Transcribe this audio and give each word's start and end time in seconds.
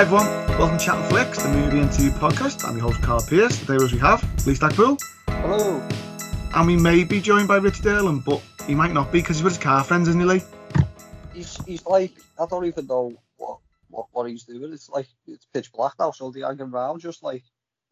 Hi 0.00 0.06
everyone, 0.06 0.58
welcome 0.58 0.78
to 0.78 0.84
Chatting 0.86 1.10
Flicks, 1.10 1.42
the 1.42 1.50
movie 1.50 1.78
interview 1.78 2.10
podcast. 2.12 2.66
I'm 2.66 2.78
your 2.78 2.90
host 2.90 3.02
Carl 3.02 3.20
Pierce. 3.20 3.60
Today 3.60 3.74
as 3.74 3.92
we 3.92 3.98
have 3.98 4.22
Lee 4.46 4.54
Stackpool, 4.54 4.98
Hello. 5.28 5.86
and 6.54 6.66
we 6.66 6.74
may 6.74 7.04
be 7.04 7.20
joined 7.20 7.46
by 7.48 7.58
Richard 7.58 7.84
Derlin, 7.84 8.24
but 8.24 8.42
he 8.66 8.74
might 8.74 8.94
not 8.94 9.12
be 9.12 9.20
because 9.20 9.36
he's 9.36 9.44
with 9.44 9.56
his 9.56 9.62
car 9.62 9.84
friends, 9.84 10.08
isn't 10.08 10.18
he, 10.18 10.26
Lee? 10.26 10.42
He's 11.34 11.62
he's 11.66 11.84
like 11.84 12.12
I 12.38 12.46
don't 12.46 12.64
even 12.64 12.86
know 12.86 13.12
what 13.36 13.58
what, 13.90 14.06
what 14.12 14.30
he's 14.30 14.44
doing. 14.44 14.72
It's 14.72 14.88
like 14.88 15.06
it's 15.26 15.44
pitch 15.52 15.70
black 15.70 15.92
now, 16.00 16.12
so 16.12 16.30
they're 16.30 16.46
hanging 16.46 16.72
around 16.72 17.00
just 17.00 17.22
like 17.22 17.42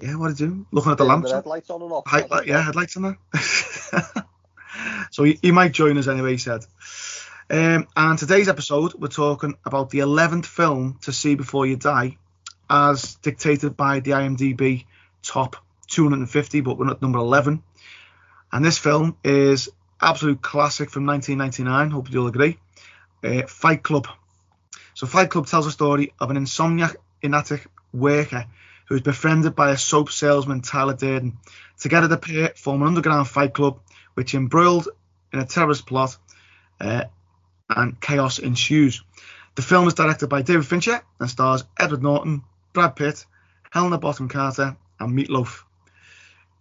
Yeah, 0.00 0.14
what 0.14 0.28
did 0.28 0.40
you 0.40 0.46
do? 0.46 0.66
Looking 0.72 0.92
at 0.92 0.96
the 0.96 1.04
lamps. 1.04 1.28
the 1.28 1.36
headlights 1.36 1.68
on 1.68 1.82
and 1.82 1.92
off. 1.92 2.04
Hi- 2.06 2.26
yeah, 2.46 2.62
headlights 2.62 2.96
in 2.96 3.02
there. 3.02 3.18
so 5.10 5.24
he, 5.24 5.38
he 5.42 5.52
might 5.52 5.72
join 5.72 5.98
us 5.98 6.08
anyway, 6.08 6.32
he 6.32 6.38
said. 6.38 6.64
Um, 7.50 7.88
and 7.96 8.18
today's 8.18 8.50
episode, 8.50 8.92
we're 8.92 9.08
talking 9.08 9.56
about 9.64 9.88
the 9.88 10.00
11th 10.00 10.44
film 10.44 10.98
to 11.02 11.12
see 11.12 11.34
before 11.34 11.66
you 11.66 11.76
die, 11.76 12.18
as 12.68 13.14
dictated 13.16 13.74
by 13.74 14.00
the 14.00 14.10
IMDb 14.10 14.84
top 15.22 15.56
250, 15.86 16.60
but 16.60 16.76
we're 16.76 16.90
at 16.90 17.00
number 17.00 17.18
11. 17.18 17.62
And 18.52 18.64
this 18.64 18.76
film 18.76 19.16
is 19.24 19.70
absolute 19.98 20.42
classic 20.42 20.90
from 20.90 21.06
1999. 21.06 21.90
Hope 21.90 22.12
you'll 22.12 22.26
agree. 22.26 22.58
Uh, 23.24 23.46
Fight 23.46 23.82
Club. 23.82 24.08
So 24.92 25.06
Fight 25.06 25.30
Club 25.30 25.46
tells 25.46 25.66
a 25.66 25.72
story 25.72 26.12
of 26.20 26.30
an 26.30 26.36
insomniac 26.36 26.96
inatic 27.22 27.66
worker 27.94 28.44
who 28.88 28.96
is 28.96 29.00
befriended 29.00 29.56
by 29.56 29.70
a 29.70 29.78
soap 29.78 30.10
salesman, 30.10 30.60
Tyler 30.60 30.94
Durden. 30.94 31.38
Together, 31.80 32.08
the 32.08 32.18
pair 32.18 32.52
form 32.56 32.82
an 32.82 32.88
underground 32.88 33.26
fight 33.26 33.54
club, 33.54 33.80
which 34.12 34.34
embroiled 34.34 34.88
in 35.32 35.38
a 35.38 35.46
terrorist 35.46 35.86
plot, 35.86 36.18
uh, 36.78 37.04
and 37.68 38.00
chaos 38.00 38.38
ensues. 38.38 39.02
The 39.54 39.62
film 39.62 39.88
is 39.88 39.94
directed 39.94 40.28
by 40.28 40.42
David 40.42 40.66
Fincher 40.66 41.02
and 41.18 41.28
stars 41.28 41.64
Edward 41.78 42.02
Norton, 42.02 42.42
Brad 42.72 42.96
Pitt, 42.96 43.26
Helena 43.70 43.98
Bonham 43.98 44.28
Carter, 44.28 44.76
and 45.00 45.18
Meatloaf. 45.18 45.64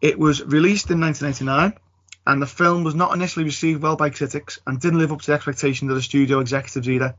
It 0.01 0.19
was 0.19 0.43
released 0.43 0.91
in 0.91 0.99
1999, 1.01 1.79
and 2.25 2.41
the 2.41 2.47
film 2.47 2.83
was 2.83 2.95
not 2.95 3.13
initially 3.13 3.45
received 3.45 3.81
well 3.81 3.95
by 3.95 4.09
critics 4.09 4.59
and 4.67 4.79
didn't 4.79 4.99
live 4.99 5.11
up 5.11 5.21
to 5.21 5.27
the 5.27 5.33
expectations 5.33 5.89
of 5.89 5.95
the 5.95 6.01
studio 6.01 6.39
executives 6.39 6.89
either. 6.89 7.15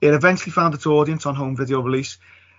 It 0.00 0.14
eventually 0.14 0.52
found 0.52 0.74
its 0.74 0.86
audience 0.86 1.26
on 1.26 1.34
home 1.34 1.56
video 1.56 1.80
release. 1.80 2.18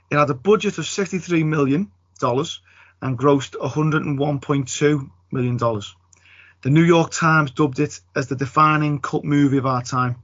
It 0.09 0.17
had 0.17 0.29
a 0.29 0.33
budget 0.33 0.77
of 0.77 0.85
63 0.85 1.43
million 1.43 1.91
dollars 2.19 2.61
and 3.01 3.17
grossed 3.17 3.55
101.2 3.59 5.09
million 5.31 5.57
dollars. 5.57 5.95
The 6.61 6.69
New 6.69 6.83
York 6.83 7.11
Times 7.11 7.51
dubbed 7.51 7.79
it 7.79 7.99
as 8.15 8.27
the 8.27 8.35
defining 8.35 8.99
cult 8.99 9.25
movie 9.25 9.57
of 9.57 9.65
our 9.65 9.83
time. 9.83 10.15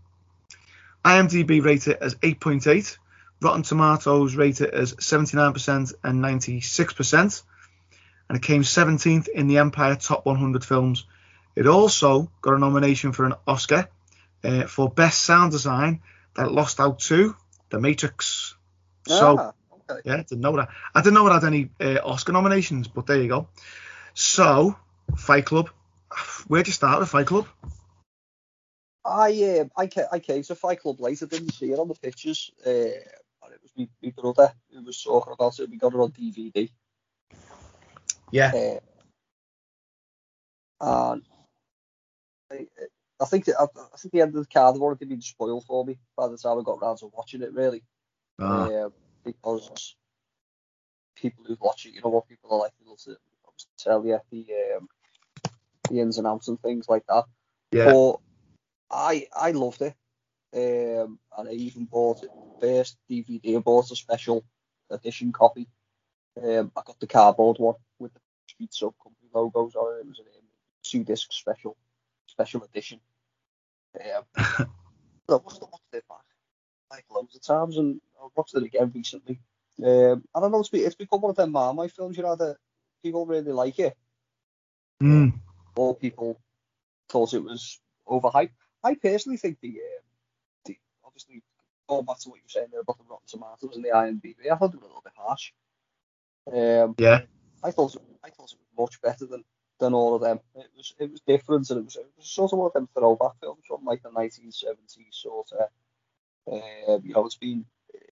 IMDb 1.06 1.64
rated 1.64 1.94
it 1.94 2.00
as 2.02 2.16
8.8. 2.16 2.98
Rotten 3.42 3.64
Tomatoes 3.64 4.36
rated 4.36 4.68
it 4.68 4.74
as 4.74 4.94
79% 4.96 5.94
and 6.04 6.24
96%. 6.24 7.44
And 8.28 8.38
it 8.38 8.44
came 8.44 8.62
17th 8.62 9.28
in 9.30 9.48
the 9.48 9.58
Empire 9.58 9.96
Top 9.96 10.26
100 10.26 10.64
Films. 10.64 11.06
It 11.56 11.68
also 11.68 12.30
got 12.42 12.54
a 12.54 12.60
nomination 12.60 13.12
for 13.12 13.26
an 13.26 13.34
Oscar 13.48 13.88
uh, 14.44 14.64
for 14.68 14.90
Best 14.90 15.22
Sound 15.22 15.52
Design 15.52 16.02
that 16.36 16.52
lost 16.52 16.80
out 16.80 17.00
to 17.00 17.36
The 17.70 17.80
Matrix. 17.80 18.56
So, 19.08 19.38
Ah, 19.40 19.54
okay. 19.90 20.02
yeah, 20.06 20.18
didn't 20.18 20.42
know 20.42 20.56
that. 20.58 20.70
I 20.94 21.02
didn't 21.02 21.16
know 21.16 21.28
it 21.28 21.34
had 21.34 21.44
any 21.44 21.70
uh, 21.80 22.00
Oscar 22.04 22.34
nominations, 22.34 22.88
but 22.88 23.08
there 23.08 23.22
you 23.22 23.28
go. 23.30 23.48
So, 24.14 24.76
Fight 25.18 25.46
Club. 25.46 25.70
Where'd 26.48 26.68
you 26.68 26.74
start 26.74 27.00
with 27.00 27.10
Fight 27.10 27.26
Club? 27.28 27.48
I 29.06 29.60
um 29.60 29.72
I 29.78 29.88
came, 29.88 30.06
I 30.12 30.20
came 30.20 30.44
to 30.44 30.56
Fight 30.56 30.82
Club 30.82 31.00
late. 31.00 31.22
I 31.24 31.26
didn't 31.26 31.54
see 31.54 31.72
it 31.72 31.80
on 31.80 31.88
the 31.88 31.96
pictures. 31.96 32.52
Uh, 32.66 32.70
and 32.70 33.54
it 33.54 33.62
was 33.62 33.72
me, 33.78 33.90
me 34.02 34.12
brother 34.12 34.54
who 34.74 34.84
was 34.84 35.02
talking 35.02 35.34
about 35.34 35.60
it. 35.60 35.70
We 35.70 35.78
got 35.78 35.94
it 35.94 36.00
on 36.00 36.12
DVD. 36.12 36.70
Yeah. 38.32 38.52
Uh, 38.54 38.80
and 40.82 41.24
I, 42.52 42.68
I 43.22 43.26
think 43.26 43.46
that, 43.46 43.60
I, 43.60 43.64
I 43.64 43.98
think 43.98 44.14
the 44.14 44.22
end 44.22 44.36
of 44.36 44.44
the 44.44 44.54
card 44.54 44.76
had 44.76 44.82
already 44.82 45.06
been 45.06 45.22
spoiled 45.22 45.66
for 45.66 45.86
me 45.86 45.98
by 46.16 46.28
the 46.28 46.38
time 46.38 46.60
I 46.60 46.64
got 46.64 46.82
round 46.82 47.00
to 47.00 47.12
watching 47.14 47.42
it. 47.42 47.54
Really. 47.54 47.84
Ah, 48.40 48.68
um, 48.86 48.94
because 49.26 49.96
people 51.16 51.44
who 51.46 51.58
watch 51.60 51.86
it, 51.86 51.94
you 51.94 52.02
know 52.02 52.10
what 52.10 52.28
people 52.28 52.52
are 52.52 52.60
like, 52.60 52.72
they'll 52.80 52.92
obviously 52.92 53.72
tell 53.78 54.06
you 54.06 54.20
the 54.32 54.78
um, 54.78 54.88
the 55.90 56.00
ins 56.00 56.18
and 56.18 56.28
outs 56.28 56.48
and 56.48 56.62
things 56.62 56.88
like 56.88 57.06
that. 57.08 57.26
yeah. 57.72 57.86
But 57.86 58.20
I 58.92 59.28
I 59.36 59.52
loved 59.52 59.82
it, 59.82 59.96
um, 60.56 61.20
and 61.38 61.50
I 61.50 61.52
even 61.54 61.86
bought 61.86 62.24
it 62.24 62.30
first 62.60 62.98
DVD. 63.10 63.58
I 63.58 63.60
bought 63.60 63.92
a 63.92 63.96
special 63.96 64.44
edition 64.90 65.32
copy. 65.32 65.68
Um, 66.42 66.72
I 66.76 66.82
got 66.86 67.00
the 67.00 67.08
cardboard 67.08 67.58
one 67.60 67.76
with 68.00 68.14
the 68.14 68.20
Street 68.48 68.74
Soap 68.74 68.96
Company 69.02 69.30
logos 69.34 69.76
on 69.76 69.98
it. 69.98 70.02
It 70.02 70.08
was 70.08 70.20
a 70.20 70.88
two 70.88 71.04
disc 71.04 71.32
special 71.32 71.78
special 72.28 72.64
edition. 72.64 73.00
Um, 73.96 74.24
I 74.36 75.36
watched, 75.36 75.62
I 75.62 75.66
watched 75.72 75.94
it 75.94 76.04
back 76.08 76.18
like 76.92 77.06
loads 77.12 77.36
of 77.36 77.42
times, 77.42 77.78
and 77.78 78.02
I 78.22 78.28
watched 78.36 78.56
it 78.56 78.64
again 78.64 78.92
recently. 78.94 79.40
Um, 79.84 80.24
I 80.36 80.40
don't 80.40 80.52
know, 80.52 80.60
it's, 80.60 80.70
be, 80.70 80.80
it's 80.80 80.96
become 80.96 81.22
one 81.22 81.30
of 81.30 81.38
them 81.38 81.52
Marmite 81.52 81.92
films, 81.92 82.18
you 82.18 82.24
know, 82.24 82.36
that 82.36 82.58
people 83.02 83.26
really 83.26 83.52
like 83.52 83.80
it, 83.80 83.96
Mm, 85.02 85.40
or 85.78 85.96
people 85.96 86.42
thought 87.08 87.34
it 87.34 87.44
was 87.44 87.80
overhyped. 88.08 88.50
I 88.84 88.96
personally 88.96 89.38
think 89.38 89.58
the, 89.62 89.80
uh, 89.80 90.02
the 90.66 90.78
obviously, 91.04 91.44
going 91.88 92.06
back 92.06 92.20
to 92.20 92.30
what 92.30 92.38
you 92.38 92.44
were 92.46 92.50
saying 92.50 92.68
there 92.72 92.82
about 92.82 92.98
the 92.98 93.06
Rotten 93.10 93.26
Tomatoes 93.28 93.76
and 93.76 93.84
the 93.84 93.90
IMDb, 93.90 94.52
I 94.52 94.56
thought 94.56 94.74
it 94.74 94.82
was 94.82 94.84
a 94.84 94.88
little 94.88 95.04
bit 95.04 95.14
harsh. 95.18 95.52
Um, 96.52 96.96
yeah. 96.98 97.22
I 97.64 97.72
thought 97.72 97.96
I 98.24 98.30
thought 98.30 98.52
it 98.52 98.60
was 98.60 98.78
much 98.78 99.02
better 99.02 99.26
than, 99.26 99.44
than 99.80 99.94
all 99.94 100.16
of 100.16 100.22
them. 100.22 100.40
It 100.56 100.70
was 100.76 100.94
it 101.00 101.12
was 101.12 101.22
different, 101.22 101.70
and 101.70 101.80
it 101.80 101.84
was, 101.84 101.96
it 101.98 102.08
was 102.18 102.30
sort 102.30 102.54
of 102.54 102.60
one 102.60 102.68
of 102.68 102.74
them 102.74 102.88
throwback 102.94 103.40
films 103.42 103.64
from 103.68 103.84
like 103.86 104.02
the 104.02 104.10
1970s 104.10 105.12
sort 105.12 105.50
of. 105.52 105.68
Um, 106.52 107.02
you 107.04 107.14
know, 107.14 107.26
it's 107.26 107.38
been 107.38 107.66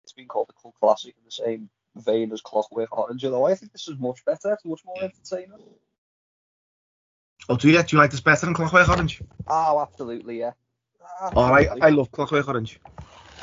it's 0.03 0.13
been 0.13 0.29
called 0.29 0.51
a 0.51 0.61
cult 0.61 0.75
classic 0.81 1.15
in 1.17 1.25
the 1.25 1.31
same 1.31 1.71
vein 1.97 2.33
as 2.33 2.41
Clockwork 2.41 2.97
Orange. 2.97 3.25
Although 3.25 3.47
I 3.47 3.55
think 3.55 3.73
this 3.73 3.89
is 3.89 3.99
much 3.99 4.25
better, 4.25 4.53
it's 4.53 4.65
much 4.65 4.83
more 4.85 5.03
entertaining. 5.03 5.59
Oh, 7.49 7.57
do 7.57 7.69
you, 7.71 7.83
do 7.83 7.97
you 7.97 8.01
like 8.01 8.11
this 8.11 8.21
better 8.21 8.47
than 8.47 8.55
Clockwork 8.55 8.89
Orange? 8.89 9.23
Oh, 9.49 9.81
absolutely, 9.81 10.41
yeah. 10.41 10.53
Oh, 11.35 11.41
I, 11.41 11.69
I 11.81 11.91
love 11.91 12.11
Clockwork 12.11 12.49
Orange. 12.49 12.81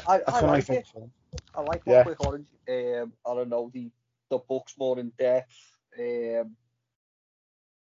I, 0.08 0.18
That's 0.18 0.32
I 0.32 0.42
one 0.42 0.44
of 0.44 0.50
my 0.50 0.54
like 0.58 0.64
favourite 0.64 0.82
it. 0.82 0.88
films. 0.92 1.12
I 1.56 1.62
like 1.62 1.86
Yeah. 1.86 2.04
Clockwork 2.04 2.22
Orange. 2.22 2.48
Um, 2.68 3.14
I 3.26 3.36
don't 3.36 3.50
know 3.50 3.70
the 3.74 3.92
the 4.30 4.40
book's 4.40 4.78
more 4.78 5.00
in 5.00 5.12
depth. 5.18 5.56
Um, 5.98 6.56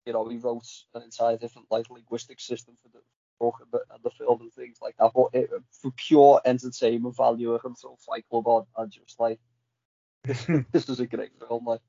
you 0.05 0.13
know, 0.13 0.27
he 0.27 0.37
wrote 0.37 0.65
an 0.95 1.03
entire 1.03 1.37
different 1.37 1.67
like 1.69 1.89
linguistic 1.89 2.39
system 2.39 2.75
for 2.81 2.89
the 2.89 3.03
book 3.39 3.55
and 3.61 3.71
the, 3.71 3.81
and 3.93 4.03
the 4.03 4.09
film 4.09 4.41
and 4.41 4.53
things 4.53 4.79
like 4.81 4.95
that. 4.97 5.11
But 5.13 5.27
it, 5.33 5.49
for 5.71 5.91
pure 5.91 6.41
entertainment 6.45 7.15
value, 7.15 7.55
I 7.55 7.59
can 7.59 7.75
throw 7.75 7.95
Fight 7.97 8.25
Club 8.29 8.47
on 8.47 8.65
and 8.77 8.91
just 8.91 9.19
like 9.19 9.39
this, 10.23 10.47
this 10.71 10.89
is 10.89 10.99
a 10.99 11.07
great 11.07 11.31
film. 11.47 11.65
Like, 11.65 11.81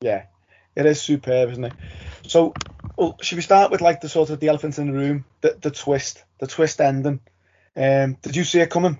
Yeah, 0.00 0.24
it 0.74 0.86
is 0.86 1.00
superb, 1.02 1.50
isn't 1.50 1.64
it? 1.64 1.74
So, 2.26 2.54
well, 2.96 3.16
should 3.22 3.36
we 3.36 3.42
start 3.42 3.70
with 3.70 3.80
like 3.80 4.00
the 4.00 4.08
sort 4.08 4.30
of 4.30 4.40
the 4.40 4.48
elephant 4.48 4.78
in 4.78 4.88
the 4.88 4.92
room, 4.92 5.24
the, 5.42 5.56
the 5.60 5.70
twist, 5.70 6.24
the 6.40 6.46
twist 6.46 6.80
ending? 6.80 7.20
Um, 7.76 8.16
did 8.22 8.36
you 8.36 8.44
see 8.44 8.60
it 8.60 8.70
coming? 8.70 8.98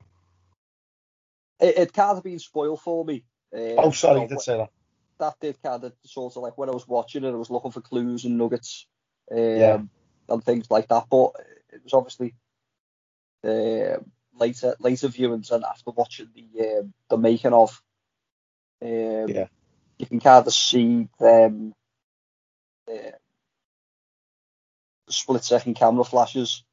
it, 1.60 1.78
it 1.78 1.93
kind 1.93 2.16
of 2.16 2.25
been 2.25 2.38
spoiled 2.38 2.81
for 2.81 3.04
me. 3.04 3.25
Um, 3.54 3.76
Oh, 3.78 3.90
sorry, 3.90 4.19
so 4.19 4.22
you 4.22 4.28
did 4.28 4.40
say 4.40 4.56
that. 4.56 4.70
that 5.19 5.34
did 5.40 5.62
kind 5.62 5.84
of 5.84 5.93
sort 6.04 6.37
of 6.37 6.43
like 6.43 6.58
when 6.58 6.69
I 6.69 6.72
was 6.72 6.87
watching 6.87 7.25
it, 7.25 7.28
I 7.31 7.32
was 7.37 7.50
looking 7.50 7.70
for 7.70 7.81
clues 7.81 8.25
and 8.25 8.38
nuggets 8.38 8.87
um, 9.31 9.38
Yeah. 9.38 9.82
and 10.28 10.44
things 10.44 10.70
like 10.70 10.88
that. 10.88 11.06
But 11.10 11.32
it 11.72 11.82
was 11.84 11.94
obviously 11.94 12.34
uh, 13.44 13.99
later 14.34 14.76
later 14.81 15.08
viewings 15.08 15.50
and 15.50 15.64
after 15.64 15.90
watching 15.90 16.28
the 16.34 16.81
um, 16.81 16.94
the 17.08 17.16
making 17.16 17.52
of, 17.52 17.81
um, 18.82 19.28
Yeah. 19.28 19.46
you 19.99 20.06
can 20.06 20.20
kind 20.20 20.46
of 20.46 20.52
see 20.52 21.08
them 21.19 21.72
uh, 22.90 23.12
split 25.08 25.44
second 25.44 25.75
camera 25.75 26.05
flashes 26.05 26.64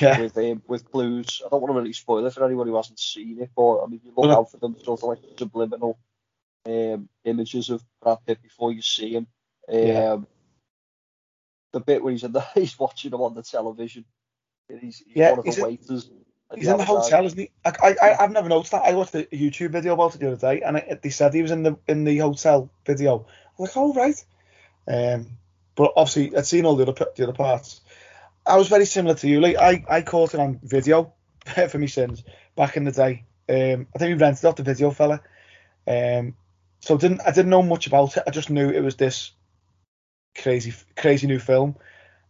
Yeah, 0.00 0.18
with 0.20 0.36
um, 0.38 0.62
with 0.66 0.90
clues. 0.90 1.42
I 1.44 1.48
don't 1.48 1.60
want 1.60 1.72
to 1.72 1.78
really 1.78 1.92
spoil 1.92 2.24
it 2.26 2.32
for 2.32 2.44
anyone 2.44 2.66
who 2.66 2.76
hasn't 2.76 2.98
seen 3.00 3.40
it, 3.40 3.50
but 3.56 3.82
I 3.82 3.86
mean, 3.86 4.00
you 4.04 4.10
look 4.16 4.26
Well, 4.26 4.38
out 4.40 4.50
for 4.50 4.56
them 4.58 4.76
sort 4.82 5.00
of 5.02 5.08
like 5.08 5.18
subliminal 5.38 5.98
um, 6.66 7.08
images 7.24 7.70
of 7.70 7.84
Brad 8.02 8.18
Pitt 8.26 8.42
before 8.42 8.72
you 8.72 8.82
see 8.82 9.14
him. 9.14 9.26
Um, 9.68 9.78
Yeah. 9.78 10.16
The 11.72 11.80
bit 11.80 12.02
where 12.02 12.12
he's 12.12 12.24
in 12.24 12.32
the, 12.32 12.40
he's 12.54 12.78
watching 12.78 13.12
him 13.12 13.20
on 13.20 13.34
the 13.34 13.42
television. 13.42 14.04
He's, 14.68 14.98
he's 15.06 15.16
Yeah, 15.16 15.30
one 15.30 15.40
of 15.40 15.44
the 15.44 15.62
waiters. 15.62 16.08
he's 16.54 16.68
in 16.68 16.78
the 16.78 16.84
hotel, 16.84 17.26
isn't 17.26 17.38
he? 17.38 17.50
I, 17.64 17.94
I, 18.00 18.16
I've 18.20 18.30
never 18.30 18.48
noticed 18.48 18.72
that. 18.72 18.84
I 18.84 18.94
watched 18.94 19.14
a 19.14 19.24
YouTube 19.24 19.70
video 19.70 19.94
about 19.94 20.14
it 20.14 20.18
the 20.20 20.28
other 20.32 20.36
day, 20.36 20.62
and 20.62 20.76
it, 20.76 21.02
they 21.02 21.10
said 21.10 21.34
he 21.34 21.42
was 21.42 21.50
in 21.50 21.62
the 21.64 21.76
in 21.88 22.04
the 22.04 22.16
hotel 22.18 22.70
video. 22.86 23.26
I 23.58 23.62
was 23.62 23.76
like, 23.76 23.76
oh 23.76 23.92
right. 23.92 24.24
Um, 24.86 25.36
but 25.76 25.92
obviously, 25.96 26.36
I'd 26.36 26.46
seen 26.46 26.66
all 26.66 26.76
the 26.76 26.86
other 26.86 27.06
the 27.16 27.24
other 27.24 27.32
parts. 27.32 27.80
I 28.46 28.56
was 28.56 28.68
very 28.68 28.84
similar 28.84 29.14
to 29.16 29.28
you. 29.28 29.40
Like 29.40 29.56
I, 29.56 29.84
I 29.88 30.02
caught 30.02 30.34
it 30.34 30.40
on 30.40 30.60
video 30.62 31.12
for 31.68 31.78
me 31.78 31.86
sins 31.86 32.22
back 32.56 32.76
in 32.76 32.84
the 32.84 32.92
day. 32.92 33.24
Um, 33.48 33.86
I 33.94 33.98
think 33.98 34.16
we 34.16 34.24
rented 34.24 34.44
off 34.44 34.56
the 34.56 34.62
video 34.62 34.90
fella. 34.90 35.20
Um, 35.86 36.34
so 36.80 36.96
didn't 36.98 37.20
I 37.26 37.30
didn't 37.30 37.50
know 37.50 37.62
much 37.62 37.86
about 37.86 38.16
it. 38.16 38.24
I 38.26 38.30
just 38.30 38.50
knew 38.50 38.70
it 38.70 38.82
was 38.82 38.96
this 38.96 39.32
crazy 40.36 40.74
crazy 40.96 41.26
new 41.26 41.38
film, 41.38 41.76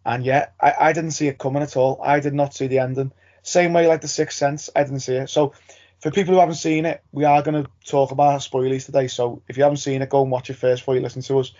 and 0.05 0.25
yeah, 0.25 0.49
I, 0.61 0.75
I 0.81 0.93
didn't 0.93 1.13
see 1.13 1.29
it 1.29 1.39
coming 1.39 1.63
at 1.63 1.77
all. 1.77 2.01
I 2.03 2.21
did 2.21 2.35
not 2.35 2.55
see 2.55 2.67
the 2.67 2.79
ending. 2.79 3.13
Same 3.43 3.75
way 3.75 3.87
like 3.87 4.01
the 4.01 4.09
Sixth 4.09 4.39
Sense, 4.39 4.71
I 4.75 4.85
didn't 4.85 5.01
see 5.01 5.17
it. 5.17 5.29
So 5.29 5.53
for 6.01 6.11
people 6.11 6.33
who 6.33 6.41
haven't 6.41 6.55
seen 6.55 6.87
it, 6.87 7.03
we 7.13 7.25
are 7.25 7.43
going 7.43 7.63
to 7.63 7.71
talk 7.85 8.11
about 8.11 8.43
spoilers 8.43 8.87
today. 8.87 9.07
So 9.07 9.43
if 9.49 9.59
you 9.59 9.65
haven't 9.65 9.79
seen 9.79 10.01
it, 10.01 10.09
go 10.09 10.23
and 10.23 10.31
watch 10.31 10.49
it 10.49 10.55
first 10.55 10.81
before 10.83 10.95
you 10.95 11.03
listen 11.03 11.21
to 11.23 11.41
us. 11.41 11.53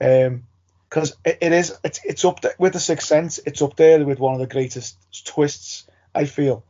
Um, 0.00 0.47
because 0.88 1.16
it, 1.24 1.38
it 1.40 1.52
is 1.52 1.76
it's, 1.84 2.00
it's 2.04 2.24
up 2.24 2.40
there 2.40 2.54
with 2.58 2.72
the 2.72 2.80
Sixth 2.80 3.06
Sense. 3.06 3.38
It's 3.44 3.62
up 3.62 3.76
there 3.76 4.04
with 4.04 4.18
one 4.18 4.34
of 4.34 4.40
the 4.40 4.46
greatest 4.46 4.96
twists 5.24 5.86
I 6.14 6.24
feel. 6.24 6.64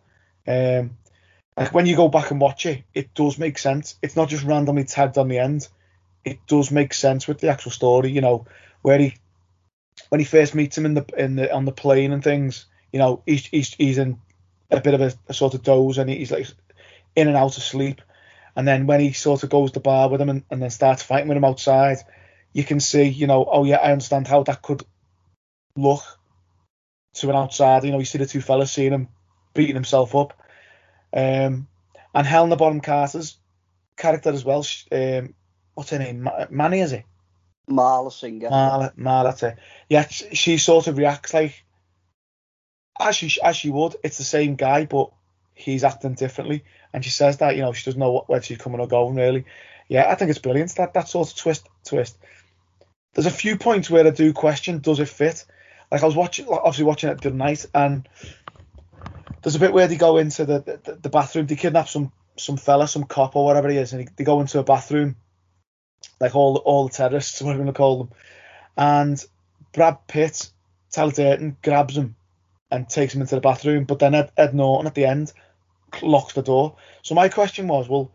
Um, 0.47 0.97
like 1.56 1.75
when 1.75 1.87
you 1.87 1.97
go 1.97 2.09
back 2.09 2.31
and 2.31 2.41
watch 2.41 2.67
it, 2.67 2.85
it 2.94 3.15
does 3.15 3.38
make 3.38 3.59
sense. 3.59 3.97
It's 4.03 4.17
not 4.17 4.29
just 4.29 4.44
randomly 4.44 4.85
tagged 4.85 5.19
on 5.19 5.29
the 5.29 5.38
end. 5.38 5.69
It 6.25 6.38
does 6.47 6.70
make 6.70 6.94
sense 6.94 7.26
with 7.26 7.38
the 7.38 7.49
actual 7.49 7.73
story. 7.73 8.11
You 8.11 8.20
know 8.20 8.47
where 8.82 8.99
he 8.99 9.17
when 10.09 10.21
he 10.21 10.25
first 10.25 10.55
meets 10.55 10.79
him 10.79 10.87
in 10.87 10.94
the 10.94 11.05
in 11.17 11.37
the 11.37 11.53
on 11.53 11.64
the 11.64 11.73
plane 11.73 12.12
and 12.12 12.23
things. 12.23 12.67
You 12.93 12.99
know 12.99 13.23
he's 13.26 13.47
he's, 13.47 13.75
he's 13.75 13.99
in 13.99 14.19
a 14.71 14.81
bit 14.81 14.94
of 14.94 15.00
a, 15.00 15.12
a 15.29 15.35
sort 15.35 15.55
of 15.55 15.62
doze 15.62 15.99
and 15.99 16.11
he's 16.11 16.31
like 16.31 16.47
in 17.17 17.29
and 17.29 17.37
out 17.37 17.56
of 17.56 17.62
sleep. 17.62 18.03
And 18.55 18.67
then 18.67 18.87
when 18.87 19.00
he 19.00 19.12
sort 19.12 19.44
of 19.44 19.50
goes 19.50 19.73
to 19.73 19.81
bar 19.81 20.09
with 20.09 20.21
him 20.21 20.29
and, 20.29 20.44
and 20.50 20.61
then 20.61 20.71
starts 20.71 21.03
fighting 21.03 21.29
with 21.29 21.37
him 21.37 21.44
outside, 21.44 21.99
you 22.53 22.65
can 22.65 22.81
see, 22.81 23.05
you 23.05 23.27
know, 23.27 23.47
oh 23.50 23.65
yeah, 23.65 23.77
I 23.77 23.93
understand 23.93 24.27
how 24.27 24.43
that 24.45 24.62
could 24.62 24.83
look 25.77 26.03
to 27.15 27.31
an 27.31 27.37
outsider. 27.37 27.87
You 27.87 27.93
know, 27.93 27.99
you 27.99 28.05
see 28.05 28.19
the 28.19 28.27
two 28.27 28.41
fellas 28.41 28.73
seeing 28.73 28.93
him 28.93 29.09
beating 29.55 29.75
himself 29.75 30.15
up. 30.15 30.35
Um, 31.12 31.69
and 32.15 32.27
Helena 32.27 32.56
Bonham 32.56 32.81
Carter's 32.81 33.39
character 33.97 34.31
as 34.31 34.45
well. 34.45 34.65
Um, 34.93 35.35
what's 35.75 35.91
her 35.91 35.99
name? 35.99 36.29
Manny, 36.50 36.81
is 36.81 36.93
it? 36.93 37.05
Marla 37.69 38.12
Singer. 38.12 38.49
Marla, 38.49 38.95
Marla, 38.97 39.25
that's 39.25 39.43
it. 39.43 39.59
Yeah, 39.89 40.06
she 40.09 40.59
sort 40.59 40.87
of 40.87 40.97
reacts 40.97 41.35
like 41.35 41.65
as 42.99 43.17
she 43.17 43.41
as 43.43 43.56
she 43.56 43.71
would. 43.71 43.97
It's 44.03 44.19
the 44.19 44.25
same 44.25 44.56
guy, 44.56 44.87
but 44.87 45.11
he's 45.55 45.85
acting 45.85 46.15
differently. 46.15 46.65
And 46.93 47.05
she 47.05 47.11
says 47.11 47.39
that, 47.39 47.56
you 47.56 47.62
know, 47.62 47.73
she 47.73 47.85
doesn't 47.85 48.00
know 48.00 48.25
where 48.27 48.43
she's 48.43 48.59
coming 48.59 48.81
or 48.81 48.89
going 48.89 49.17
really. 49.17 49.45
Yeah, 49.89 50.11
I 50.11 50.15
think 50.15 50.31
it's 50.31 50.39
brilliant 50.39 50.75
that 50.77 50.95
that 50.95 51.09
sort 51.09 51.31
of 51.31 51.37
twist 51.37 51.69
twist. 51.85 52.17
There's 53.15 53.27
a 53.27 53.31
few 53.31 53.57
points 53.57 53.91
where 53.91 54.07
I 54.07 54.11
do 54.11 54.33
question 54.33 54.79
does 54.79 55.01
it 55.01 55.09
fit. 55.09 55.45
Like 55.91 56.03
I 56.03 56.07
was 56.07 56.17
watching, 56.17 56.47
obviously 56.49 56.85
watching 56.85 57.11
it 57.11 57.21
the 57.21 57.31
night, 57.31 57.67
and 57.75 58.09
there's 59.43 59.57
a 59.57 59.61
bit 59.61 59.73
where 59.73 59.89
they 59.89 59.97
go 59.97 60.19
into 60.19 60.45
the, 60.45 60.81
the, 60.85 60.97
the 60.97 61.09
bathroom. 61.09 61.47
They 61.47 61.57
kidnap 61.57 61.89
some 61.89 62.13
some 62.37 62.57
fella, 62.57 62.87
some 62.87 63.05
cop 63.05 63.35
or 63.37 63.45
whatever 63.45 63.69
he 63.69 63.79
is, 63.79 63.93
and 63.93 64.09
they 64.17 64.25
go 64.25 64.41
into 64.41 64.59
a 64.59 64.65
bathroom, 64.65 65.17
like 66.21 66.35
all 66.37 66.57
all 66.57 66.89
the 66.89 66.95
terrorists, 66.95 67.41
whatever 67.43 67.61
you 67.61 67.65
want 67.65 67.75
to 67.75 67.79
call 67.79 67.99
them. 67.99 68.11
And 68.77 69.25
Brad 69.73 70.07
Pitt, 70.07 70.51
Tyler 70.91 71.13
Durden 71.13 71.57
grabs 71.63 71.97
him 71.97 72.15
and 72.71 72.89
takes 72.89 73.15
him 73.15 73.23
into 73.23 73.35
the 73.35 73.41
bathroom, 73.41 73.85
but 73.85 73.99
then 73.99 74.15
Ed, 74.15 74.31
Ed 74.37 74.55
Norton 74.55 74.87
at 74.87 74.95
the 74.95 75.07
end 75.07 75.33
locks 76.03 76.35
the 76.35 76.43
door. 76.43 76.77
So 77.03 77.15
my 77.15 77.29
question 77.29 77.67
was, 77.67 77.89
well, 77.89 78.13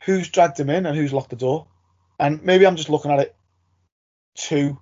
who's 0.00 0.28
dragged 0.28 0.58
him 0.58 0.70
in 0.70 0.86
and 0.86 0.96
who's 0.96 1.12
locked 1.12 1.30
the 1.30 1.36
door? 1.36 1.68
And 2.18 2.42
maybe 2.42 2.66
I'm 2.66 2.76
just 2.76 2.90
looking 2.90 3.12
at 3.12 3.20
it 3.20 3.36
too, 4.38 4.78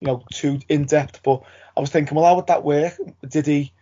you 0.00 0.06
know, 0.06 0.22
too 0.32 0.60
in 0.68 0.84
depth. 0.84 1.22
But 1.22 1.42
I 1.76 1.80
was 1.80 1.90
thinking, 1.90 2.14
well, 2.14 2.26
how 2.26 2.36
would 2.36 2.46
that 2.46 2.64
work? 2.64 2.94
Did 3.26 3.46
he, 3.46 3.72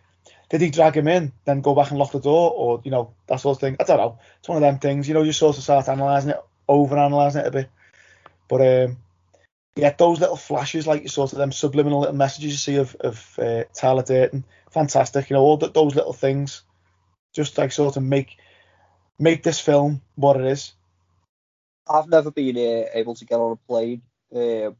did 0.49 0.61
he 0.61 0.69
drag 0.69 0.95
him 0.95 1.07
in, 1.07 1.33
then 1.45 1.61
go 1.61 1.75
back 1.75 1.91
and 1.91 1.99
lock 1.99 2.11
the 2.11 2.19
door, 2.19 2.51
or 2.51 2.81
you 2.83 2.91
know, 2.91 3.13
that 3.27 3.39
sort 3.41 3.57
of 3.57 3.61
thing? 3.61 3.75
I 3.79 3.83
don't 3.83 3.97
know. 3.97 4.19
It's 4.39 4.49
one 4.49 4.57
of 4.57 4.61
them 4.61 4.79
things, 4.79 5.07
you 5.07 5.13
know, 5.13 5.23
you 5.23 5.33
sort 5.33 5.57
of 5.57 5.63
start 5.63 5.87
analysing 5.87 6.31
it, 6.31 6.41
over 6.67 6.95
analysing 6.95 7.41
it 7.41 7.47
a 7.47 7.51
bit. 7.51 7.69
But 8.47 8.61
um, 8.61 8.97
yeah, 9.75 9.93
those 9.97 10.19
little 10.19 10.37
flashes, 10.37 10.87
like 10.87 11.03
you 11.03 11.07
sort 11.07 11.33
of 11.33 11.37
them 11.37 11.51
subliminal 11.51 12.01
little 12.01 12.15
messages 12.15 12.51
you 12.51 12.57
see 12.57 12.75
of 12.77 12.95
of 12.99 13.39
uh, 13.39 13.63
Tyler 13.73 14.03
Durden, 14.03 14.43
fantastic. 14.71 15.29
You 15.29 15.35
know, 15.35 15.41
all 15.41 15.57
that 15.57 15.73
those 15.73 15.95
little 15.95 16.13
things, 16.13 16.63
just 17.33 17.57
like 17.57 17.71
sort 17.71 17.97
of 17.97 18.03
make 18.03 18.37
make 19.17 19.43
this 19.43 19.59
film 19.59 20.01
what 20.15 20.39
it 20.39 20.45
is. 20.45 20.73
I've 21.87 22.09
never 22.09 22.31
been 22.31 22.57
uh, 22.57 22.89
able 22.93 23.15
to 23.15 23.25
get 23.25 23.39
on 23.39 23.53
a 23.53 23.67
plane 23.67 24.01
uh, 24.35 24.71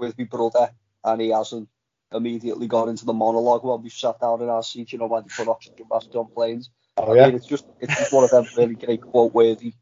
with 0.00 0.18
my 0.18 0.24
brother, 0.24 0.70
and 1.04 1.20
he 1.20 1.30
hasn't 1.30 1.68
immediately 2.12 2.66
got 2.66 2.88
into 2.88 3.04
the 3.04 3.12
monologue 3.12 3.62
while 3.62 3.78
we 3.78 3.90
sat 3.90 4.18
down 4.20 4.42
in 4.42 4.48
our 4.48 4.62
seats. 4.62 4.92
You 4.92 4.98
know, 4.98 5.06
when 5.06 5.22
they 5.22 5.28
put 5.36 5.48
oxygen 5.48 5.86
masks 5.90 6.14
on 6.14 6.26
planes. 6.34 6.70
Oh 6.96 7.14
yeah. 7.14 7.24
I 7.24 7.26
mean, 7.26 7.36
it's 7.36 7.46
just 7.46 7.66
it's 7.80 7.96
just 7.96 8.12
one 8.12 8.24
of 8.24 8.30
them 8.30 8.46
really 8.56 8.74
great 8.74 9.02
quote 9.02 9.32
worthy 9.32 9.74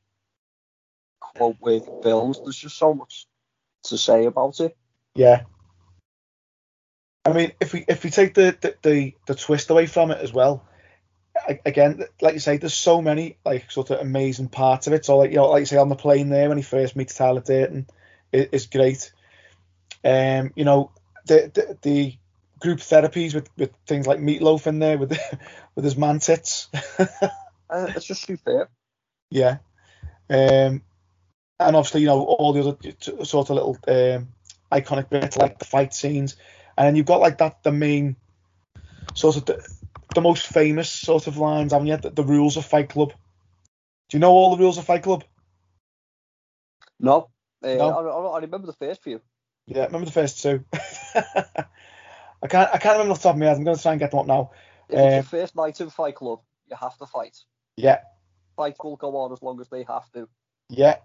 quote 1.20 1.56
worthy 1.60 1.90
films. 2.02 2.40
There's 2.42 2.58
just 2.58 2.76
so 2.76 2.94
much 2.94 3.26
to 3.84 3.96
say 3.96 4.26
about 4.26 4.60
it. 4.60 4.76
Yeah. 5.14 5.42
I 7.24 7.32
mean, 7.32 7.52
if 7.60 7.72
we 7.72 7.84
if 7.88 8.04
we 8.04 8.10
take 8.10 8.34
the 8.34 8.56
the, 8.60 8.74
the, 8.82 9.14
the 9.26 9.34
twist 9.34 9.70
away 9.70 9.86
from 9.86 10.10
it 10.10 10.18
as 10.18 10.32
well, 10.32 10.64
again, 11.64 12.02
like 12.20 12.34
you 12.34 12.40
say, 12.40 12.56
there's 12.56 12.74
so 12.74 13.02
many 13.02 13.38
like 13.44 13.70
sort 13.70 13.90
of 13.90 14.00
amazing 14.00 14.48
parts 14.48 14.86
of 14.86 14.92
it. 14.92 15.04
So 15.04 15.18
like 15.18 15.30
you 15.30 15.36
know, 15.36 15.48
like 15.48 15.60
you 15.60 15.66
say 15.66 15.76
on 15.76 15.88
the 15.88 15.96
plane 15.96 16.28
there 16.28 16.48
when 16.48 16.58
he 16.58 16.64
first 16.64 16.96
meets 16.96 17.14
Tyler 17.14 17.40
Durden 17.40 17.86
is, 18.32 18.46
is 18.52 18.66
great. 18.66 19.12
Um, 20.04 20.52
you 20.54 20.64
know, 20.64 20.92
the, 21.26 21.50
the, 21.52 21.78
the 21.82 22.14
group 22.60 22.78
therapies 22.78 23.34
with, 23.34 23.48
with 23.56 23.70
things 23.86 24.06
like 24.06 24.18
Meatloaf 24.18 24.66
in 24.66 24.78
there 24.78 24.98
with 24.98 25.18
with 25.74 25.84
his 25.84 25.96
man 25.96 26.18
tits. 26.18 26.68
uh, 26.98 27.06
it's 27.70 28.06
just 28.06 28.26
super. 28.26 28.68
Yeah. 29.30 29.58
Um, 30.30 30.82
and 31.60 31.76
obviously, 31.76 32.02
you 32.02 32.06
know, 32.06 32.22
all 32.22 32.52
the 32.52 32.60
other 32.60 33.24
sort 33.24 33.50
of 33.50 33.56
little 33.56 33.78
um, 33.88 34.28
iconic 34.70 35.10
bits 35.10 35.36
like 35.36 35.58
the 35.58 35.64
fight 35.64 35.92
scenes, 35.92 36.36
and 36.76 36.86
then 36.86 36.96
you've 36.96 37.06
got 37.06 37.20
like 37.20 37.38
that 37.38 37.62
the 37.62 37.72
main 37.72 38.16
sort 39.14 39.36
of 39.36 39.46
the, 39.46 39.66
the 40.14 40.20
most 40.20 40.46
famous 40.46 40.90
sort 40.90 41.26
of 41.26 41.36
lines, 41.36 41.72
haven't 41.72 41.88
you? 41.88 41.96
The, 41.96 42.10
the, 42.10 42.24
rules 42.24 42.56
of 42.56 42.64
Fight 42.64 42.90
Club. 42.90 43.12
Do 44.08 44.16
you 44.16 44.20
know 44.20 44.30
all 44.30 44.54
the 44.54 44.62
rules 44.62 44.78
of 44.78 44.84
Fight 44.84 45.02
Club? 45.02 45.24
No, 47.00 47.28
uh, 47.62 47.74
no? 47.74 47.90
I, 47.90 48.36
I, 48.36 48.40
remember 48.40 48.66
the 48.66 48.72
first 48.74 49.02
few. 49.02 49.20
Yeah, 49.68 49.84
remember 49.84 50.06
the 50.06 50.12
first 50.12 50.42
two. 50.42 50.64
I 50.72 52.46
can't 52.48 52.70
I 52.72 52.78
can't 52.78 52.94
remember 52.94 53.12
off 53.12 53.18
the 53.18 53.28
top 53.28 53.34
of 53.34 53.38
my 53.38 53.46
head. 53.46 53.56
I'm 53.56 53.64
going 53.64 53.76
to 53.76 53.82
try 53.82 53.92
and 53.92 54.00
get 54.00 54.10
them 54.10 54.20
up 54.20 54.26
now. 54.26 54.50
If 54.88 54.98
um, 54.98 55.04
it's 55.04 55.14
your 55.14 55.40
first 55.40 55.56
night 55.56 55.80
in 55.80 55.90
Fight 55.90 56.14
Club, 56.14 56.40
you 56.68 56.76
have 56.76 56.96
to 56.98 57.06
fight. 57.06 57.36
Yeah. 57.76 58.00
Fight 58.56 58.76
will 58.82 58.96
go 58.96 59.16
on 59.18 59.32
as 59.32 59.42
long 59.42 59.60
as 59.60 59.68
they 59.68 59.84
have 59.84 60.10
to. 60.12 60.28
Yeah, 60.70 60.96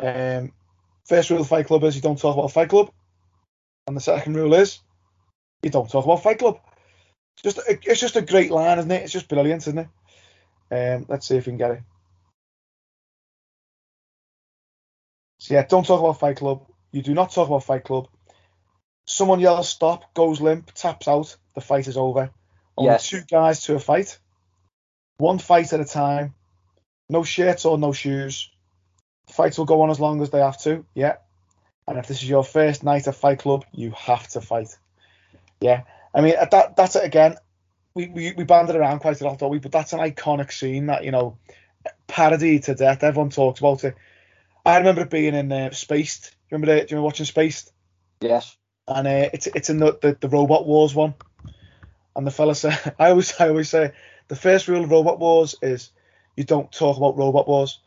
um, 0.00 0.52
first 1.06 1.30
rule 1.30 1.40
of 1.40 1.48
Fight 1.48 1.66
Club 1.66 1.84
is 1.84 1.96
you 1.96 2.02
don't 2.02 2.18
talk 2.18 2.36
about 2.36 2.52
Fight 2.52 2.68
Club, 2.68 2.90
and 3.86 3.96
the 3.96 4.00
second 4.00 4.34
rule 4.34 4.54
is 4.54 4.80
you 5.62 5.70
don't 5.70 5.90
talk 5.90 6.04
about 6.04 6.22
Fight 6.22 6.38
Club. 6.38 6.60
It's 7.36 7.42
just 7.42 7.68
it's 7.68 8.00
just 8.00 8.16
a 8.16 8.22
great 8.22 8.50
line, 8.50 8.78
isn't 8.78 8.90
it? 8.90 9.02
It's 9.02 9.12
just 9.12 9.28
brilliant, 9.28 9.66
isn't 9.66 9.78
it? 9.78 9.88
Um, 10.70 11.06
let's 11.08 11.26
see 11.26 11.36
if 11.36 11.46
we 11.46 11.50
can 11.50 11.58
get 11.58 11.70
it. 11.72 11.82
So 15.38 15.54
yeah, 15.54 15.66
don't 15.66 15.84
talk 15.84 16.00
about 16.00 16.20
Fight 16.20 16.36
Club. 16.36 16.66
You 16.92 17.02
do 17.02 17.14
not 17.14 17.32
talk 17.32 17.48
about 17.48 17.64
Fight 17.64 17.84
Club. 17.84 18.08
Someone 19.06 19.40
yells 19.40 19.68
stop, 19.68 20.14
goes 20.14 20.40
limp, 20.40 20.72
taps 20.72 21.08
out. 21.08 21.36
The 21.54 21.60
fight 21.60 21.88
is 21.88 21.96
over. 21.96 22.30
Only 22.76 22.92
yes. 22.92 23.08
two 23.08 23.22
guys 23.22 23.62
to 23.62 23.74
a 23.74 23.80
fight. 23.80 24.18
One 25.16 25.38
fight 25.38 25.72
at 25.72 25.80
a 25.80 25.84
time. 25.84 26.34
No 27.08 27.24
shirts 27.24 27.64
or 27.64 27.78
no 27.78 27.92
shoes. 27.92 28.50
Fights 29.28 29.58
will 29.58 29.64
go 29.64 29.82
on 29.82 29.90
as 29.90 30.00
long 30.00 30.22
as 30.22 30.30
they 30.30 30.40
have 30.40 30.58
to, 30.62 30.84
yeah. 30.94 31.16
And 31.86 31.98
if 31.98 32.06
this 32.06 32.22
is 32.22 32.28
your 32.28 32.44
first 32.44 32.84
night 32.84 33.08
at 33.08 33.16
Fight 33.16 33.40
Club, 33.40 33.64
you 33.72 33.90
have 33.92 34.28
to 34.28 34.40
fight. 34.40 34.76
Yeah. 35.60 35.82
I 36.14 36.20
mean, 36.20 36.36
uh, 36.38 36.46
that 36.46 36.76
that's 36.76 36.96
it 36.96 37.04
again. 37.04 37.36
We, 37.94 38.06
we, 38.06 38.32
we 38.32 38.44
banded 38.44 38.76
around 38.76 39.00
quite 39.00 39.20
a 39.20 39.24
lot, 39.24 39.38
don't 39.38 39.50
we? 39.50 39.58
But 39.58 39.72
that's 39.72 39.92
an 39.92 39.98
iconic 39.98 40.52
scene 40.52 40.86
that, 40.86 41.04
you 41.04 41.10
know, 41.10 41.36
parody 42.06 42.60
to 42.60 42.74
death. 42.74 43.02
Everyone 43.02 43.30
talks 43.30 43.60
about 43.60 43.84
it. 43.84 43.96
I 44.64 44.78
remember 44.78 45.02
it 45.02 45.10
being 45.10 45.34
in 45.34 45.50
uh, 45.50 45.70
Spaced. 45.72 46.22
Do 46.22 46.28
you 46.28 46.58
remember, 46.58 46.66
the, 46.66 46.80
do 46.80 46.92
you 46.92 46.96
remember 46.96 47.06
watching 47.06 47.26
Spaced? 47.26 47.72
Yes. 48.20 48.56
And 48.86 49.06
uh, 49.06 49.28
it's 49.32 49.46
it's 49.46 49.70
in 49.70 49.78
the, 49.78 49.98
the, 50.00 50.16
the 50.20 50.28
Robot 50.28 50.66
Wars 50.66 50.94
one. 50.94 51.14
And 52.14 52.26
the 52.26 52.30
fella 52.30 52.54
said, 52.54 52.94
I 52.98 53.10
always 53.10 53.38
I 53.40 53.48
always 53.48 53.68
say 53.68 53.92
the 54.28 54.36
first 54.36 54.68
rule 54.68 54.84
of 54.84 54.90
Robot 54.90 55.18
Wars 55.18 55.56
is 55.62 55.90
you 56.36 56.44
don't 56.44 56.70
talk 56.70 56.96
about 56.96 57.16
Robot 57.16 57.48
Wars. 57.48 57.80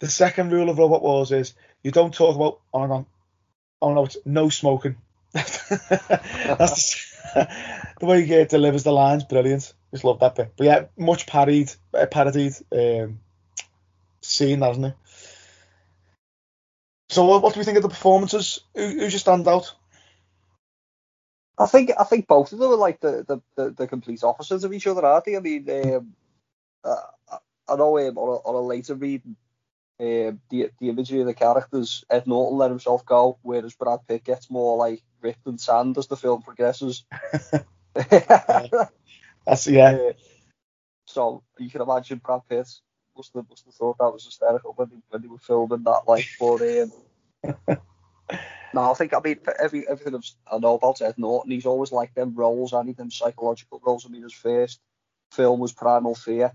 The 0.00 0.08
second 0.08 0.52
rule 0.52 0.70
of 0.70 0.78
Robot 0.78 1.02
Wars 1.02 1.32
is 1.32 1.54
you 1.82 1.90
don't 1.90 2.14
talk 2.14 2.36
about. 2.36 2.60
Oh, 2.72 2.80
hang 2.80 2.90
on. 2.90 3.06
Oh 3.80 3.94
no, 3.94 4.04
it's 4.04 4.16
no 4.24 4.48
smoking. 4.48 4.96
That's 5.32 5.68
the, 5.68 7.48
the 8.00 8.06
way 8.06 8.24
he 8.24 8.44
delivers 8.44 8.84
the 8.84 8.92
lines. 8.92 9.24
Brilliant. 9.24 9.72
Just 9.92 10.04
love 10.04 10.20
that 10.20 10.34
bit. 10.34 10.52
But 10.56 10.64
yeah, 10.64 10.84
much 10.96 11.26
parodied, 11.26 11.72
uh, 11.94 12.06
parodied 12.06 12.54
um, 12.72 13.20
scene, 14.20 14.60
hasn't 14.60 14.86
it? 14.86 14.94
So 17.18 17.24
what, 17.24 17.52
do 17.52 17.58
we 17.58 17.64
think 17.64 17.78
of 17.78 17.82
the 17.82 17.88
performances? 17.88 18.60
Who, 18.76 18.86
who's 18.86 19.12
your 19.12 19.18
standout? 19.20 19.72
I 21.58 21.66
think 21.66 21.90
I 21.98 22.04
think 22.04 22.28
both 22.28 22.52
of 22.52 22.60
them 22.60 22.70
are 22.70 22.76
like 22.76 23.00
the, 23.00 23.24
the, 23.26 23.42
the, 23.56 23.70
the 23.72 23.88
complete 23.88 24.22
opposites 24.22 24.64
of 24.64 24.72
each 24.72 24.86
other, 24.86 25.04
aren't 25.04 25.24
they? 25.24 25.36
I 25.36 25.40
mean, 25.40 25.68
um, 25.68 26.14
uh, 26.84 26.96
I 27.68 27.76
know 27.76 27.98
um, 27.98 28.18
on, 28.18 28.28
a, 28.28 28.48
on 28.48 28.54
a 28.54 28.60
later 28.60 28.94
reading, 28.94 29.36
Um, 30.00 30.40
the 30.50 30.70
the 30.78 30.90
imagery 30.90 31.20
of 31.20 31.26
the 31.26 31.34
characters, 31.34 32.04
Ed 32.08 32.28
Norton 32.28 32.58
let 32.58 32.70
himself 32.70 33.04
go, 33.04 33.38
whereas 33.42 33.74
Brad 33.74 34.06
Pitt 34.06 34.24
gets 34.24 34.50
more 34.50 34.76
like 34.76 35.02
ripped 35.20 35.46
and 35.46 35.60
sand 35.60 35.98
as 35.98 36.06
the 36.06 36.16
film 36.16 36.42
progresses. 36.42 37.04
That's 37.94 39.66
yeah. 39.66 39.98
Uh, 40.10 40.12
so 41.06 41.42
you 41.58 41.70
can 41.70 41.82
imagine 41.82 42.20
Brad 42.24 42.42
Pitt 42.48 42.68
must 43.16 43.34
have, 43.34 43.48
must 43.50 43.64
have 43.66 43.74
thought 43.74 43.98
that 43.98 44.12
was 44.12 44.26
hysterical 44.26 44.74
when 44.76 44.90
they, 44.90 44.96
when 45.08 45.22
they 45.22 45.28
were 45.28 45.38
filming 45.38 45.82
that. 45.84 46.02
Like, 46.06 46.26
but 46.38 46.62
um, 46.62 46.92
no, 47.44 48.90
I 48.90 48.94
think 48.94 49.14
I 49.14 49.20
mean 49.24 49.38
every 49.58 49.88
everything 49.88 50.14
I've, 50.14 50.24
I 50.52 50.58
know 50.58 50.74
about 50.74 51.00
Ed 51.00 51.14
Norton, 51.18 51.50
he's 51.50 51.66
always 51.66 51.92
like 51.92 52.14
them 52.14 52.34
roles, 52.34 52.74
any 52.74 52.92
them 52.92 53.10
psychological 53.10 53.80
roles. 53.84 54.04
I 54.06 54.10
mean, 54.10 54.22
his 54.22 54.32
first 54.34 54.80
film 55.32 55.60
was 55.60 55.72
Primal 55.72 56.14
Fear. 56.14 56.52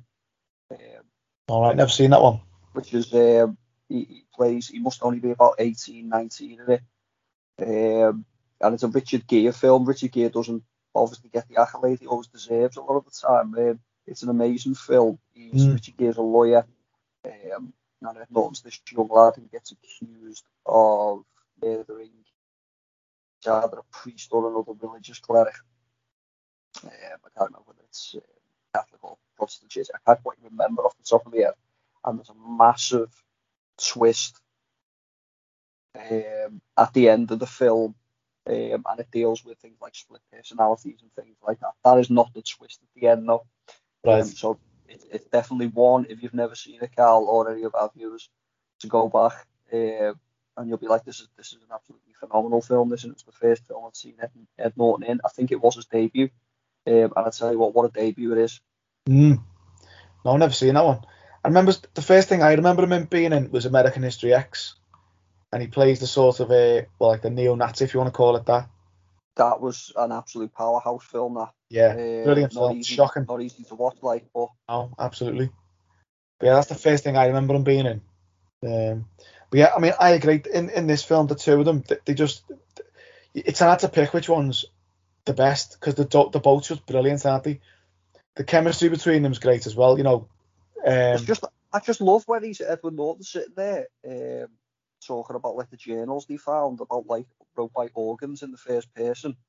Um, 0.71 0.77
All 1.49 1.61
right, 1.61 1.75
never 1.75 1.89
seen 1.89 2.11
that 2.11 2.21
one. 2.21 2.41
which 2.73 2.93
is 2.93 3.13
um, 3.13 3.57
he, 3.89 3.99
he 4.03 4.25
plays. 4.33 4.67
He 4.67 4.79
must 4.79 5.03
only 5.03 5.19
be 5.19 5.31
about 5.31 5.55
18, 5.59 6.07
19 6.09 6.59
in 6.67 6.71
it. 6.71 6.81
Um, 7.61 8.25
and 8.61 8.73
it's 8.73 8.83
a 8.83 8.87
Richard 8.87 9.27
Gere 9.27 9.51
film. 9.51 9.85
Richard 9.85 10.11
Gere 10.11 10.29
doesn't 10.29 10.63
obviously 10.95 11.29
get 11.29 11.47
the 11.49 11.59
accolade 11.61 11.99
he 11.99 12.07
always 12.07 12.27
deserves 12.27 12.77
a 12.77 12.81
lot 12.81 12.97
of 12.97 13.05
the 13.05 13.11
time. 13.11 13.53
Um, 13.55 13.79
it's 14.07 14.23
an 14.23 14.29
amazing 14.29 14.75
film. 14.75 15.19
He's, 15.33 15.65
Mm. 15.65 15.73
Richard 15.73 15.97
Gere's 15.97 16.17
a 16.17 16.21
lawyer. 16.21 16.65
Um, 17.25 17.73
and 18.05 18.17
Norton's 18.29 18.61
this 18.61 18.79
young 18.91 19.09
lad 19.09 19.33
who 19.35 19.43
gets 19.51 19.71
accused 19.71 20.45
of 20.65 21.23
murdering 21.61 22.11
either 23.45 23.77
a 23.77 23.83
priest 23.91 24.29
or 24.31 24.49
another 24.49 24.73
religious 24.81 25.19
cleric. 25.19 25.55
Um, 26.83 26.89
I 26.91 27.29
can't 27.37 27.49
remember 27.49 27.63
whether 27.65 27.81
it's 27.87 28.15
uh, 28.15 28.19
Catholic 28.73 29.03
or 29.03 29.17
Protestant 29.37 29.71
church. 29.71 29.87
I 29.93 29.99
can't 30.05 30.23
quite 30.23 30.37
remember 30.43 30.83
off 30.83 30.97
the 30.97 31.03
top 31.03 31.25
of 31.25 31.33
my 31.33 31.39
head. 31.39 31.53
And 32.05 32.17
there's 32.17 32.29
a 32.29 32.57
massive 32.57 33.09
twist 33.77 34.39
um, 35.95 36.61
at 36.77 36.93
the 36.93 37.09
end 37.09 37.31
of 37.31 37.39
the 37.39 37.47
film, 37.47 37.95
um, 38.47 38.83
and 38.89 38.99
it 38.99 39.11
deals 39.11 39.45
with 39.45 39.57
things 39.59 39.77
like 39.81 39.95
split 39.95 40.21
personalities 40.31 40.99
and 41.01 41.13
things 41.13 41.37
like 41.45 41.59
that. 41.59 41.73
That 41.83 41.99
is 41.99 42.09
not 42.09 42.33
the 42.33 42.41
twist 42.41 42.79
at 42.81 43.01
the 43.01 43.07
end, 43.07 43.27
though. 43.27 43.45
Right. 44.03 44.21
Um, 44.21 44.27
so 44.27 44.59
it, 44.87 45.03
it's 45.11 45.25
definitely 45.25 45.67
one 45.67 46.05
if 46.09 46.21
you've 46.21 46.33
never 46.33 46.55
seen 46.55 46.79
it, 46.81 46.95
Carl, 46.95 47.25
or 47.25 47.51
any 47.51 47.63
of 47.63 47.75
our 47.75 47.91
viewers, 47.95 48.29
to 48.79 48.87
go 48.87 49.09
back 49.09 49.47
um, 49.73 50.19
and 50.57 50.69
you'll 50.69 50.77
be 50.77 50.87
like, 50.87 51.03
this 51.03 51.19
is 51.19 51.27
this 51.37 51.47
is 51.47 51.55
an 51.55 51.73
absolutely 51.73 52.13
phenomenal 52.19 52.61
film. 52.61 52.89
This 52.89 53.03
is 53.03 53.23
the 53.23 53.31
first 53.31 53.65
film 53.67 53.85
I've 53.85 53.95
seen 53.95 54.15
Ed, 54.21 54.31
Ed 54.59 54.73
Norton 54.75 55.07
in. 55.07 55.21
I 55.25 55.29
think 55.29 55.51
it 55.51 55.61
was 55.61 55.75
his 55.75 55.85
debut, 55.85 56.29
um, 56.85 57.13
and 57.15 57.25
I 57.25 57.29
tell 57.29 57.51
you 57.51 57.59
what, 57.59 57.73
what 57.73 57.89
a 57.89 57.91
debut 57.91 58.31
it 58.33 58.37
is. 58.37 58.61
Mm. 59.09 59.43
No, 60.23 60.31
I've 60.31 60.39
never 60.39 60.53
seen 60.53 60.75
that 60.75 60.85
one. 60.85 61.01
I 61.43 61.47
remember 61.49 61.73
the 61.93 62.01
first 62.01 62.29
thing 62.29 62.41
I 62.41 62.53
remember 62.53 62.85
him 62.85 63.05
being 63.05 63.33
in 63.33 63.51
was 63.51 63.65
American 63.65 64.03
History 64.03 64.33
X, 64.33 64.75
and 65.51 65.61
he 65.61 65.67
plays 65.67 65.99
the 65.99 66.07
sort 66.07 66.39
of 66.39 66.51
a 66.51 66.87
well, 66.99 67.09
like 67.09 67.21
the 67.21 67.29
neo-Nazi, 67.29 67.85
if 67.85 67.93
you 67.93 67.99
want 67.99 68.13
to 68.13 68.17
call 68.17 68.35
it 68.35 68.45
that. 68.45 68.69
That 69.35 69.61
was 69.61 69.91
an 69.95 70.11
absolute 70.11 70.53
powerhouse 70.53 71.03
film. 71.03 71.35
That 71.35 71.53
Yeah, 71.69 71.95
uh, 71.97 72.23
brilliant 72.23 72.53
film, 72.53 72.77
easy, 72.77 72.95
shocking. 72.95 73.25
not 73.27 73.41
easy 73.41 73.63
to 73.63 73.75
watch, 73.75 73.97
like, 74.01 74.25
but 74.33 74.49
Oh, 74.69 74.91
absolutely. 74.97 75.49
But 76.39 76.47
yeah, 76.47 76.53
that's 76.55 76.67
the 76.67 76.75
first 76.75 77.03
thing 77.03 77.17
I 77.17 77.27
remember 77.27 77.55
him 77.55 77.63
being 77.63 77.85
in. 77.85 78.01
Um, 78.65 79.05
but 79.49 79.59
yeah, 79.59 79.71
I 79.75 79.79
mean, 79.79 79.93
I 79.99 80.11
agree. 80.11 80.41
In 80.53 80.69
in 80.69 80.87
this 80.87 81.03
film, 81.03 81.27
the 81.27 81.35
two 81.35 81.59
of 81.59 81.65
them, 81.65 81.83
they, 81.87 81.97
they 82.05 82.13
just 82.13 82.43
it's 83.33 83.59
hard 83.59 83.79
to 83.79 83.89
pick 83.89 84.13
which 84.13 84.29
one's 84.29 84.65
the 85.25 85.33
best 85.33 85.79
because 85.79 85.95
the 85.95 86.05
the 86.31 86.39
both 86.39 86.67
just 86.67 86.85
brilliant, 86.85 87.25
aren't 87.25 87.43
they? 87.43 87.59
The 88.35 88.43
chemistry 88.43 88.89
between 88.89 89.23
them's 89.23 89.39
great 89.39 89.65
as 89.65 89.75
well. 89.75 89.97
You 89.97 90.03
know, 90.03 90.27
um, 90.85 91.15
it's 91.15 91.23
just 91.23 91.45
I 91.71 91.79
just 91.79 92.01
love 92.01 92.23
when 92.25 92.43
he's 92.43 92.61
Edward 92.61 92.95
Norton 92.95 93.23
sitting 93.23 93.53
there 93.55 93.87
um, 94.07 94.47
talking 95.05 95.35
about 95.35 95.55
like 95.55 95.69
the 95.69 95.77
journals 95.77 96.25
they 96.25 96.37
found 96.37 96.81
about 96.81 97.07
like 97.07 97.27
robot 97.55 97.89
organs 97.93 98.43
in 98.43 98.51
the 98.51 98.57
first 98.57 98.93
person. 98.93 99.35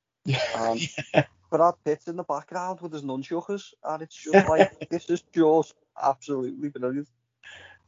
Um, 0.58 0.78
yeah, 1.14 1.26
Brad 1.50 1.74
Pitt's 1.84 2.08
in 2.08 2.16
the 2.16 2.22
background 2.24 2.80
with 2.80 2.92
his 2.92 3.02
nunchuckers, 3.02 3.74
and 3.84 4.02
it's 4.02 4.16
just 4.16 4.48
like 4.48 4.88
this 4.88 5.10
is 5.10 5.22
just 5.34 5.74
absolutely 6.02 6.70
brilliant. 6.70 7.08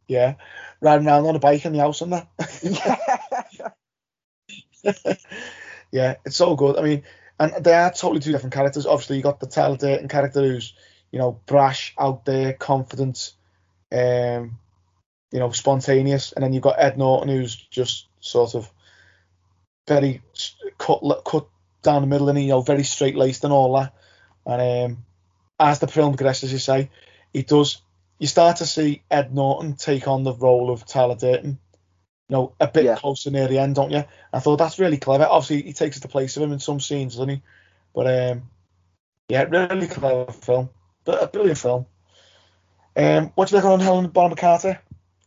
yeah, 0.06 0.34
riding 0.82 1.06
around 1.06 1.26
on 1.26 1.36
a 1.36 1.38
bike 1.38 1.64
in 1.64 1.72
the 1.72 1.78
house 1.78 2.02
and 2.02 2.12
that. 2.12 2.28
yeah, 5.90 6.16
it's 6.24 6.36
so 6.36 6.54
good. 6.56 6.76
I 6.76 6.82
mean, 6.82 7.02
and 7.38 7.64
they 7.64 7.74
are 7.74 7.90
totally 7.90 8.20
two 8.20 8.32
different 8.32 8.54
characters. 8.54 8.86
Obviously, 8.86 9.16
you 9.16 9.22
got 9.22 9.40
the 9.40 9.46
Tyler 9.46 9.76
Durden 9.76 10.08
character 10.08 10.42
who's, 10.42 10.74
you 11.10 11.18
know, 11.18 11.40
brash, 11.46 11.94
out 11.98 12.24
there, 12.24 12.52
confident, 12.52 13.32
um, 13.92 14.58
you 15.32 15.38
know, 15.38 15.50
spontaneous, 15.50 16.32
and 16.32 16.42
then 16.42 16.52
you've 16.52 16.62
got 16.62 16.78
Ed 16.78 16.98
Norton 16.98 17.28
who's 17.28 17.56
just 17.56 18.06
sort 18.20 18.54
of 18.54 18.70
very 19.86 20.22
cut 20.78 21.02
cut 21.24 21.46
down 21.82 22.02
the 22.02 22.08
middle 22.08 22.28
and 22.28 22.40
you 22.40 22.48
know 22.48 22.60
very 22.60 22.84
straight 22.84 23.16
laced 23.16 23.44
and 23.44 23.52
all 23.52 23.74
that. 23.74 23.94
And 24.44 24.92
um, 24.92 25.04
as 25.58 25.78
the 25.78 25.88
film 25.88 26.12
progresses, 26.12 26.52
you 26.52 26.58
say, 26.58 26.90
he 27.32 27.42
does. 27.42 27.82
You 28.18 28.26
start 28.26 28.58
to 28.58 28.66
see 28.66 29.02
Ed 29.10 29.34
Norton 29.34 29.76
take 29.76 30.08
on 30.08 30.22
the 30.22 30.32
role 30.32 30.70
of 30.70 30.86
Tyler 30.86 31.16
Durden 31.16 31.58
you 32.28 32.34
know, 32.36 32.54
a 32.58 32.66
bit 32.66 32.84
Yeah. 32.84 32.96
closer 32.96 33.30
near 33.30 33.46
the 33.46 33.58
end, 33.58 33.76
don't 33.76 33.90
you? 33.92 34.04
I 34.32 34.40
thought 34.40 34.56
that's 34.56 34.78
really 34.78 34.96
clever. 34.98 35.24
Obviously, 35.24 35.62
he 35.62 35.72
takes 35.72 36.00
the 36.00 36.08
place 36.08 36.36
of 36.36 36.42
him 36.42 36.52
in 36.52 36.58
some 36.58 36.80
scenes, 36.80 37.14
doesn't 37.14 37.28
he? 37.28 37.42
But 37.94 38.06
um, 38.06 38.42
yeah, 39.28 39.42
really 39.42 39.86
clever 39.86 40.32
film, 40.32 40.70
but 41.04 41.22
a 41.22 41.26
brilliant 41.28 41.58
film. 41.58 41.86
Um, 42.96 43.32
what 43.34 43.48
do 43.48 43.56
you 43.56 43.62
think 43.62 43.72
on 43.72 43.80
Helen 43.80 44.08
Bonham 44.08 44.36
Carter? 44.36 44.80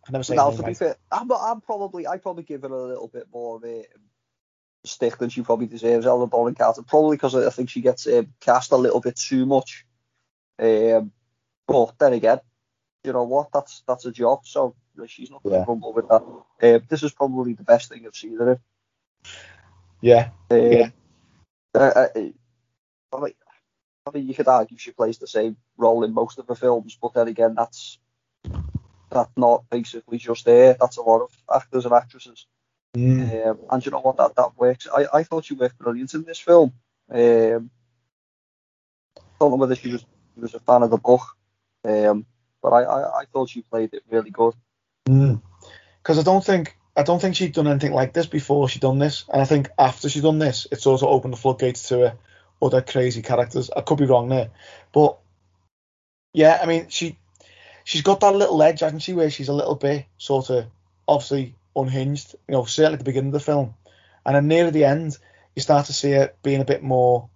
I 0.07 0.11
never 0.11 0.23
say 0.23 0.35
her 0.35 0.51
to 0.51 0.63
be 0.63 0.73
fair, 0.73 0.95
I'm, 1.11 1.31
I'm 1.31 1.61
probably 1.61 2.07
I 2.07 2.17
probably 2.17 2.43
give 2.43 2.63
it 2.63 2.71
a 2.71 2.75
little 2.75 3.07
bit 3.07 3.27
more 3.31 3.57
of 3.57 3.63
a 3.63 3.85
stick 4.89 5.17
than 5.17 5.29
she 5.29 5.41
probably 5.41 5.67
deserves. 5.67 6.05
Ellen 6.05 6.29
Bonham 6.29 6.55
Carter, 6.55 6.81
probably 6.83 7.17
because 7.17 7.35
I 7.35 7.49
think 7.49 7.69
she 7.69 7.81
gets 7.81 8.07
um, 8.07 8.33
cast 8.39 8.71
a 8.71 8.77
little 8.77 8.99
bit 8.99 9.15
too 9.15 9.45
much. 9.45 9.85
Um, 10.57 11.11
but 11.67 11.97
then 11.99 12.13
again, 12.13 12.39
you 13.03 13.13
know 13.13 13.23
what? 13.23 13.49
That's 13.53 13.83
that's 13.87 14.05
a 14.05 14.11
job, 14.11 14.45
so 14.45 14.75
she's 15.07 15.31
not 15.31 15.43
going 15.43 15.53
to 15.53 15.59
Yeah. 15.59 15.65
grumble 15.65 15.93
with 15.93 16.07
that. 16.09 16.21
Um, 16.21 16.85
this 16.89 17.03
is 17.03 17.13
probably 17.13 17.53
the 17.53 17.63
best 17.63 17.89
thing 17.89 18.05
I've 18.05 18.15
seen 18.15 18.37
her. 18.37 18.59
Yeah, 20.01 20.29
Yeah. 20.51 20.89
uh, 21.75 21.79
uh, 21.79 22.07
I 22.15 23.19
mean, 23.19 23.33
I 24.05 24.11
mean, 24.13 24.27
you 24.27 24.33
could 24.33 24.47
argue 24.47 24.77
she 24.77 24.91
plays 24.91 25.17
the 25.17 25.27
same 25.27 25.57
role 25.77 26.03
in 26.03 26.13
most 26.13 26.39
of 26.39 26.47
her 26.47 26.55
films, 26.55 26.97
but 27.01 27.13
then 27.13 27.27
again, 27.27 27.55
that's 27.55 27.99
that's 29.09 29.31
not 29.37 29.69
basically 29.69 30.17
just 30.17 30.45
there. 30.45 30.75
That's 30.79 30.97
a 30.97 31.01
lot 31.01 31.21
of 31.21 31.31
actors 31.53 31.85
and 31.85 31.93
actresses. 31.93 32.45
Mm. 32.95 33.47
Um, 33.47 33.59
and 33.69 33.85
you 33.85 33.91
know 33.91 33.99
what? 33.99 34.17
That 34.17 34.35
that 34.35 34.57
works. 34.57 34.87
I, 34.93 35.05
I 35.13 35.23
thought 35.23 35.45
she 35.45 35.53
worked 35.53 35.77
brilliant 35.77 36.13
in 36.13 36.23
this 36.23 36.39
film. 36.39 36.73
Um, 37.11 37.69
don't 39.39 39.51
know 39.51 39.55
whether 39.55 39.75
she 39.75 39.91
was 39.91 40.05
she 40.35 40.41
was 40.41 40.53
a 40.53 40.59
fan 40.59 40.83
of 40.83 40.89
the 40.89 40.97
book, 40.97 41.21
um, 41.85 42.25
but 42.61 42.69
I, 42.69 42.83
I, 42.83 43.19
I 43.21 43.25
thought 43.25 43.49
she 43.49 43.61
played 43.61 43.93
it 43.93 44.03
really 44.09 44.31
good. 44.31 44.53
Because 45.05 46.19
I 46.19 46.23
don't 46.23 46.43
think 46.43 46.77
I 46.95 47.03
don't 47.03 47.21
think 47.21 47.35
she'd 47.35 47.53
done 47.53 47.67
anything 47.67 47.93
like 47.93 48.13
this 48.13 48.27
before 48.27 48.69
she'd 48.69 48.81
done 48.81 48.99
this, 48.99 49.25
and 49.31 49.41
I 49.41 49.45
think 49.45 49.69
after 49.77 50.09
she 50.09 50.21
done 50.21 50.39
this, 50.39 50.67
it 50.71 50.81
sort 50.81 51.01
of 51.01 51.07
opened 51.07 51.33
the 51.33 51.37
floodgates 51.37 51.87
to 51.89 51.99
her 51.99 52.17
other 52.61 52.81
crazy 52.81 53.21
characters. 53.21 53.69
I 53.75 53.81
could 53.81 53.97
be 53.97 54.05
wrong 54.05 54.29
there, 54.29 54.49
but 54.91 55.17
yeah, 56.33 56.59
I 56.61 56.65
mean 56.65 56.89
she 56.89 57.17
she's 57.83 58.01
got 58.01 58.19
that 58.19 58.35
little 58.35 58.61
edge, 58.61 58.81
hasn't 58.81 59.01
she, 59.01 59.13
where 59.13 59.29
she's 59.29 59.49
a 59.49 59.53
little 59.53 59.75
bit 59.75 60.05
sort 60.17 60.49
of 60.49 60.65
obviously 61.07 61.55
unhinged. 61.75 62.35
You 62.47 62.53
know, 62.53 62.65
certainly 62.65 62.93
at 62.93 62.99
the 62.99 63.05
beginning 63.05 63.29
of 63.29 63.33
the 63.33 63.39
film, 63.39 63.75
and 64.25 64.35
then 64.35 64.47
near 64.47 64.71
the 64.71 64.85
end, 64.85 65.17
you 65.55 65.61
start 65.61 65.87
to 65.87 65.93
see 65.93 66.11
it 66.11 66.37
being 66.43 66.61
a 66.61 66.65
bit 66.65 66.83
more 66.83 67.29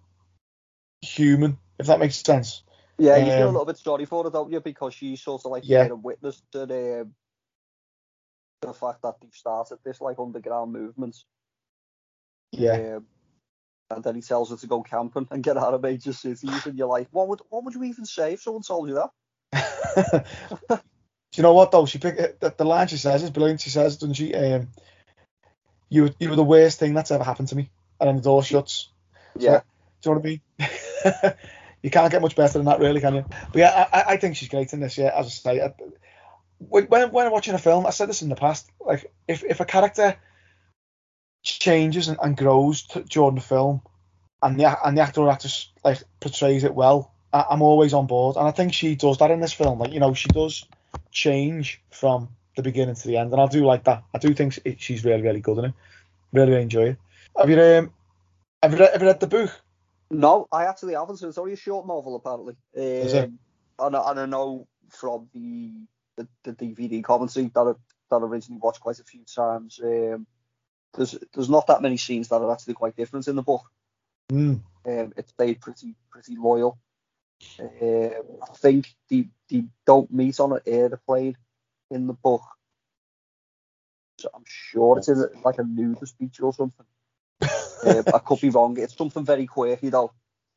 human, 1.01 1.57
if 1.79 1.87
that 1.87 1.99
makes 1.99 2.17
sense. 2.17 2.63
Yeah, 2.97 3.17
you 3.17 3.31
feel 3.31 3.45
a 3.45 3.47
Um, 3.47 3.53
little 3.53 3.65
bit 3.65 3.77
sorry 3.77 4.05
for 4.05 4.23
her, 4.23 4.29
don't 4.29 4.51
you? 4.51 4.59
Because 4.59 4.93
she's 4.93 5.21
sort 5.21 5.43
of 5.45 5.51
like 5.51 5.63
Yeah. 5.65 5.87
a 5.87 5.95
witness 5.95 6.41
to 6.51 6.65
the, 6.65 7.01
um, 7.01 7.15
the 8.61 8.73
fact 8.73 9.01
that 9.01 9.15
they've 9.19 9.33
started 9.33 9.79
this 9.83 9.99
like 9.99 10.19
underground 10.19 10.71
movement. 10.71 11.17
Yeah, 12.51 12.95
Um, 12.95 13.07
and 13.89 14.03
then 14.03 14.15
he 14.15 14.21
tells 14.21 14.51
her 14.51 14.57
to 14.57 14.67
go 14.67 14.83
camping 14.83 15.27
and 15.31 15.43
get 15.43 15.57
out 15.57 15.73
of 15.73 15.81
major 15.81 16.13
cities, 16.13 16.65
and 16.65 16.77
you're 16.77 16.87
like, 16.87 17.07
what 17.11 17.27
would 17.27 17.41
what 17.49 17.63
would 17.65 17.73
you 17.73 17.83
even 17.83 18.05
say 18.05 18.33
if 18.33 18.41
someone 18.41 18.63
told 18.63 18.89
you 18.89 18.95
that? 19.51 20.35
Do 21.33 21.41
you 21.41 21.43
know 21.43 21.53
what 21.53 21.71
though? 21.71 21.87
She 21.87 21.97
picked 21.97 22.41
the, 22.41 22.53
the 22.55 22.63
line 22.63 22.87
she 22.87 22.97
says 22.97 23.23
is 23.23 23.31
brilliant. 23.31 23.59
She 23.59 23.71
says, 23.71 23.97
doesn't 23.97 24.13
she? 24.13 24.35
Um, 24.35 24.67
you 25.89 26.11
you 26.19 26.29
were 26.29 26.35
the 26.35 26.43
worst 26.43 26.77
thing 26.79 26.93
that's 26.93 27.09
ever 27.11 27.23
happened 27.23 27.47
to 27.49 27.55
me, 27.55 27.71
and 27.99 28.07
then 28.07 28.15
the 28.17 28.21
door 28.21 28.43
shuts. 28.43 28.89
Yeah, 29.39 29.61
Do 30.01 30.09
you 30.09 30.15
know 30.15 30.21
what 30.21 30.25
I 30.25 31.23
mean? 31.25 31.33
you 31.81 31.89
can't 31.89 32.11
get 32.11 32.21
much 32.21 32.35
better 32.35 32.53
than 32.53 32.65
that, 32.65 32.79
really, 32.79 33.01
can 33.01 33.15
you? 33.15 33.25
But 33.51 33.59
yeah, 33.59 33.87
I, 33.91 34.03
I- 34.13 34.17
think 34.17 34.35
she's 34.35 34.49
great 34.49 34.71
in 34.73 34.79
this. 34.79 34.95
Yeah, 34.97 35.11
as 35.15 35.25
I 35.25 35.29
say, 35.29 35.61
I, 35.61 35.73
when 36.59 36.85
when 36.85 37.11
when 37.11 37.25
I'm 37.25 37.31
watching 37.31 37.55
a 37.55 37.59
film, 37.59 37.87
I 37.87 37.89
said 37.89 38.09
this 38.09 38.21
in 38.21 38.29
the 38.29 38.35
past. 38.35 38.69
Like, 38.79 39.11
if 39.27 39.43
if 39.43 39.59
a 39.59 39.65
character 39.65 40.15
changes 41.41 42.09
and, 42.09 42.17
and 42.21 42.37
grows 42.37 42.83
t- 42.83 43.03
during 43.09 43.35
the 43.35 43.41
film, 43.41 43.81
and 44.43 44.59
the 44.59 44.87
and 44.87 44.95
the 44.95 45.01
actor 45.01 45.21
or 45.21 45.31
actress 45.31 45.71
like 45.83 46.03
portrays 46.19 46.63
it 46.63 46.75
well, 46.75 47.11
I, 47.33 47.45
I'm 47.49 47.63
always 47.63 47.93
on 47.95 48.05
board. 48.05 48.35
And 48.35 48.47
I 48.47 48.51
think 48.51 48.73
she 48.73 48.95
does 48.95 49.17
that 49.17 49.31
in 49.31 49.39
this 49.39 49.53
film. 49.53 49.79
Like, 49.79 49.93
you 49.93 49.99
know, 49.99 50.13
she 50.13 50.29
does 50.29 50.65
change 51.13 51.81
from 51.91 52.27
the 52.57 52.63
beginning 52.63 52.95
to 52.95 53.07
the 53.07 53.17
end, 53.17 53.31
and 53.31 53.41
I 53.41 53.47
do 53.47 53.65
like 53.65 53.85
that. 53.85 54.03
I 54.13 54.17
do 54.17 54.33
think 54.33 54.59
it, 54.65 54.81
she's 54.81 55.05
really, 55.05 55.21
really 55.21 55.39
good 55.39 55.59
in 55.59 55.65
it. 55.65 55.73
Really, 56.33 56.51
really 56.51 56.63
enjoy 56.63 56.89
it. 56.89 56.97
Have 57.37 57.49
you 57.49 57.61
um, 57.61 57.93
have 58.61 58.73
you 58.73 58.79
read, 58.79 58.91
have 58.91 59.01
you 59.01 59.07
read 59.07 59.19
the 59.19 59.27
book? 59.27 59.61
No, 60.11 60.47
I 60.51 60.65
actually 60.65 60.93
haven't. 60.93 61.17
So 61.17 61.27
it's 61.29 61.37
only 61.37 61.53
a 61.53 61.57
short 61.57 61.87
novel, 61.87 62.15
apparently. 62.15 62.55
Um, 62.75 62.83
Is 62.83 63.13
it? 63.13 63.31
And, 63.79 63.95
I- 63.95 64.11
and 64.11 64.19
I 64.19 64.25
know 64.25 64.67
from 64.89 65.29
the 65.33 65.71
the, 66.15 66.27
the 66.43 66.53
DVD 66.53 67.03
commentary 67.03 67.49
that 67.55 67.61
I, 67.61 67.73
that 68.11 68.15
I 68.15 68.27
originally 68.27 68.59
watched 68.61 68.81
quite 68.81 68.99
a 68.99 69.03
few 69.03 69.23
times. 69.23 69.79
Um, 69.83 70.27
there's 70.95 71.17
there's 71.33 71.49
not 71.49 71.67
that 71.67 71.81
many 71.81 71.97
scenes 71.97 72.27
that 72.27 72.41
are 72.41 72.51
actually 72.51 72.75
quite 72.75 72.95
different 72.95 73.27
in 73.27 73.35
the 73.35 73.41
book. 73.41 73.63
Mm. 74.31 74.61
Um, 74.85 75.13
it 75.17 75.29
stayed 75.29 75.61
pretty 75.61 75.95
pretty 76.11 76.35
loyal. 76.35 76.77
Um, 77.59 78.39
I 78.41 78.53
think 78.55 78.93
they 79.09 79.27
they 79.49 79.65
don't 79.85 80.11
meet 80.11 80.39
on 80.39 80.53
an 80.53 80.59
airplane 80.65 81.37
in 81.91 82.07
the 82.07 82.13
book. 82.13 82.41
So 84.19 84.29
I'm 84.33 84.43
sure 84.45 84.97
it's 84.97 85.09
in 85.09 85.17
a, 85.19 85.27
like 85.43 85.59
a 85.59 85.63
nudist 85.63 86.13
speech 86.13 86.39
or 86.41 86.53
something. 86.53 86.85
um, 87.41 88.05
I 88.13 88.19
could 88.19 88.41
be 88.41 88.49
wrong. 88.49 88.77
It's 88.79 88.95
something 88.95 89.25
very 89.25 89.45
quirky 89.45 89.89
though. 89.89 90.13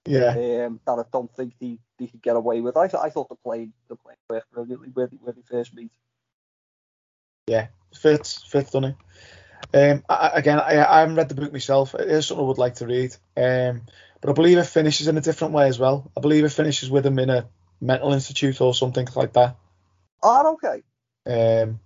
Yeah, 0.07 0.31
Um, 0.31 0.81
that 0.87 0.99
I 0.99 1.05
don't 1.13 1.35
think 1.35 1.55
they, 1.61 1.79
they 1.99 2.07
could 2.07 2.23
get 2.23 2.37
away 2.37 2.61
with. 2.61 2.77
I, 2.77 2.85
I 2.85 3.11
thought 3.11 3.29
the 3.29 3.35
plane 3.35 3.73
the 3.89 3.97
plane 3.97 4.17
worked 4.31 4.53
brilliantly 4.53 4.91
where 4.95 5.09
they, 5.09 5.17
where 5.17 5.33
they 5.33 5.43
first 5.43 5.75
meet. 5.75 5.91
yeah, 7.49 7.69
fits, 7.95 8.43
fits, 8.45 8.71
doesn't 8.71 8.85
it? 8.85 8.97
Um, 9.75 10.05
I- 10.09 10.31
again, 10.35 10.61
I, 10.61 10.85
I 10.85 11.01
haven't 11.01 11.17
read 11.17 11.29
the 11.29 11.35
book 11.35 11.53
myself. 11.53 11.95
It 11.95 12.09
is 12.09 12.27
something 12.27 12.45
I 12.45 12.49
would 12.49 12.59
like 12.59 12.77
to 12.77 12.87
read. 12.87 13.17
Um, 13.37 13.83
but 14.21 14.31
I 14.31 14.33
believe 14.33 14.59
it 14.59 14.65
finishes 14.65 15.09
in 15.09 15.17
a 15.17 15.21
different 15.21 15.55
way 15.55 15.69
as 15.69 15.79
well. 15.79 16.11
I 16.17 16.21
believe 16.21 16.45
it 16.45 16.51
finishes 16.51 16.91
with 16.91 17.07
him 17.07 17.19
in 17.19 17.31
a 17.31 17.49
mental 17.81 18.13
institute 18.13 18.61
or 18.61 18.75
something 18.75 19.07
like 19.15 19.33
that. 19.35 19.57
Oh, 20.23 20.55
okay. 20.55 20.83
Um, 21.27 21.81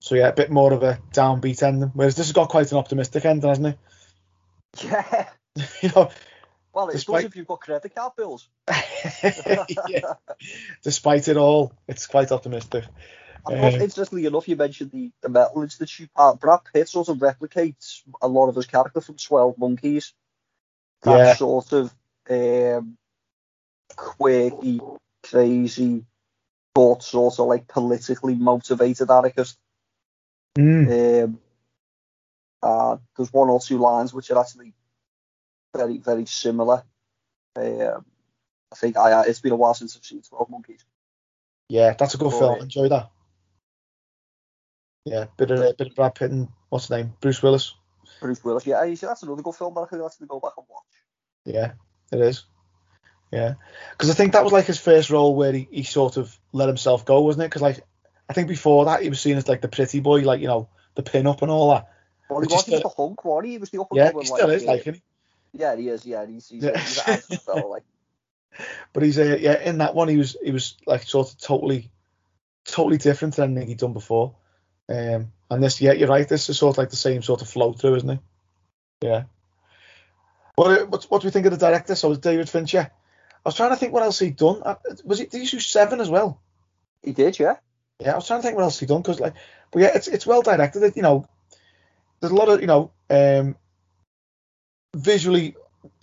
so 0.00 0.14
yeah, 0.14 0.28
a 0.28 0.32
bit 0.32 0.50
more 0.50 0.72
of 0.72 0.82
a 0.82 0.98
downbeat 1.12 1.62
ending. 1.62 1.90
Whereas 1.94 2.16
this 2.16 2.26
has 2.26 2.32
got 2.32 2.48
quite 2.48 2.72
an 2.72 2.78
optimistic 2.78 3.24
ending, 3.24 3.48
hasn't 3.48 3.66
it? 3.68 3.78
Yeah. 4.84 5.28
you 5.82 5.90
know, 5.94 6.10
Well, 6.72 6.88
it 6.88 6.92
Despite- 6.92 7.24
if 7.24 7.36
you've 7.36 7.46
got 7.46 7.60
credit 7.60 7.94
card 7.94 8.12
bills. 8.16 8.48
yeah. 9.88 10.14
Despite 10.82 11.28
it 11.28 11.36
all, 11.36 11.72
it's 11.86 12.06
quite 12.06 12.32
optimistic. 12.32 12.84
Um, 13.46 13.56
interestingly 13.56 14.26
enough, 14.26 14.48
you 14.48 14.56
mentioned 14.56 14.90
the, 14.90 15.10
the 15.22 15.28
Metal 15.28 15.62
Institute 15.62 16.12
part. 16.14 16.40
Brad 16.40 16.60
Pitt 16.72 16.88
sort 16.88 17.08
of 17.08 17.18
replicates 17.18 18.02
a 18.20 18.28
lot 18.28 18.48
of 18.48 18.56
his 18.56 18.66
character 18.66 19.00
from 19.00 19.16
12 19.16 19.56
Monkeys. 19.58 20.12
That 21.02 21.18
Yeah. 21.18 21.34
sort 21.34 21.72
of 21.72 21.94
um, 22.28 22.96
quirky, 23.96 24.80
crazy, 25.22 26.04
but 26.74 27.02
sort 27.02 27.38
of 27.38 27.46
like 27.46 27.66
politically 27.68 28.34
motivated 28.34 29.10
anarchist. 29.10 29.58
Mm, 30.58 31.24
Um, 31.24 31.40
uh, 32.62 32.96
there's 33.16 33.32
one 33.32 33.48
or 33.48 33.60
two 33.60 33.78
lines 33.78 34.12
which 34.12 34.30
are 34.30 34.40
actually 34.40 34.74
very, 35.74 35.98
very 35.98 36.26
similar. 36.26 36.84
Um, 37.56 38.04
I 38.72 38.76
think 38.76 38.96
I, 38.96 39.22
it's 39.22 39.40
been 39.40 39.52
a 39.52 39.56
while 39.56 39.74
since 39.74 39.96
I've 39.96 40.04
seen 40.04 40.22
12 40.22 40.50
Monkeys. 40.50 40.84
yeah, 41.68 41.94
that's 41.94 42.14
a 42.14 42.18
good 42.18 42.32
Oh, 42.32 42.38
film. 42.38 42.62
Enjoy 42.62 42.88
that. 42.88 43.10
Yeah, 45.04 45.26
bit 45.36 45.50
of 45.50 45.76
bit 45.76 45.88
of 45.88 45.94
Brad 45.94 46.14
Pitt 46.14 46.30
and 46.30 46.48
what's 46.68 46.84
his 46.84 46.90
name, 46.90 47.14
Bruce 47.20 47.42
Willis. 47.42 47.74
Bruce 48.20 48.44
Willis. 48.44 48.66
Yeah, 48.66 48.84
you 48.84 48.96
see, 48.96 49.06
that's 49.06 49.22
another 49.22 49.42
good 49.42 49.54
film 49.54 49.74
that 49.74 49.80
I 49.80 49.86
could 49.86 50.04
actually 50.04 50.26
go 50.26 50.40
back 50.40 50.52
and 50.56 50.66
watch. 50.68 50.84
Yeah, 51.44 51.72
it 52.12 52.20
is. 52.20 52.44
Yeah, 53.32 53.54
because 53.92 54.10
I 54.10 54.14
think 54.14 54.32
that 54.32 54.42
was 54.42 54.52
like 54.52 54.66
his 54.66 54.80
first 54.80 55.10
role 55.10 55.36
where 55.36 55.52
he, 55.52 55.68
he 55.70 55.82
sort 55.84 56.16
of 56.16 56.36
let 56.52 56.68
himself 56.68 57.04
go, 57.04 57.22
wasn't 57.22 57.44
it? 57.44 57.48
Because 57.48 57.62
like 57.62 57.80
I 58.28 58.32
think 58.32 58.48
before 58.48 58.86
that 58.86 59.02
he 59.02 59.08
was 59.08 59.20
seen 59.20 59.36
as 59.36 59.48
like 59.48 59.60
the 59.60 59.68
pretty 59.68 60.00
boy, 60.00 60.22
like 60.22 60.40
you 60.40 60.48
know 60.48 60.68
the 60.96 61.02
pin 61.02 61.26
up 61.26 61.42
and 61.42 61.50
all 61.50 61.70
that. 61.70 61.88
Well, 62.28 62.40
he 62.40 62.52
was 62.52 62.64
just 62.64 62.84
a 62.84 62.88
hunk, 62.88 63.24
wasn't 63.24 63.46
he? 63.46 63.52
He 63.52 63.58
was 63.58 63.70
the 63.70 63.80
upper 63.80 63.96
Yeah, 63.96 64.12
he 64.18 64.26
still 64.26 64.50
is 64.50 64.64
like, 64.64 64.82
he? 64.82 65.02
Yeah, 65.52 65.76
he 65.76 65.88
is. 65.88 66.04
Yeah, 66.04 66.26
he's 66.26 66.48
he's, 66.48 66.64
Yeah. 66.64 66.78
he's 66.78 67.48
like. 67.48 67.82
but 68.92 69.02
he's 69.02 69.18
uh, 69.18 69.36
yeah 69.40 69.60
in 69.62 69.78
that 69.78 69.94
one 69.94 70.08
he 70.08 70.16
was 70.16 70.36
he 70.42 70.50
was 70.50 70.76
like 70.86 71.04
sort 71.04 71.30
of 71.30 71.40
totally 71.40 71.90
totally 72.64 72.98
different 72.98 73.36
than 73.36 73.52
anything 73.52 73.68
he'd 73.68 73.78
done 73.78 73.92
before. 73.92 74.34
Um, 74.90 75.32
and 75.50 75.62
this 75.62 75.80
yeah 75.80 75.92
you're 75.92 76.08
right 76.08 76.28
this 76.28 76.48
is 76.48 76.58
sort 76.58 76.74
of 76.74 76.78
like 76.78 76.90
the 76.90 76.96
same 76.96 77.22
sort 77.22 77.42
of 77.42 77.48
flow 77.48 77.72
through, 77.72 77.96
isn't 77.96 78.10
it? 78.10 78.18
Yeah. 79.02 79.24
What 80.56 80.90
what 80.90 81.04
what 81.04 81.22
do 81.22 81.28
we 81.28 81.32
think 81.32 81.46
of 81.46 81.52
the 81.52 81.58
director? 81.58 81.94
So 81.94 82.08
it 82.08 82.10
was 82.10 82.18
David 82.18 82.48
Fincher. 82.48 82.90
I 82.90 83.48
was 83.48 83.54
trying 83.54 83.70
to 83.70 83.76
think 83.76 83.92
what 83.92 84.02
else 84.02 84.18
he'd 84.18 84.36
done. 84.36 84.62
Uh, 84.62 84.74
Was 85.04 85.20
it 85.20 85.30
did 85.30 85.42
he 85.42 85.46
do 85.46 85.60
Seven 85.60 86.00
as 86.00 86.10
well? 86.10 86.40
He 87.02 87.12
did, 87.12 87.38
yeah. 87.38 87.56
Yeah, 87.98 88.12
I 88.12 88.16
was 88.16 88.26
trying 88.26 88.40
to 88.40 88.42
think 88.42 88.56
what 88.56 88.64
else 88.64 88.78
he'd 88.78 88.88
done 88.88 89.00
because 89.00 89.20
like, 89.20 89.34
but 89.70 89.80
yeah, 89.80 89.92
it's 89.94 90.08
it's 90.08 90.26
well 90.26 90.42
directed. 90.42 90.94
You 90.96 91.02
know, 91.02 91.26
there's 92.20 92.32
a 92.32 92.36
lot 92.36 92.48
of 92.48 92.60
you 92.60 92.66
know, 92.66 92.90
um, 93.08 93.56
visually 94.94 95.56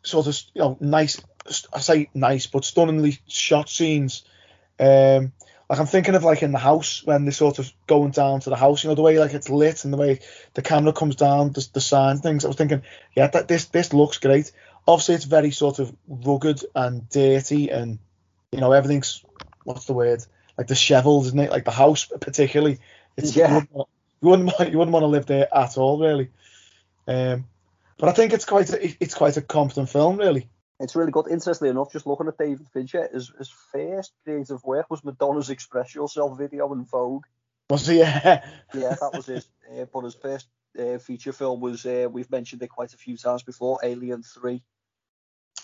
sort 0.04 0.28
of 0.28 0.40
you 0.54 0.62
know 0.62 0.78
nice. 0.80 1.22
I 1.74 1.80
say 1.80 2.10
nice, 2.14 2.48
but 2.48 2.66
stunningly 2.66 3.20
shot 3.28 3.70
scenes. 3.70 4.24
Um, 4.80 5.34
like 5.70 5.80
I'm 5.80 5.86
thinking 5.86 6.16
of 6.16 6.24
like 6.24 6.44
in 6.44 6.52
the 6.52 6.58
house 6.58 7.02
when 7.04 7.26
they're 7.26 7.32
sort 7.34 7.60
of 7.60 7.72
going 7.88 8.12
down 8.12 8.40
to 8.42 8.50
the 8.50 8.56
house. 8.56 8.84
You 8.84 8.90
know 8.90 8.96
the 8.96 9.02
way 9.02 9.20
like 9.20 9.34
it's 9.34 9.50
lit 9.50 9.84
and 9.84 9.94
the 9.94 9.98
way 9.98 10.20
the 10.54 10.62
camera 10.62 10.94
comes 10.94 11.16
down, 11.16 11.52
the, 11.52 11.68
the 11.74 11.82
sign 11.82 12.20
things. 12.20 12.46
I 12.46 12.48
was 12.48 12.58
thinking, 12.58 12.84
yeah, 13.16 13.28
that 13.28 13.48
this 13.48 13.66
this 13.66 13.94
looks 13.94 14.18
great. 14.18 14.52
Obviously, 14.88 15.16
it's 15.16 15.26
very 15.26 15.52
sort 15.52 15.80
of 15.80 15.94
rugged 16.08 16.64
and 16.74 17.10
dirty, 17.10 17.70
and 17.70 18.00
you 18.52 18.60
know 18.60 18.72
everything's 18.72 19.24
what's 19.66 19.86
the 19.86 19.94
word 19.94 20.24
like 20.58 20.68
disheveled, 20.68 21.26
isn't 21.28 21.40
it? 21.40 21.52
Like 21.52 21.66
the 21.66 21.72
house 21.72 22.06
particularly. 22.06 22.80
It's 23.18 23.36
Yeah. 23.36 23.48
you 23.50 23.54
wouldn't, 23.56 23.74
want- 23.74 23.90
you 24.22 24.30
wouldn't 24.30 24.48
want 24.58 24.72
you 24.72 24.78
wouldn't 24.78 24.94
want 24.94 25.04
to 25.04 25.08
live 25.08 25.26
there 25.26 25.48
at 25.56 25.78
all, 25.78 26.00
really. 26.00 26.30
Um, 27.08 27.46
but 27.98 28.10
I 28.10 28.12
think 28.14 28.32
it's 28.34 28.46
quite 28.46 28.70
a, 28.70 28.96
it's 29.04 29.16
quite 29.16 29.38
a 29.38 29.42
competent 29.42 29.90
film, 29.90 30.18
really. 30.18 30.48
It's 30.80 30.96
really 30.96 31.12
good. 31.12 31.28
Interestingly 31.30 31.70
enough, 31.72 31.92
just 31.92 32.06
looking 32.06 32.28
at 32.28 32.38
David 32.38 32.68
Fincher, 32.70 33.10
his, 33.12 33.32
his 33.38 33.50
first 33.50 34.14
creative 34.24 34.64
work 34.64 34.90
was 34.92 35.04
Madonna's 35.04 35.50
Express 35.50 35.96
Yourself 35.96 36.38
video 36.38 36.72
in 36.74 36.86
Vogue. 36.86 37.26
Was 37.70 37.88
he? 37.88 37.98
Yeah. 38.00 38.46
Yeah, 38.74 38.96
that 39.00 39.12
was 39.14 39.26
his. 39.26 39.48
Uh, 39.70 39.84
but 39.94 40.06
his 40.06 40.16
first 40.16 40.48
uh, 40.80 40.98
feature 40.98 41.34
film 41.34 41.60
was, 41.60 41.86
uh, 41.86 42.08
we've 42.10 42.32
mentioned 42.32 42.64
it 42.64 42.70
quite 42.70 42.94
a 42.94 42.98
few 42.98 43.18
times 43.18 43.44
before, 43.44 43.78
Alien 43.84 44.24
3, 44.24 44.62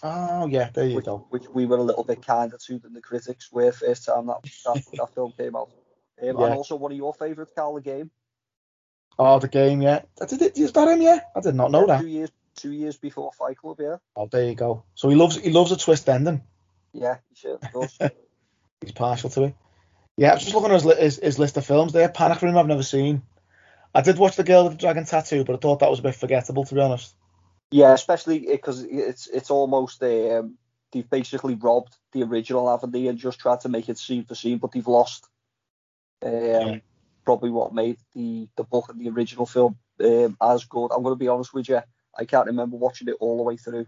Oh 0.04 0.46
yeah, 0.48 0.70
there 0.74 0.86
you 0.86 0.98
which, 0.98 1.06
go. 1.06 1.26
which 1.30 1.48
we 1.48 1.66
were 1.66 1.78
a 1.78 1.84
little 1.84 2.04
bit 2.04 2.26
kinder 2.26 2.58
to 2.58 2.80
than 2.80 2.92
the 2.92 3.00
critics 3.00 3.50
were 3.50 3.72
first 3.72 4.06
time 4.06 4.28
that, 4.28 4.44
that, 4.66 4.84
that 4.98 5.16
film 5.16 5.32
came 5.38 5.56
out. 5.56 5.70
Um, 6.22 6.38
Yeah. 6.38 6.46
And 6.48 6.56
also 6.56 6.76
one 6.76 6.92
of 6.92 6.98
your 6.98 7.14
favourites, 7.14 7.54
Carl, 7.56 7.76
the 7.76 7.82
game. 7.82 8.12
Oh, 9.18 9.40
the 9.40 9.48
game, 9.48 9.82
yeah. 9.82 10.02
Is 10.20 10.74
that 10.74 10.88
him? 10.90 11.02
Yeah, 11.02 11.22
I 11.36 11.40
did 11.40 11.56
not 11.56 11.72
know 11.72 11.82
Yeah, 11.82 11.86
that. 11.86 12.02
Two 12.02 12.08
years, 12.08 12.32
two 12.56 12.72
years 12.72 12.98
before 12.98 13.32
Fight 13.32 13.58
Club, 13.58 13.78
yeah. 13.80 13.98
Oh, 14.16 14.28
there 14.28 14.46
you 14.46 14.56
go. 14.56 14.84
So 14.96 15.10
he 15.10 15.16
loves 15.16 15.38
he 15.38 15.52
loves 15.52 15.72
a 15.72 15.78
twist 15.78 16.08
ending. 16.10 16.42
Yeah, 16.94 17.18
he 17.30 17.36
certainly 17.36 17.70
does. 17.74 17.98
He's 18.82 18.92
partial 18.92 19.30
to 19.32 19.44
it. 19.46 19.56
Yeah, 20.18 20.32
I 20.32 20.34
was 20.36 20.44
just 20.44 20.54
looking 20.54 20.72
at 20.72 20.82
his, 20.82 20.98
his, 20.98 21.20
his 21.24 21.40
list 21.40 21.58
of 21.58 21.66
films 21.66 21.94
there. 21.94 22.10
Panic 22.10 22.42
Room, 22.42 22.58
I've 22.58 22.68
never 22.68 22.84
seen. 22.84 23.24
I 23.96 24.02
did 24.02 24.18
watch 24.18 24.36
The 24.36 24.44
Girl 24.44 24.64
with 24.64 24.74
the 24.74 24.80
Dragon 24.80 25.06
Tattoo, 25.06 25.44
but 25.44 25.54
I 25.54 25.58
thought 25.58 25.80
that 25.80 25.90
was 25.90 26.00
a 26.00 26.04
bit 26.04 26.16
forgettable, 26.16 26.66
to 26.66 26.76
be 26.76 26.82
honest. 26.82 27.16
Yeah, 27.72 27.94
especially 27.94 28.40
because 28.40 28.84
it's 28.84 29.28
it's 29.28 29.50
almost 29.50 30.04
um, 30.04 30.58
they've 30.92 31.10
basically 31.10 31.56
robbed 31.56 31.96
the 32.12 32.24
original, 32.24 32.70
haven't 32.70 32.92
they, 32.92 33.08
and 33.08 33.18
just 33.18 33.40
tried 33.40 33.62
to 33.62 33.70
make 33.70 33.90
it 33.90 33.98
scene 33.98 34.26
for 34.26 34.36
scene, 34.36 34.60
but 34.60 34.72
they've 34.72 34.88
lost 34.88 35.28
um, 36.24 36.32
Yeah. 36.32 36.78
probably 37.26 37.50
what 37.50 37.74
made 37.74 37.98
the 38.14 38.48
the 38.56 38.64
book 38.64 38.90
and 38.90 39.00
the 39.00 39.10
original 39.10 39.46
film 39.46 39.78
um, 40.04 40.38
as 40.42 40.66
good. 40.66 40.92
I'm 40.92 41.02
going 41.02 41.16
to 41.16 41.20
be 41.20 41.28
honest 41.30 41.54
with 41.54 41.70
you, 41.70 41.82
I 42.18 42.26
can't 42.26 42.48
remember 42.48 42.78
watching 42.78 43.08
it 43.08 43.16
all 43.20 43.38
the 43.38 43.44
way 43.44 43.58
through. 43.58 43.86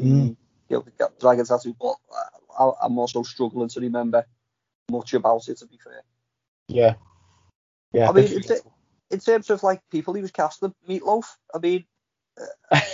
Mm. 0.00 0.36
The, 0.68 0.82
the 0.98 1.10
Dragon 1.20 1.44
Tattoo, 1.44 1.76
but 1.80 1.96
I, 2.58 2.70
I'm 2.82 2.98
also 2.98 3.22
struggling 3.22 3.68
to 3.68 3.80
remember 3.80 4.26
much 4.90 5.14
about 5.14 5.48
it. 5.48 5.58
To 5.58 5.66
be 5.66 5.78
fair, 5.82 6.02
Yeah. 6.68 6.94
Yeah. 7.92 8.08
I 8.08 8.12
mean, 8.12 8.24
bit 8.24 8.36
it's 8.36 8.46
forgettable. 8.46 8.76
in 9.10 9.20
terms 9.20 9.50
of 9.50 9.62
like 9.62 9.80
people 9.90 10.14
he 10.14 10.22
was 10.22 10.30
casting, 10.30 10.74
Meatloaf. 10.88 11.24
I 11.54 11.58
mean. 11.58 11.84
uh, 12.70 12.80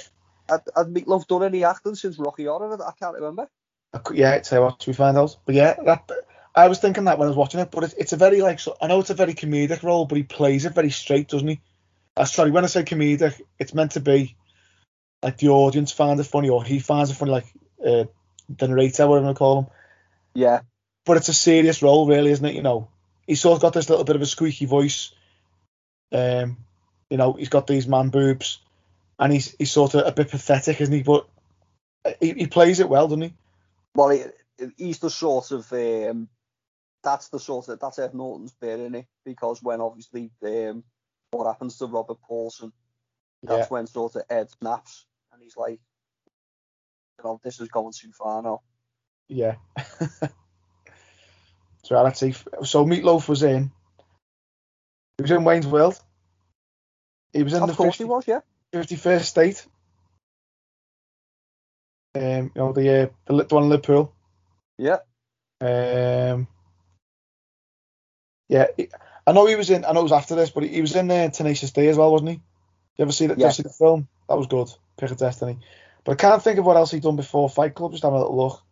Had, 0.50 0.62
had 0.76 0.86
Meatloaf 0.88 1.28
done 1.28 1.44
any 1.44 1.62
acting 1.62 1.94
since 1.94 2.18
Rocky 2.18 2.46
Horror? 2.46 2.76
I 2.82 2.90
can't 2.98 3.14
remember. 3.14 3.48
I 3.94 4.00
yeah, 4.12 4.42
you 4.50 4.60
what, 4.60 4.84
we 4.84 4.92
find 4.92 5.16
out. 5.16 5.36
But 5.46 5.54
yeah, 5.54 5.76
that 5.84 6.10
I 6.54 6.66
was 6.66 6.80
thinking 6.80 7.04
that 7.04 7.18
when 7.18 7.26
I 7.26 7.30
was 7.30 7.36
watching 7.36 7.60
it, 7.60 7.70
but 7.70 7.84
it's, 7.84 7.94
it's 7.94 8.12
a 8.12 8.16
very 8.16 8.42
like 8.42 8.58
so, 8.58 8.76
I 8.80 8.88
know 8.88 8.98
it's 8.98 9.10
a 9.10 9.14
very 9.14 9.34
comedic 9.34 9.84
role, 9.84 10.06
but 10.06 10.16
he 10.16 10.24
plays 10.24 10.64
it 10.64 10.74
very 10.74 10.90
straight, 10.90 11.28
doesn't 11.28 11.46
he? 11.46 11.60
Uh, 12.16 12.24
sorry, 12.24 12.50
when 12.50 12.64
I 12.64 12.66
say 12.66 12.82
comedic, 12.82 13.40
it's 13.60 13.74
meant 13.74 13.92
to 13.92 14.00
be 14.00 14.36
like 15.22 15.36
the 15.38 15.48
audience 15.48 15.92
finds 15.92 16.20
it 16.20 16.24
funny 16.24 16.48
or 16.48 16.64
he 16.64 16.78
finds 16.78 17.10
it 17.10 17.14
funny, 17.14 17.30
like 17.32 17.46
uh, 17.84 18.04
the 18.58 18.68
narrator, 18.68 19.06
whatever 19.06 19.28
you 19.28 19.34
call 19.34 19.58
him. 19.60 19.66
Yeah, 20.34 20.60
But 21.04 21.16
it's 21.18 21.28
a 21.28 21.34
serious 21.34 21.82
role, 21.82 22.06
really, 22.06 22.30
isn't 22.30 22.44
it? 22.44 22.54
You 22.54 22.62
know, 22.62 22.88
he's 23.26 23.40
sort 23.40 23.56
of 23.56 23.62
got 23.62 23.72
this 23.72 23.90
little 23.90 24.04
bit 24.04 24.16
of 24.16 24.22
a 24.22 24.26
squeaky 24.26 24.66
voice. 24.66 25.12
Um, 26.12 26.56
you 27.10 27.16
know, 27.16 27.32
he's 27.34 27.48
got 27.48 27.66
these 27.66 27.86
man 27.88 28.08
boobs, 28.10 28.60
and 29.18 29.32
he's 29.32 29.54
he's 29.58 29.72
sort 29.72 29.94
of 29.94 30.06
a 30.06 30.12
bit 30.12 30.30
pathetic, 30.30 30.80
isn't 30.80 30.94
he? 30.94 31.02
But 31.02 31.26
he, 32.20 32.32
he 32.32 32.46
plays 32.46 32.80
it 32.80 32.88
well, 32.88 33.08
doesn't 33.08 33.22
he? 33.22 33.34
well, 33.94 34.10
he, 34.10 34.24
he's 34.76 35.00
the 35.00 35.10
sort 35.10 35.50
of 35.50 35.72
um, 35.72 36.28
that's 37.02 37.28
the 37.28 37.40
sort 37.40 37.68
of 37.68 37.80
that's 37.80 37.98
Ed 37.98 38.14
Norton's 38.14 38.52
bit 38.60 38.78
in 38.80 38.94
it 38.94 39.06
because 39.24 39.62
when 39.62 39.80
obviously 39.80 40.30
um, 40.44 40.84
what 41.32 41.46
happens 41.46 41.78
to 41.78 41.86
Robert 41.86 42.20
Paulson, 42.22 42.72
that's 43.42 43.66
Yeah. 43.66 43.74
when 43.74 43.86
sort 43.86 44.16
of 44.16 44.22
Ed 44.30 44.48
snaps 44.60 45.06
and 45.40 45.46
he's 45.46 45.56
like, 45.56 45.80
you 47.18 47.24
know, 47.24 47.40
this 47.42 47.60
is 47.60 47.68
going 47.68 47.92
too 47.92 48.12
far 48.12 48.42
now. 48.42 48.60
Yeah. 49.28 49.54
so 51.82 52.02
let's 52.02 52.20
see. 52.20 52.34
So 52.64 52.84
Meatloaf 52.84 53.26
was 53.26 53.42
in. 53.42 53.70
He 55.16 55.22
was 55.22 55.30
in 55.30 55.44
Wayne's 55.44 55.66
World. 55.66 55.98
He 57.32 57.42
was 57.42 57.54
in 57.54 57.62
of 57.62 57.68
the 57.68 57.74
course 57.74 57.96
50, 57.96 58.04
he 58.04 58.08
was, 58.08 58.24
yeah. 58.26 58.40
51st 58.74 59.24
state. 59.24 59.66
Um, 62.14 62.22
you 62.22 62.50
know 62.56 62.72
the 62.72 63.02
uh, 63.02 63.06
the, 63.26 63.44
the 63.44 63.54
one 63.54 63.64
in 63.64 63.70
Liverpool. 63.70 64.12
Yeah. 64.78 64.98
Um, 65.60 66.48
yeah, 68.48 68.66
I 69.26 69.32
know 69.32 69.46
he 69.46 69.54
was 69.54 69.70
in. 69.70 69.84
I 69.84 69.92
know 69.92 70.00
it 70.00 70.04
was 70.04 70.12
after 70.12 70.34
this, 70.34 70.50
but 70.50 70.64
he, 70.64 70.70
he 70.70 70.80
was 70.80 70.96
in 70.96 71.08
uh, 71.08 71.30
Tenacious 71.30 71.70
D 71.70 71.86
as 71.86 71.96
well, 71.96 72.10
wasn't 72.10 72.30
he? 72.30 72.40
You 72.96 73.02
ever 73.02 73.12
see 73.12 73.28
that? 73.28 73.38
Yeah. 73.38 73.50
see 73.50 73.62
the 73.62 73.68
film? 73.68 74.08
That 74.28 74.38
was 74.38 74.48
good. 74.48 74.70
Pick 75.00 75.10
of 75.10 75.16
Destiny. 75.16 75.58
But 76.04 76.12
I 76.12 76.14
can't 76.16 76.42
think 76.42 76.58
of 76.58 76.64
what 76.64 76.76
else 76.76 76.90
he'd 76.90 77.02
done 77.02 77.16
before 77.16 77.48
Fight 77.48 77.74
Club. 77.74 77.92
Just 77.92 78.02
having 78.02 78.16
a 78.16 78.20
little 78.20 78.36
look. 78.36 78.62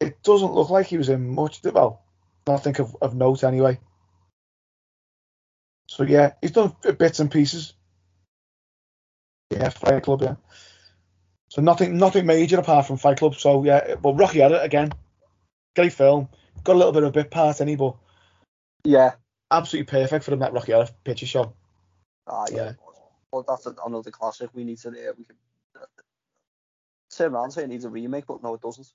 It 0.00 0.22
doesn't 0.22 0.54
look 0.54 0.70
like 0.70 0.86
he 0.86 0.96
was 0.96 1.08
in 1.08 1.28
much. 1.28 1.60
Well, 1.62 2.02
nothing 2.46 2.78
of, 2.80 2.96
of 3.00 3.14
note 3.14 3.44
anyway. 3.44 3.78
So 5.88 6.04
yeah, 6.04 6.32
he's 6.40 6.52
done 6.52 6.74
bits 6.98 7.20
and 7.20 7.30
pieces. 7.30 7.74
Yeah, 9.50 9.68
Fight 9.70 10.02
Club. 10.02 10.22
Yeah. 10.22 10.36
So 11.48 11.62
nothing, 11.62 11.98
nothing 11.98 12.26
major 12.26 12.58
apart 12.60 12.86
from 12.86 12.96
Fight 12.96 13.18
Club. 13.18 13.34
So 13.34 13.64
yeah, 13.64 13.96
but 13.96 14.14
Rocky 14.14 14.38
had 14.38 14.52
it 14.52 14.64
again. 14.64 14.92
Great 15.74 15.92
film. 15.92 16.28
Got 16.62 16.74
a 16.74 16.78
little 16.78 16.92
bit 16.92 17.02
of 17.02 17.08
a 17.08 17.12
bit 17.12 17.30
part 17.30 17.60
in 17.60 17.68
it, 17.68 17.78
but 17.78 17.96
Yeah. 18.84 19.12
absolutely 19.50 19.90
perfect 19.90 20.24
for 20.24 20.32
him 20.32 20.38
that 20.40 20.52
Rocky 20.52 20.72
Horror 20.72 20.88
Picture 21.04 21.26
Show. 21.26 21.52
Ah, 22.26 22.46
yeah. 22.50 22.56
Yeah. 22.56 22.72
Well, 23.32 23.44
that's 23.46 23.66
another 23.66 24.10
classic. 24.10 24.50
We 24.54 24.64
need 24.64 24.78
to. 24.78 24.88
Uh, 24.90 25.12
we 25.18 25.24
can 25.24 25.36
turn 27.16 27.34
around 27.34 27.44
and 27.44 27.52
say 27.52 27.62
it 27.64 27.68
needs 27.68 27.84
a 27.84 27.90
remake, 27.90 28.26
but 28.26 28.42
no, 28.42 28.54
it 28.54 28.60
doesn't. 28.60 28.86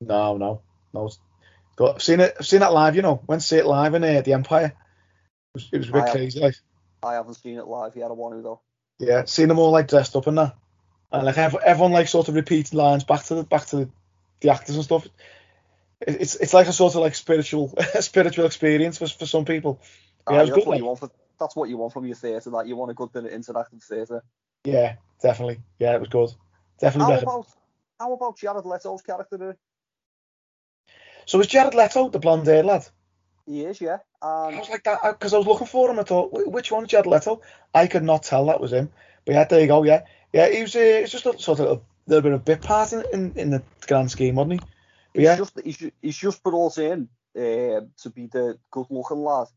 No, 0.00 0.36
no, 0.36 0.62
no. 0.92 1.10
I've 1.80 2.02
seen 2.02 2.20
it. 2.20 2.36
I've 2.38 2.46
seen 2.46 2.60
that 2.60 2.72
live. 2.72 2.96
You 2.96 3.02
know, 3.02 3.22
went 3.26 3.42
to 3.42 3.46
see 3.48 3.56
it 3.58 3.66
live 3.66 3.94
in 3.94 4.04
uh, 4.04 4.20
the 4.20 4.32
Empire. 4.32 4.66
It 4.66 4.74
was, 5.54 5.68
it 5.72 5.78
was 5.78 5.88
a 5.88 5.92
bit 5.92 6.02
I 6.04 6.10
crazy. 6.12 6.40
Like, 6.40 6.54
I 7.02 7.14
haven't 7.14 7.34
seen 7.34 7.58
it 7.58 7.66
live 7.66 7.96
yet. 7.96 8.10
I 8.10 8.12
want 8.12 8.34
to 8.36 8.42
though. 8.42 8.60
yeah, 8.98 9.24
seeing 9.24 9.48
them 9.48 9.58
all 9.58 9.70
like 9.72 9.88
dressed 9.88 10.14
up 10.16 10.26
and 10.26 10.38
that, 10.38 10.56
and 11.12 11.26
like 11.26 11.36
everyone 11.38 11.92
like 11.92 12.08
sort 12.08 12.28
of 12.28 12.34
repeats 12.34 12.72
lines 12.74 13.04
back 13.04 13.24
to 13.24 13.34
the 13.36 13.44
back 13.44 13.66
to 13.66 13.76
the, 13.76 13.90
the 14.40 14.50
actors 14.50 14.76
and 14.76 14.84
stuff. 14.84 15.06
It, 16.00 16.20
it's 16.20 16.36
it's 16.36 16.54
like 16.54 16.68
a 16.68 16.72
sort 16.72 16.94
of 16.94 17.00
like 17.00 17.14
spiritual 17.14 17.74
spiritual 18.00 18.46
experience 18.46 18.98
for 18.98 19.06
for 19.08 19.26
some 19.26 19.44
people. 19.44 19.80
Yeah, 20.30 20.42
it 20.42 20.46
that's 20.46 20.50
good. 20.50 20.66
what 20.66 20.68
Like, 20.68 20.78
you 20.78 20.84
want 20.86 20.98
for. 21.00 21.10
That's 21.40 21.56
what 21.56 21.68
you 21.68 21.76
want 21.76 21.92
from 21.92 22.06
your 22.06 22.14
theatre. 22.14 22.50
That 22.50 22.68
you 22.68 22.76
want 22.76 22.92
a 22.92 22.94
good 22.94 23.12
bit 23.12 23.24
of 23.24 23.32
interactive 23.32 23.82
theatre. 23.82 24.22
yeah, 24.64 24.94
definitely. 25.20 25.58
Yeah, 25.80 25.94
it 25.96 26.00
was 26.00 26.08
good. 26.08 26.30
Definitely 26.80 27.12
How 27.14 27.20
better. 27.20 27.24
about 27.30 27.46
how 27.98 28.12
about 28.12 28.38
Jared 28.38 28.64
Leto's 28.64 29.02
character? 29.02 29.56
So 31.26 31.38
was 31.38 31.46
Jared 31.46 31.74
Leto 31.74 32.08
the 32.08 32.18
blonde 32.18 32.46
haired 32.46 32.66
lad? 32.66 32.86
He 33.46 33.64
is, 33.64 33.80
yeah. 33.80 33.98
I 34.22 34.56
was 34.58 34.70
like 34.70 34.84
that 34.84 35.02
because 35.02 35.34
I 35.34 35.38
was 35.38 35.46
looking 35.46 35.66
for 35.66 35.90
him. 35.90 35.98
I 35.98 36.02
thought, 36.02 36.30
which 36.32 36.72
one, 36.72 36.86
Jared 36.86 37.06
Leto? 37.06 37.42
I 37.74 37.86
could 37.86 38.02
not 38.02 38.22
tell 38.22 38.46
that 38.46 38.60
was 38.60 38.72
him. 38.72 38.90
But 39.24 39.34
yeah, 39.34 39.44
there 39.44 39.60
you 39.60 39.66
go. 39.66 39.84
Yeah, 39.84 40.04
yeah. 40.32 40.48
He 40.48 40.62
was. 40.62 40.74
Uh, 40.76 40.80
it's 40.80 41.12
just 41.12 41.26
a 41.26 41.38
sort 41.38 41.60
of 41.60 41.66
a 41.66 41.80
little 42.06 42.22
bit 42.22 42.32
of 42.32 42.40
a 42.40 42.44
bit 42.44 42.62
part 42.62 42.92
in, 42.92 43.04
in, 43.12 43.32
in 43.36 43.50
the 43.50 43.62
grand 43.86 44.10
scheme, 44.10 44.36
wasn't 44.36 44.54
he? 44.54 44.58
But 45.14 45.20
he's 45.20 45.24
yeah, 45.24 45.36
just 45.36 45.60
he's, 45.62 45.90
he's 46.02 46.16
just 46.16 46.42
brought 46.42 46.78
in 46.78 47.08
um, 47.36 47.90
to 48.02 48.10
be 48.14 48.26
the 48.26 48.58
good 48.70 48.86
looking 48.90 49.18
lad 49.22 49.48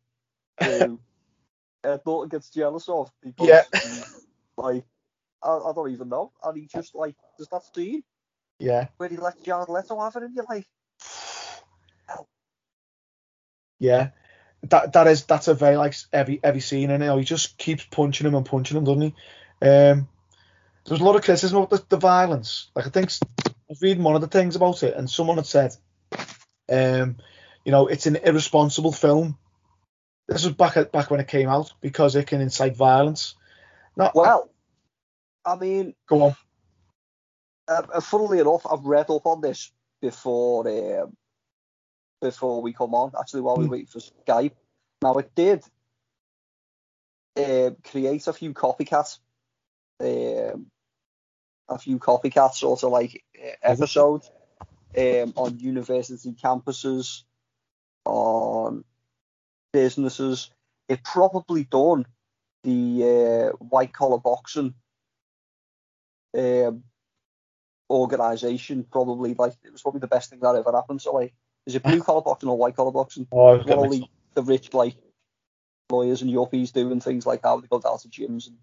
who 0.60 1.00
Ed 1.84 2.02
Norton 2.06 2.30
gets 2.30 2.50
jealous 2.50 2.90
of 2.90 3.12
because 3.22 3.48
Yeah. 3.50 3.64
like 4.58 4.86
I, 5.44 5.50
I 5.50 5.72
don't 5.74 5.92
even 5.92 6.10
know. 6.10 6.32
And 6.44 6.58
he 6.58 6.68
just 6.68 6.96
like 6.96 7.16
does 7.38 7.48
that 7.50 7.64
scene 7.74 8.04
yeah, 8.60 8.88
where 8.98 9.10
he 9.10 9.18
lets 9.18 9.42
Jared 9.42 9.70
Leto 9.70 10.00
have 10.00 10.16
it 10.16 10.24
and 10.24 10.36
you're 10.36 10.46
like 10.50 10.66
yeah. 13.80 14.10
That 14.64 14.94
that 14.94 15.08
is 15.08 15.26
that's 15.26 15.48
a 15.48 15.54
very 15.54 15.78
like 15.78 15.96
every 16.12 16.40
heavy 16.44 16.60
scene, 16.62 16.90
and 16.90 17.04
you 17.04 17.08
know 17.10 17.18
he 17.18 17.24
just 17.24 17.58
keeps 17.58 17.86
punching 17.86 18.26
him 18.26 18.36
and 18.36 18.46
punching 18.46 18.76
him, 18.76 18.84
doesn't 18.84 19.02
he? 19.02 19.14
Um, 19.62 20.08
there's 20.86 21.00
a 21.00 21.04
lot 21.04 21.16
of 21.16 21.24
criticism 21.24 21.58
about 21.60 21.70
the, 21.70 21.86
the 21.90 21.98
violence. 21.98 22.72
Like 22.76 22.88
I 22.88 22.90
think 22.90 23.12
I 23.46 23.52
was 23.70 23.82
reading 23.82 24.04
one 24.04 24.16
of 24.16 24.22
the 24.22 24.28
things 24.28 24.56
about 24.56 24.82
it, 24.82 24.96
and 24.96 25.10
someone 25.10 25.38
had 25.38 25.46
said, 25.46 25.76
um, 26.72 27.18
you 27.64 27.72
know, 27.72 27.88
it's 27.88 28.08
an 28.08 28.16
irresponsible 28.16 28.92
film. 28.92 29.38
This 30.28 30.44
was 30.44 30.56
back 30.56 30.76
at, 30.76 30.92
back 30.92 31.12
when 31.12 31.20
it 31.20 31.28
came 31.28 31.50
out 31.50 31.72
because 31.80 32.16
it 32.16 32.28
can 32.28 32.42
incite 32.42 32.76
violence. 32.76 33.36
Not 33.96 34.16
Well 34.16 34.50
I 35.46 35.56
mean 35.56 35.94
go 36.08 36.24
on. 36.24 36.36
Uh, 37.68 37.82
uh, 37.94 38.02
funnily 38.02 38.40
enough 38.40 38.66
I've 38.70 38.86
read 38.86 39.10
up 39.10 39.26
on 39.26 39.42
this 39.42 39.72
before 40.02 40.68
um, 40.68 41.16
before 42.22 42.62
we 42.62 42.74
come 42.74 42.94
on, 42.96 43.12
actually 43.20 43.42
while 43.42 43.58
we 43.58 43.66
Hmm. 43.66 43.72
wait 43.72 43.90
for 43.90 44.00
Skype. 44.00 44.54
Now 45.02 45.16
it 45.16 45.34
did 45.36 45.64
um, 47.38 47.78
create 47.84 48.28
a 48.28 48.34
few 48.34 48.54
copycats, 48.54 49.20
um, 50.00 50.68
a 51.70 51.78
few 51.78 52.00
copycat 52.00 52.54
sort 52.54 52.84
of 52.84 52.92
like 52.92 53.24
uh, 53.38 53.52
episodes 53.62 54.32
um, 54.98 55.34
on 55.36 55.60
university 55.60 56.34
campuses, 56.34 57.24
on 58.06 58.84
businesses. 59.72 60.50
It 60.90 61.04
probably 61.04 61.66
done 61.66 62.06
the 62.64 63.52
uh, 63.54 63.58
white 63.58 63.94
collar 63.94 64.18
boxing 64.18 64.74
um, 66.38 66.84
organization 67.90 68.86
probably 68.90 69.34
like 69.34 69.54
it 69.64 69.72
was 69.72 69.82
probably 69.82 70.00
the 70.00 70.08
best 70.08 70.30
thing 70.30 70.40
that 70.40 70.56
ever 70.56 70.72
happened. 70.72 71.02
So 71.02 71.14
like, 71.14 71.34
is 71.66 71.76
it 71.76 71.84
blue 71.84 72.02
collar 72.04 72.22
boxing 72.22 72.50
or 72.50 72.58
white 72.58 72.76
collar 72.76 72.92
boxing? 72.92 73.28
Oh, 73.32 73.58
What 73.58 73.78
all 73.78 73.90
the, 73.90 74.06
the 74.34 74.44
rich 74.44 74.74
like 74.74 74.96
lawyers 75.90 76.22
and 76.22 76.32
yuppies 76.32 76.74
do 76.74 76.92
and 76.92 77.02
things 77.02 77.26
like 77.26 77.42
that. 77.42 77.62
They 77.62 77.68
go 77.68 77.80
down 77.80 77.98
to 78.00 78.08
gyms 78.08 78.48
and 78.48 78.58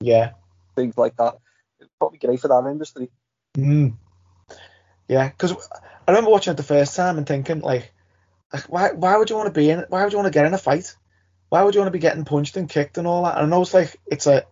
Yeah. 0.00 0.32
things 0.76 0.96
like 0.96 1.16
that. 1.16 1.36
It's 1.80 1.90
probably 1.98 2.18
great 2.18 2.40
for 2.40 2.48
that 2.48 2.70
industry. 2.70 3.10
Mm. 3.56 3.96
Yeah, 5.08 5.28
because 5.28 5.52
I 6.06 6.10
remember 6.10 6.30
watching 6.30 6.52
it 6.52 6.56
the 6.56 6.62
first 6.62 6.96
time 6.96 7.18
and 7.18 7.26
thinking 7.26 7.60
like, 7.60 7.92
like 8.52 8.64
why 8.64 8.92
why 8.92 9.16
would 9.16 9.30
you 9.30 9.36
want 9.36 9.52
to 9.52 9.58
be 9.60 9.70
in? 9.70 9.84
Why 9.88 10.02
would 10.02 10.12
you 10.12 10.18
want 10.18 10.32
to 10.32 10.36
get 10.36 10.46
in 10.46 10.54
a 10.54 10.58
fight? 10.58 10.96
Why 11.50 11.62
would 11.62 11.74
you 11.74 11.80
want 11.80 11.88
to 11.88 11.92
be 11.92 12.00
getting 12.00 12.24
punched 12.24 12.56
and 12.56 12.68
kicked 12.68 12.98
and 12.98 13.06
all 13.06 13.24
that? 13.24 13.36
And 13.36 13.46
I 13.46 13.48
know 13.48 13.62
it's 13.62 13.74
like 13.74 14.00
it's 14.06 14.26
a 14.26 14.44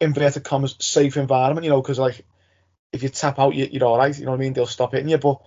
inverted 0.00 0.44
commas 0.44 0.74
safe 0.80 1.16
environment, 1.16 1.64
you 1.64 1.70
know, 1.70 1.80
because 1.80 1.98
like 1.98 2.24
if 2.92 3.02
you 3.02 3.08
tap 3.08 3.38
out, 3.38 3.54
you, 3.54 3.68
you're 3.70 3.84
all 3.84 3.98
right. 3.98 4.16
You 4.16 4.26
know 4.26 4.32
what 4.32 4.36
I 4.36 4.40
mean? 4.40 4.52
They'll 4.52 4.66
stop 4.66 4.92
hitting 4.92 5.08
you. 5.08 5.18
But 5.18 5.40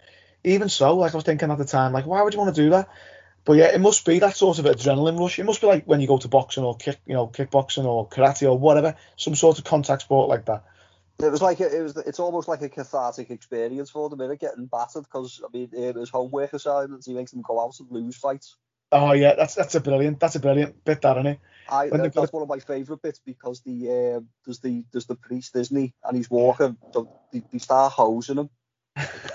even 0.43 0.69
so, 0.69 0.97
like 0.97 1.13
I 1.13 1.17
was 1.17 1.23
thinking 1.23 1.51
at 1.51 1.58
the 1.58 1.65
time, 1.65 1.93
like 1.93 2.05
why 2.05 2.21
would 2.21 2.34
you 2.34 2.39
want 2.39 2.55
to 2.55 2.62
do 2.62 2.71
that? 2.71 2.89
But 3.45 3.53
yeah, 3.53 3.65
it 3.65 3.79
must 3.79 4.05
be 4.05 4.19
that 4.19 4.36
sort 4.36 4.58
of 4.58 4.65
adrenaline 4.65 5.19
rush. 5.19 5.38
It 5.38 5.45
must 5.45 5.62
be 5.62 5.67
like 5.67 5.86
when 5.86 6.01
you 6.01 6.08
go 6.08 6.17
to 6.17 6.27
boxing 6.27 6.63
or 6.63 6.75
kick, 6.75 6.99
you 7.05 7.13
know, 7.13 7.27
kickboxing 7.27 7.86
or 7.86 8.10
karate 8.10 8.49
or 8.49 8.58
whatever, 8.58 8.95
some 9.17 9.36
sort 9.36 9.60
of 9.60 9.63
contact 9.63 10.01
sport 10.01 10.29
like 10.29 10.45
that. 10.45 10.63
It 11.19 11.31
was 11.31 11.41
like 11.41 11.62
it 11.62 11.81
was. 11.81 11.95
It's 11.95 12.19
almost 12.19 12.47
like 12.47 12.62
a 12.62 12.69
cathartic 12.69 13.29
experience 13.29 13.89
for 13.89 14.10
them, 14.10 14.19
innit? 14.19 14.39
Getting 14.39 14.65
battered 14.65 15.03
because 15.03 15.41
I 15.45 15.55
mean, 15.55 15.69
it 15.71 15.95
was 15.95 16.10
homework 16.10 16.53
assignments. 16.53 17.05
He 17.05 17.13
makes 17.13 17.31
them 17.31 17.41
go 17.41 17.62
out 17.62 17.79
and 17.79 17.89
lose 17.89 18.17
fights. 18.17 18.58
Oh 18.95 19.12
yeah, 19.12 19.36
that's 19.36 19.55
that's 19.55 19.75
a 19.75 19.81
brilliant, 19.81 20.21
that's 20.21 20.36
a 20.36 20.39
brilliant 20.39 20.86
bit, 20.86 21.01
that 21.01 21.17
isn't 21.17 21.27
it? 21.27 21.39
I 21.67 21.88
When 21.89 21.99
uh, 22.01 22.10
that's 22.13 22.31
one 22.31 22.43
of 22.43 22.49
my 22.49 22.60
favourite 22.60 23.01
bits 23.01 23.19
because 23.25 23.62
the 23.62 24.15
um 24.15 24.29
there's 24.45 24.60
the 24.60 24.86
there's 24.91 25.05
the 25.05 25.15
priest, 25.15 25.55
isn't 25.55 25.75
he? 25.75 25.93
And 26.03 26.15
he's 26.15 26.29
walking. 26.29 26.77
So 26.93 27.10
they, 27.34 27.43
they 27.51 27.58
start 27.58 27.91
hosing 27.91 28.38
him, 28.38 28.49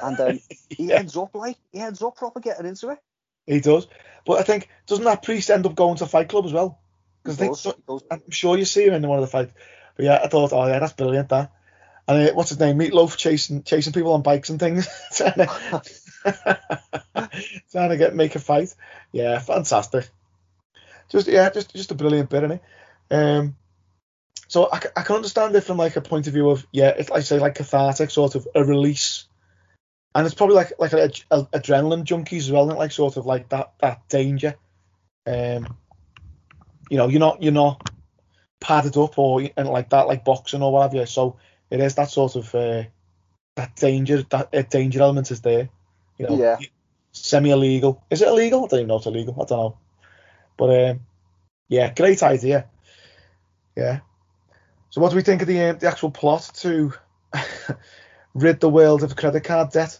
and 0.02 0.16
then 0.16 0.40
he 0.70 0.86
Yeah. 0.88 0.98
ends 0.98 1.14
up 1.16 1.34
like 1.34 1.58
he 1.72 1.80
ends 1.80 2.00
up 2.02 2.16
proper 2.16 2.40
getting 2.40 2.66
into 2.66 2.88
it. 2.88 2.98
He 3.46 3.60
does. 3.60 3.86
But 4.24 4.38
I 4.38 4.44
think 4.44 4.68
doesn't 4.86 5.04
that 5.04 5.22
priest 5.22 5.50
end 5.50 5.66
up 5.66 5.74
going 5.74 5.96
to 5.98 6.04
a 6.04 6.06
Fight 6.08 6.30
Club 6.30 6.46
as 6.46 6.54
well? 6.54 6.80
Because 7.22 7.36
I 7.36 7.40
think 7.40 7.52
does, 7.52 7.60
so, 7.60 7.76
does. 7.86 8.02
I'm 8.10 8.30
sure 8.30 8.56
you 8.56 8.64
see 8.64 8.86
him 8.86 8.94
in 8.94 9.06
one 9.06 9.18
of 9.18 9.22
the 9.22 9.30
fights. 9.30 9.52
But 9.96 10.06
yeah, 10.06 10.20
I 10.22 10.28
thought, 10.28 10.54
oh 10.54 10.66
yeah, 10.66 10.78
that's 10.78 10.94
brilliant. 10.94 11.28
That. 11.28 11.52
And 12.08 12.28
uh, 12.28 12.32
what's 12.32 12.48
his 12.50 12.58
name? 12.60 12.78
Meatloaf 12.78 13.16
chasing 13.16 13.62
chasing 13.62 13.92
people 13.92 14.14
on 14.14 14.22
bikes 14.22 14.48
and 14.48 14.58
things, 14.58 14.88
trying 17.72 17.90
to 17.90 17.96
get 17.96 18.14
make 18.14 18.34
a 18.34 18.38
fight. 18.38 18.74
Yeah, 19.12 19.38
fantastic. 19.38 20.08
Just 21.08 21.28
yeah, 21.28 21.50
just 21.50 21.74
just 21.74 21.90
a 21.90 21.94
brilliant 21.94 22.30
bit, 22.30 22.44
is 22.44 22.50
it? 22.52 22.62
Um, 23.10 23.56
so 24.48 24.68
I, 24.72 24.80
I 24.96 25.02
can 25.02 25.16
understand 25.16 25.54
it 25.54 25.62
from 25.62 25.76
like 25.76 25.96
a 25.96 26.00
point 26.00 26.26
of 26.26 26.32
view 26.32 26.50
of 26.50 26.66
yeah, 26.72 26.88
it's 26.88 27.10
like 27.10 27.22
say 27.24 27.38
like 27.38 27.54
cathartic, 27.54 28.10
sort 28.10 28.34
of 28.34 28.46
a 28.54 28.64
release, 28.64 29.26
and 30.14 30.26
it's 30.26 30.34
probably 30.34 30.56
like 30.56 30.72
like 30.78 30.92
a, 30.92 31.10
a, 31.30 31.44
adrenaline 31.46 32.04
junkies 32.04 32.38
as 32.40 32.50
well, 32.52 32.66
like 32.66 32.92
sort 32.92 33.16
of 33.16 33.26
like 33.26 33.48
that 33.50 33.72
that 33.80 34.08
danger. 34.08 34.56
Um, 35.26 35.76
you 36.90 36.96
know, 36.96 37.08
you're 37.08 37.20
not 37.20 37.42
you're 37.42 37.52
not 37.52 37.90
padded 38.60 38.96
up 38.96 39.18
or 39.18 39.42
and 39.56 39.68
like 39.68 39.90
that, 39.90 40.06
like 40.06 40.24
boxing 40.24 40.62
or 40.62 40.72
whatever. 40.72 41.06
So 41.06 41.36
it 41.70 41.80
is 41.80 41.94
that 41.94 42.10
sort 42.10 42.36
of 42.36 42.54
uh, 42.54 42.84
that 43.56 43.76
danger, 43.76 44.22
that 44.30 44.54
uh, 44.54 44.62
danger 44.62 45.00
element 45.00 45.30
is 45.30 45.40
there. 45.40 45.68
You 46.20 46.28
know, 46.28 46.36
Yeah. 46.36 46.58
semi 47.12 47.50
illegal. 47.50 48.04
Is 48.10 48.22
it 48.22 48.28
illegal? 48.28 48.64
I 48.64 48.68
don't 48.68 48.78
even 48.80 48.88
know 48.88 48.96
if 48.96 49.00
it's 49.00 49.06
illegal. 49.06 49.34
I 49.34 49.44
don't 49.46 49.58
know. 49.58 49.78
But 50.56 50.90
um, 50.90 51.00
yeah, 51.68 51.92
great 51.94 52.22
idea. 52.22 52.66
Yeah. 53.76 54.00
So 54.90 55.00
what 55.00 55.10
do 55.10 55.16
we 55.16 55.22
think 55.22 55.40
of 55.42 55.48
the 55.48 55.60
um, 55.60 55.78
the 55.78 55.86
actual 55.88 56.10
plot 56.10 56.50
to 56.56 56.92
rid 58.34 58.60
the 58.60 58.68
world 58.68 59.02
of 59.02 59.16
credit 59.16 59.44
card 59.44 59.70
debt? 59.70 59.98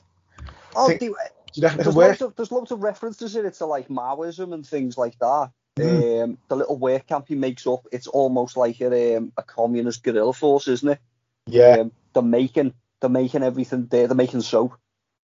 Oh, 0.77 0.89
Think- 0.89 1.01
do- 1.01 1.17
Do 1.53 1.61
you 1.61 1.63
reckon 1.63 1.81
it 1.81 1.85
there's, 1.85 1.97
loads 1.97 2.23
of, 2.23 2.37
there's 2.37 2.53
loads 2.53 2.71
of 2.71 2.83
references 2.83 3.35
in 3.37 3.45
it 3.47 3.55
to 3.55 3.67
like 3.67 3.89
Maoism 3.89 4.53
and 4.55 4.67
things 4.67 4.97
like 4.97 5.19
that. 5.19 5.51
Mm. 5.79 6.25
Um, 6.25 6.39
the 6.49 6.57
little 6.57 6.77
work 6.79 7.07
camp 7.07 7.27
he 7.29 7.35
makes 7.35 7.67
up, 7.67 7.87
it's 7.93 8.07
almost 8.07 8.57
like 8.57 8.81
a, 8.81 9.17
um, 9.17 9.33
a 9.37 9.43
communist 9.43 10.03
guerrilla 10.03 10.33
force, 10.33 10.69
isn't 10.69 10.89
it? 10.91 10.99
Yeah. 11.47 11.79
Um, 11.81 11.93
they're 12.13 12.23
making 12.23 12.75
they're 13.01 13.09
making 13.11 13.43
everything 13.43 13.87
there. 13.87 14.07
They're 14.07 14.15
making 14.17 14.43
soap, 14.43 14.77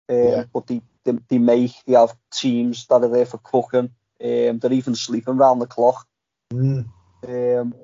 um, 0.09 0.17
Yeah. 0.17 0.45
but 0.53 0.67
they, 0.67 0.83
they 1.05 1.13
they 1.29 1.39
make 1.39 1.73
they 1.87 1.95
have 1.95 2.17
teams 2.33 2.87
that 2.87 3.03
are 3.03 3.09
there 3.09 3.27
for 3.27 3.39
cooking. 3.39 3.91
Um, 4.23 4.59
they're 4.59 4.73
even 4.73 4.95
sleeping 4.95 5.37
round 5.37 5.61
the 5.61 5.67
clock. 5.67 6.07
Mm. 6.53 6.87
Um, 7.27 7.75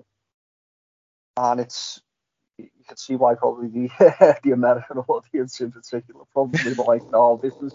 and 1.36 1.60
it's 1.60 2.00
you 2.58 2.68
can 2.86 2.96
see 2.96 3.16
why 3.16 3.34
probably 3.34 3.68
the 3.68 4.36
the 4.44 4.52
American 4.52 4.98
audience 4.98 5.60
in 5.60 5.72
particular 5.72 6.24
probably 6.32 6.74
like, 6.74 7.10
no, 7.10 7.38
this 7.42 7.54
is 7.62 7.74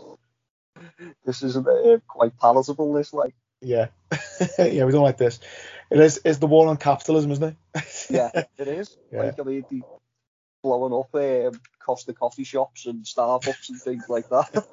this 1.26 1.44
isn't 1.44 1.68
uh, 1.68 1.98
quite 2.08 2.38
palatable. 2.38 2.94
This 2.94 3.14
like, 3.14 3.36
Yeah. 3.62 3.88
yeah, 4.60 4.86
we 4.86 4.92
don't 4.92 5.04
like 5.04 5.18
this. 5.18 5.40
It 5.90 6.00
is 6.00 6.18
is 6.20 6.40
the 6.40 6.48
war 6.48 6.68
on 6.68 6.78
capitalism, 6.78 7.32
isn't 7.32 7.56
it? 7.76 8.08
yeah, 8.10 8.30
it 8.58 8.68
is. 8.68 8.98
Yeah. 9.12 9.24
Like 9.24 9.40
I 9.40 9.44
mean, 9.44 9.66
the 9.70 9.82
blowing 10.64 10.94
up 10.94 11.14
um, 11.16 11.62
Costa 11.88 12.14
coffee 12.14 12.44
shops 12.44 12.86
and 12.86 13.06
Starbucks 13.06 13.70
and 13.70 13.82
things 13.82 14.04
like 14.10 14.28
that. 14.28 14.66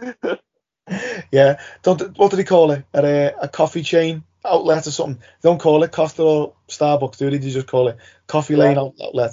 yeah. 0.00 0.36
yeah. 1.30 1.60
Don't 1.82 2.16
what 2.16 2.30
do 2.30 2.38
they 2.38 2.44
call 2.44 2.70
it? 2.70 2.86
A, 2.94 3.34
a 3.42 3.48
coffee 3.48 3.82
chain 3.82 4.24
outlet 4.42 4.86
or 4.86 4.90
something. 4.90 5.22
They 5.42 5.48
don't 5.50 5.60
call 5.60 5.82
it 5.82 5.92
Costa 5.92 6.22
or 6.22 6.54
Starbucks, 6.68 7.18
do 7.18 7.28
they? 7.28 7.36
They 7.36 7.50
just 7.50 7.66
call 7.66 7.88
it 7.88 7.98
Coffee 8.26 8.56
Lane 8.56 8.76
Yeah. 8.76 9.06
Outlet. 9.06 9.32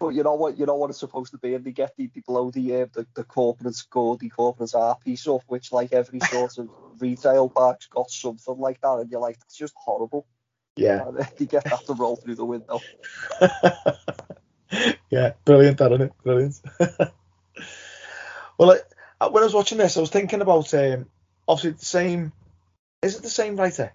But 0.00 0.08
you 0.08 0.24
know 0.24 0.34
what? 0.34 0.58
You 0.58 0.66
know 0.66 0.74
what 0.74 0.90
it's 0.90 0.98
supposed 0.98 1.30
to 1.30 1.38
be, 1.38 1.54
and 1.54 1.64
they 1.64 1.72
get 1.72 1.94
the, 1.96 2.10
they 2.12 2.22
blow 2.26 2.50
the 2.50 2.82
uh, 2.82 2.86
the 2.92 3.06
the 3.14 3.22
corporate 3.22 3.76
score, 3.76 4.16
the 4.16 4.30
corporate 4.30 4.72
piece 5.04 5.28
up, 5.28 5.42
which 5.46 5.70
like 5.72 5.92
every 5.92 6.18
sort 6.20 6.58
of 6.58 6.70
retail 6.98 7.48
park's 7.48 7.86
got 7.86 8.10
something 8.10 8.58
like 8.58 8.80
that, 8.80 8.98
and 9.00 9.10
you're 9.10 9.20
like, 9.20 9.38
that's 9.38 9.56
just 9.56 9.74
horrible. 9.76 10.26
Yeah. 10.74 11.06
And 11.06 11.18
they 11.38 11.46
get 11.46 11.64
that 11.64 11.84
to 11.86 11.94
roll 11.94 12.16
through 12.16 12.36
the 12.36 12.44
window. 12.44 12.80
yeah, 15.10 15.32
brilliant, 15.44 15.80
isn't 15.80 16.00
it? 16.00 16.12
Brilliant. 16.22 16.60
well, 18.58 18.68
like, 18.68 18.84
uh, 19.20 19.30
when 19.30 19.42
I 19.42 19.46
was 19.46 19.54
watching 19.54 19.78
this, 19.78 19.96
I 19.96 20.00
was 20.00 20.10
thinking 20.10 20.40
about 20.40 20.72
um, 20.74 21.06
obviously 21.46 21.72
the 21.72 21.84
same. 21.84 22.32
Is 23.02 23.16
it 23.16 23.22
the 23.22 23.30
same 23.30 23.56
writer? 23.56 23.92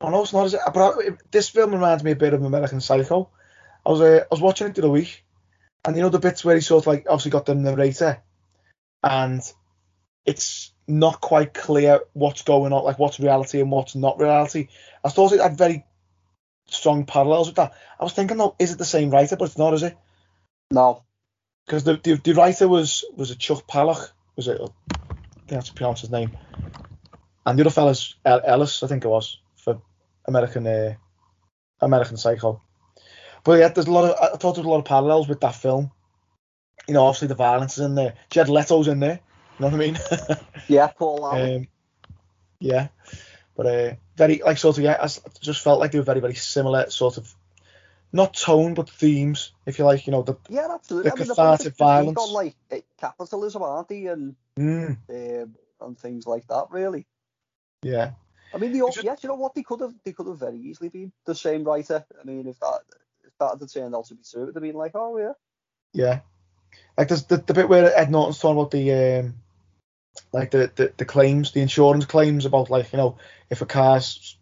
Oh 0.00 0.10
no, 0.10 0.22
it's 0.22 0.32
not. 0.32 0.46
Is 0.46 0.54
it? 0.54 0.60
But 0.72 0.98
I, 0.98 1.10
this 1.30 1.48
film 1.48 1.72
reminds 1.72 2.02
me 2.02 2.12
a 2.12 2.16
bit 2.16 2.34
of 2.34 2.42
American 2.42 2.80
Psycho. 2.80 3.30
I 3.86 3.90
was 3.90 4.00
uh, 4.00 4.20
I 4.22 4.26
was 4.30 4.40
watching 4.40 4.66
it 4.66 4.74
the 4.74 4.82
other 4.82 4.90
week, 4.90 5.24
and 5.84 5.96
you 5.96 6.02
know 6.02 6.08
the 6.08 6.18
bits 6.18 6.44
where 6.44 6.54
he 6.54 6.60
sort 6.60 6.82
of 6.82 6.86
like 6.86 7.06
obviously 7.08 7.30
got 7.30 7.46
the 7.46 7.54
narrator, 7.54 8.22
and 9.02 9.40
it's 10.26 10.72
not 10.86 11.20
quite 11.20 11.54
clear 11.54 12.00
what's 12.12 12.42
going 12.42 12.72
on, 12.72 12.84
like 12.84 12.98
what's 12.98 13.20
reality 13.20 13.60
and 13.60 13.70
what's 13.70 13.94
not 13.94 14.20
reality. 14.20 14.68
I 15.02 15.08
thought 15.08 15.32
it 15.32 15.40
had 15.40 15.56
very 15.56 15.84
strong 16.66 17.04
parallels 17.06 17.48
with 17.48 17.56
that. 17.56 17.72
I 17.98 18.04
was 18.04 18.12
thinking, 18.12 18.36
though, 18.36 18.56
is 18.58 18.72
it 18.72 18.78
the 18.78 18.84
same 18.84 19.10
writer? 19.10 19.36
But 19.36 19.46
it's 19.46 19.58
not, 19.58 19.74
is 19.74 19.82
it? 19.82 19.96
No, 20.70 21.04
Because 21.66 21.84
the, 21.84 21.96
the 21.96 22.14
the 22.14 22.34
writer 22.34 22.68
was 22.68 23.04
was 23.16 23.30
a 23.30 23.36
Chuck 23.36 23.66
Palahniuk, 23.66 24.10
was 24.36 24.48
it? 24.48 24.60
I 24.60 24.66
think 24.66 25.48
that's 25.48 25.70
pronounce 25.70 26.00
his 26.00 26.10
name. 26.10 26.36
And 27.46 27.58
the 27.58 27.62
other 27.62 27.70
fella's 27.70 28.14
El- 28.24 28.42
Ellis, 28.44 28.82
I 28.82 28.86
think 28.86 29.04
it 29.04 29.08
was 29.08 29.38
for 29.56 29.80
American 30.26 30.66
uh, 30.66 30.94
American 31.80 32.16
Psycho. 32.16 32.60
But 33.44 33.58
yeah, 33.58 33.68
there's 33.68 33.86
a 33.86 33.92
lot 33.92 34.10
of 34.10 34.16
I 34.20 34.36
thought 34.36 34.54
there 34.54 34.62
was 34.62 34.66
a 34.66 34.70
lot 34.70 34.78
of 34.78 34.84
parallels 34.86 35.28
with 35.28 35.40
that 35.40 35.54
film. 35.54 35.90
You 36.88 36.94
know, 36.94 37.04
obviously 37.04 37.28
the 37.28 37.34
violence 37.34 37.78
is 37.78 37.84
in 37.84 37.94
there. 37.94 38.14
Jared 38.30 38.48
Leto's 38.48 38.88
in 38.88 39.00
there. 39.00 39.20
You 39.58 39.64
know 39.64 39.68
what 39.68 39.74
I 39.74 39.78
mean? 39.78 39.98
yeah, 40.68 40.88
Paul 40.88 41.24
um, 41.24 41.68
yeah, 42.60 42.88
but 43.56 43.66
uh, 43.66 43.94
very 44.16 44.40
like 44.44 44.58
sort 44.58 44.78
of 44.78 44.84
yeah, 44.84 44.98
I 45.00 45.08
just 45.40 45.62
felt 45.62 45.80
like 45.80 45.92
they 45.92 45.98
were 45.98 46.04
very 46.04 46.20
very 46.20 46.34
similar 46.34 46.90
sort 46.90 47.16
of, 47.18 47.34
not 48.12 48.34
tone 48.34 48.74
but 48.74 48.88
themes, 48.90 49.52
if 49.66 49.78
you 49.78 49.84
like. 49.84 50.06
You 50.06 50.12
know 50.12 50.22
the 50.22 50.36
yeah, 50.48 50.68
absolutely. 50.72 51.10
the 51.10 51.16
I 51.16 51.18
mean, 51.18 51.28
cathartic 51.28 51.76
violence. 51.76 52.18
on 52.18 52.32
like 52.32 52.56
eh, 52.70 52.80
capitalism, 53.00 53.62
aren't 53.62 53.88
they, 53.88 54.06
and 54.06 54.36
mm, 54.58 54.96
um, 55.08 55.54
and 55.80 55.98
things 55.98 56.26
like 56.26 56.46
that. 56.48 56.66
Really. 56.70 57.06
yeah. 57.82 58.12
I 58.54 58.58
mean, 58.58 58.70
the 58.72 58.82
all, 58.82 58.88
It's 58.88 58.96
just- 58.98 59.04
yes, 59.04 59.22
you 59.24 59.28
know 59.28 59.34
what? 59.34 59.54
They 59.56 59.64
could 59.64 59.80
have 59.80 59.94
they 60.04 60.12
could 60.12 60.28
have 60.28 60.38
very 60.38 60.58
easily 60.58 60.88
been 60.88 61.12
the 61.24 61.34
same 61.34 61.64
writer. 61.64 62.06
I 62.20 62.24
mean, 62.24 62.46
if 62.46 62.60
that 62.60 62.80
if 63.24 63.36
that 63.40 63.58
had 63.58 63.72
turned 63.72 63.96
out 63.96 64.06
to 64.06 64.14
be 64.14 64.22
true, 64.22 64.42
it 64.42 64.46
would 64.46 64.54
have 64.54 64.62
been 64.62 64.76
like, 64.76 64.92
oh 64.94 65.18
yeah, 65.18 65.32
Yeah. 65.92 66.20
Like 66.96 67.08
there's 67.08 67.24
the, 67.24 67.38
the 67.38 67.54
bit 67.54 67.68
where 67.68 67.92
Ed 67.96 68.12
Norton's 68.12 68.38
talking 68.38 68.56
about 68.58 68.70
the 68.70 68.92
um 68.92 69.34
like 70.32 70.50
the, 70.50 70.70
the, 70.74 70.92
the 70.96 71.04
claims, 71.04 71.52
the 71.52 71.60
insurance 71.60 72.04
claims 72.04 72.44
about 72.44 72.70
like, 72.70 72.92
you 72.92 72.98
know, 72.98 73.18
if 73.50 73.60
a 73.60 73.66
car's 73.66 74.36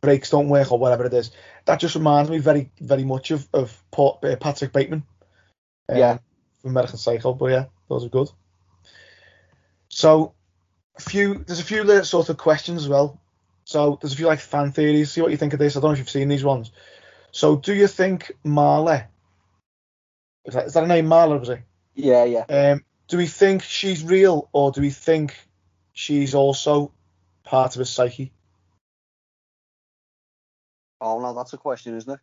brakes 0.00 0.30
don't 0.30 0.48
work 0.48 0.72
or 0.72 0.78
whatever 0.78 1.04
it 1.04 1.14
is. 1.14 1.30
That 1.66 1.80
just 1.80 1.94
reminds 1.94 2.30
me 2.30 2.38
very, 2.38 2.70
very 2.80 3.04
much 3.04 3.30
of, 3.30 3.46
of 3.52 3.82
Paul, 3.90 4.18
uh, 4.22 4.36
Patrick 4.36 4.72
Bateman. 4.72 5.04
um, 5.88 5.96
Yeah. 5.96 6.18
From 6.62 6.70
American 6.70 6.98
Psycho, 6.98 7.32
but 7.32 7.46
yeah, 7.46 7.64
those 7.88 8.04
are 8.04 8.10
good. 8.10 8.28
So 9.88 10.34
a 10.96 11.00
few 11.00 11.42
there's 11.46 11.60
a 11.60 11.64
few 11.64 11.84
little 11.84 12.04
sort 12.04 12.28
of 12.28 12.36
questions 12.36 12.82
as 12.82 12.88
well. 12.88 13.18
So 13.64 13.98
there's 14.00 14.12
a 14.12 14.16
few 14.16 14.26
like 14.26 14.40
fan 14.40 14.72
theories. 14.72 15.10
See 15.10 15.22
what 15.22 15.30
you 15.30 15.38
think 15.38 15.54
of 15.54 15.58
this. 15.58 15.76
I 15.76 15.80
don't 15.80 15.88
know 15.88 15.92
if 15.92 15.98
you've 15.98 16.10
seen 16.10 16.28
these 16.28 16.44
ones. 16.44 16.70
So 17.32 17.56
do 17.56 17.72
you 17.74 17.86
think 17.86 18.32
Marley 18.44 19.02
is 20.44 20.54
that, 20.54 20.66
is 20.66 20.74
that 20.74 20.84
a 20.84 20.86
name 20.86 21.06
Marla 21.06 21.38
was 21.38 21.48
it? 21.48 21.60
yeah, 21.94 22.24
yeah. 22.24 22.44
Um, 22.48 22.84
do 23.10 23.16
we 23.16 23.26
think 23.26 23.62
she's 23.62 24.04
real, 24.04 24.48
or 24.52 24.70
do 24.70 24.80
we 24.80 24.90
think 24.90 25.36
she's 25.92 26.34
also 26.34 26.92
part 27.42 27.74
of 27.74 27.80
his 27.80 27.90
psyche? 27.90 28.32
Oh 31.00 31.20
no, 31.20 31.34
that's 31.34 31.52
a 31.52 31.58
question, 31.58 31.96
isn't 31.96 32.12
it? 32.12 32.20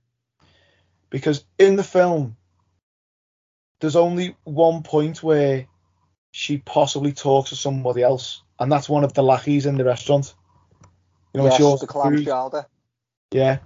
Because 1.10 1.43
in 1.60 1.76
the 1.76 1.84
film, 1.84 2.38
there's 3.82 3.97
only 3.97 4.38
one 4.45 4.82
point 4.82 5.21
where 5.21 5.67
she 6.32 6.58
possibly 6.58 7.12
talks 7.12 7.50
to 7.50 7.58
somebody 7.58 8.02
else, 8.02 8.41
and 8.58 8.71
that's 8.71 8.88
one 8.88 9.04
of 9.04 9.13
the 9.13 9.23
lackeys 9.23 9.65
in 9.65 9.76
the 9.76 9.84
restaurant. 9.84 10.34
You 11.34 11.41
know, 11.41 11.47
yes, 11.47 11.82
the 11.82 11.88
clam 11.88 12.23
chowder. 12.23 12.65
Yeah. 13.32 13.60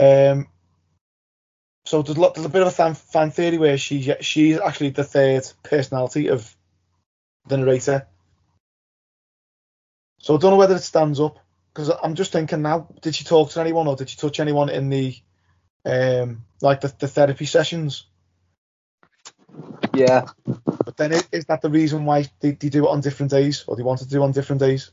Um. 0.00 0.48
So 1.86 2.02
there's, 2.02 2.16
a 2.18 2.32
there's 2.34 2.46
a 2.46 2.50
bit 2.50 2.62
of 2.62 2.68
a 2.68 2.72
fan, 2.72 2.94
fan 2.94 3.30
theory 3.30 3.58
where 3.58 3.76
she 3.78 4.14
she's 4.20 4.58
actually 4.58 4.90
the 4.90 5.04
third 5.04 5.46
personality 5.62 6.28
of 6.28 6.54
the 7.46 7.58
narrator. 7.58 8.06
So 10.20 10.36
I 10.36 10.38
don't 10.38 10.52
know 10.52 10.56
whether 10.56 10.76
it 10.76 10.82
stands 10.82 11.20
up 11.20 11.38
because 11.72 11.90
I'm 12.02 12.14
just 12.14 12.32
thinking 12.32 12.62
now, 12.62 12.88
did 13.02 13.14
she 13.14 13.24
talk 13.24 13.50
to 13.50 13.60
anyone 13.60 13.86
or 13.88 13.96
did 13.96 14.08
she 14.08 14.16
touch 14.16 14.40
anyone 14.40 14.70
in 14.70 14.88
the 14.88 15.16
um 15.84 16.44
like 16.62 16.80
the, 16.80 16.94
the 16.98 17.08
therapy 17.08 17.44
sessions? 17.44 18.06
Yeah, 19.94 20.26
But 20.84 20.96
then 20.96 21.12
is, 21.12 21.28
is 21.32 21.44
that 21.46 21.62
the 21.62 21.70
reason 21.70 22.04
why 22.06 22.24
they, 22.40 22.52
they 22.52 22.70
do 22.70 22.86
it 22.86 22.90
on 22.90 23.00
different 23.00 23.30
days 23.30 23.64
or 23.66 23.76
they 23.76 23.82
want 23.82 24.00
to 24.00 24.08
do 24.08 24.22
it 24.22 24.24
on 24.24 24.32
different 24.32 24.60
days? 24.60 24.90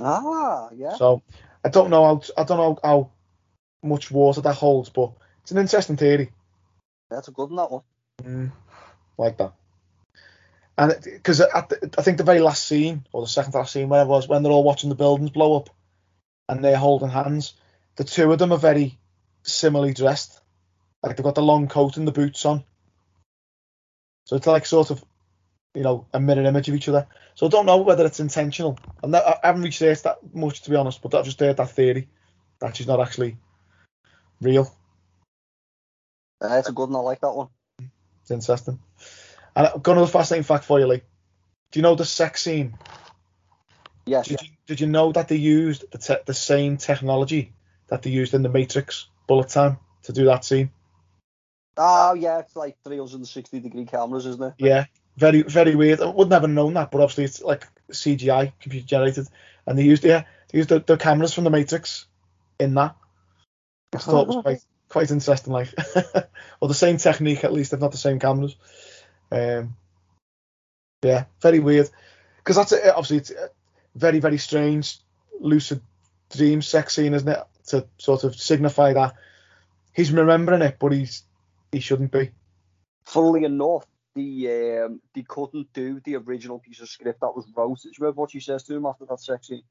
ah, 0.00 0.70
yeah. 0.72 0.98
So 0.98 1.22
I 1.64 1.68
don't 1.70 1.90
know 1.90 2.04
how 2.04 2.22
I 2.36 2.44
don't 2.44 2.58
know 2.58 2.78
how 2.82 3.10
much 3.82 4.10
water 4.10 4.40
that 4.42 4.54
holds, 4.54 4.90
but 4.90 5.12
it's 5.44 5.52
an 5.52 5.58
interesting 5.58 5.98
theory. 5.98 6.32
That's 7.10 7.28
a 7.28 7.30
good 7.30 7.50
one, 7.50 7.56
that 7.56 7.70
one. 7.70 7.82
Mm, 8.22 8.52
like 9.18 9.36
that. 9.36 9.52
And 10.78 10.96
because 11.04 11.42
I 11.42 11.60
think 12.02 12.16
the 12.16 12.24
very 12.24 12.40
last 12.40 12.66
scene, 12.66 13.04
or 13.12 13.20
the 13.20 13.28
second 13.28 13.52
last 13.52 13.74
scene, 13.74 13.90
where 13.90 14.02
it 14.02 14.08
was, 14.08 14.26
when 14.26 14.42
they're 14.42 14.50
all 14.50 14.64
watching 14.64 14.88
the 14.88 14.96
buildings 14.96 15.30
blow 15.30 15.56
up 15.56 15.68
and 16.48 16.64
they're 16.64 16.78
holding 16.78 17.10
hands, 17.10 17.52
the 17.96 18.04
two 18.04 18.32
of 18.32 18.38
them 18.38 18.52
are 18.52 18.58
very 18.58 18.98
similarly 19.42 19.92
dressed. 19.92 20.40
Like 21.02 21.16
they've 21.16 21.24
got 21.24 21.34
the 21.34 21.42
long 21.42 21.68
coat 21.68 21.98
and 21.98 22.08
the 22.08 22.12
boots 22.12 22.46
on. 22.46 22.64
So 24.24 24.36
it's 24.36 24.46
like 24.46 24.64
sort 24.64 24.90
of, 24.90 25.04
you 25.74 25.82
know, 25.82 26.06
a 26.14 26.20
mirror 26.20 26.42
image 26.42 26.70
of 26.70 26.74
each 26.74 26.88
other. 26.88 27.06
So 27.34 27.46
I 27.46 27.50
don't 27.50 27.66
know 27.66 27.82
whether 27.82 28.06
it's 28.06 28.20
intentional. 28.20 28.78
I'm 29.02 29.14
I 29.14 29.36
haven't 29.42 29.62
researched 29.62 30.04
that 30.04 30.34
much, 30.34 30.62
to 30.62 30.70
be 30.70 30.76
honest, 30.76 31.02
but 31.02 31.14
I've 31.14 31.26
just 31.26 31.38
heard 31.38 31.58
that 31.58 31.70
theory 31.70 32.08
that 32.60 32.74
she's 32.74 32.86
not 32.86 33.00
actually 33.00 33.36
real. 34.40 34.74
Uh, 36.42 36.54
it's 36.54 36.68
a 36.68 36.72
good 36.72 36.90
one. 36.90 36.96
I 36.96 37.00
like 37.00 37.20
that 37.20 37.34
one. 37.34 37.48
It's 38.22 38.30
interesting. 38.30 38.78
And 39.56 39.66
I've 39.66 39.82
got 39.82 39.92
another 39.92 40.10
fascinating 40.10 40.44
fact 40.44 40.64
for 40.64 40.78
you, 40.80 40.86
Lee. 40.86 41.02
Do 41.70 41.78
you 41.78 41.82
know 41.82 41.94
the 41.94 42.04
sex 42.04 42.42
scene? 42.42 42.78
Yes, 44.06 44.28
Did 44.28 44.42
you, 44.42 44.48
did 44.66 44.80
you 44.80 44.86
know 44.86 45.12
that 45.12 45.28
they 45.28 45.36
used 45.36 45.84
the, 45.90 45.98
te- 45.98 46.22
the 46.26 46.34
same 46.34 46.76
technology 46.76 47.52
that 47.88 48.02
they 48.02 48.10
used 48.10 48.34
in 48.34 48.42
the 48.42 48.48
Matrix 48.48 49.08
Bullet 49.26 49.48
Time 49.48 49.78
to 50.02 50.12
do 50.12 50.26
that 50.26 50.44
scene? 50.44 50.70
Oh 51.76 52.14
yeah, 52.14 52.38
it's 52.38 52.54
like 52.54 52.76
360 52.84 53.60
degree 53.60 53.86
cameras, 53.86 54.26
isn't 54.26 54.42
it? 54.42 54.54
Yeah. 54.58 54.84
very 55.16 55.42
very 55.42 55.74
weird. 55.74 56.00
I 56.00 56.06
would 56.06 56.28
never 56.28 56.46
have 56.46 56.54
known 56.54 56.74
that, 56.74 56.90
but 56.90 57.00
obviously 57.00 57.24
it's 57.24 57.42
like 57.42 57.66
CGI, 57.90 58.52
computer 58.60 58.86
generated, 58.86 59.28
and 59.66 59.78
they 59.78 59.84
used 59.84 60.04
yeah 60.04 60.24
they 60.50 60.58
used 60.58 60.68
the, 60.68 60.80
the 60.80 60.96
cameras 60.96 61.34
from 61.34 61.44
the 61.44 61.50
Matrix 61.50 62.06
in 62.60 62.74
that. 62.74 62.94
I 63.92 63.98
thought 63.98 64.22
it 64.22 64.28
was 64.28 64.42
quite 64.42 64.60
quite 64.88 65.10
interesting, 65.10 65.52
like 65.52 65.72
or 66.60 66.68
the 66.68 66.74
same 66.74 66.96
technique 66.96 67.44
at 67.44 67.52
least, 67.52 67.72
if 67.72 67.80
not 67.80 67.92
the 67.92 67.98
same 67.98 68.18
cameras. 68.18 68.56
Um, 69.30 69.76
yeah, 71.02 71.24
very 71.40 71.58
weird 71.58 71.90
because 72.38 72.56
that's 72.56 72.72
a, 72.72 72.94
obviously 72.94 73.18
it's 73.18 73.30
a 73.30 73.50
very 73.94 74.20
very 74.20 74.38
strange 74.38 74.98
lucid 75.40 75.80
dream 76.30 76.62
sex 76.62 76.96
scene, 76.96 77.14
isn't 77.14 77.28
it? 77.28 77.38
To 77.68 77.86
sort 77.98 78.24
of 78.24 78.36
signify 78.36 78.92
that 78.92 79.14
he's 79.94 80.12
remembering 80.12 80.62
it, 80.62 80.76
but 80.78 80.92
he's 80.92 81.24
he 81.72 81.80
shouldn't 81.80 82.12
be. 82.12 82.30
Funnily 83.04 83.44
enough, 83.44 83.86
the 84.14 84.82
um, 84.84 85.00
they 85.14 85.22
couldn't 85.22 85.72
do 85.72 86.00
the 86.04 86.16
original 86.16 86.58
piece 86.58 86.80
of 86.80 86.88
script 86.88 87.20
that 87.20 87.34
was 87.34 87.46
wrote. 87.56 87.80
Do 87.82 87.88
you 87.88 87.94
remember 87.98 88.20
what 88.20 88.30
she 88.32 88.40
says 88.40 88.62
to 88.64 88.74
him 88.74 88.86
after 88.86 89.06
that 89.06 89.20
sex 89.20 89.48
scene? 89.48 89.62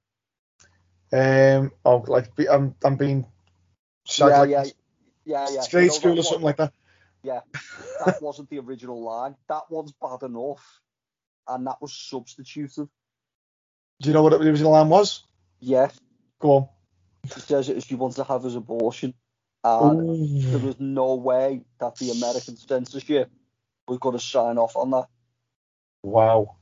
Um, 1.12 1.72
oh, 1.86 2.04
like 2.08 2.36
be- 2.36 2.50
I'm 2.50 2.76
I'm 2.84 2.96
being 2.96 3.26
yeah, 4.18 4.26
like 4.26 4.50
yeah. 4.50 4.64
Yeah, 5.26 5.48
yeah. 5.52 5.62
Straight 5.62 5.84
You 5.84 5.88
know, 5.90 5.94
school 5.96 6.20
or 6.20 6.24
something 6.24 6.44
like 6.46 6.58
that. 6.58 6.74
Yeah, 7.24 7.40
that 8.06 8.22
wasn't 8.22 8.50
the 8.50 8.60
original 8.60 9.02
line. 9.02 9.36
That 9.48 9.64
one's 9.70 9.94
bad 9.94 10.24
enough, 10.24 10.82
and 11.48 11.66
that 11.68 11.82
was 11.82 11.94
substituted. 11.94 12.90
Do 14.02 14.10
you 14.10 14.14
know 14.14 14.24
what 14.24 14.32
the 14.32 14.40
original 14.40 14.72
line 14.74 14.90
was? 14.90 15.24
Yeah, 15.60 15.90
Go 16.40 16.52
on. 16.52 16.68
she 17.34 17.40
says 17.40 17.70
it 17.70 17.84
she 17.84 17.96
wants 17.96 18.18
to 18.18 18.26
have 18.26 18.44
his 18.44 18.56
abortion, 18.56 19.14
and 19.64 20.44
there 20.44 20.60
was 20.60 20.76
no 20.80 21.16
way 21.16 21.62
that 21.80 21.96
the 21.96 22.12
American 22.12 22.58
censorship 22.58 23.32
was 23.88 24.00
going 24.00 24.18
to 24.18 24.24
sign 24.24 24.58
off 24.58 24.76
on 24.76 24.92
that. 24.92 25.08
Wow. 26.04 26.58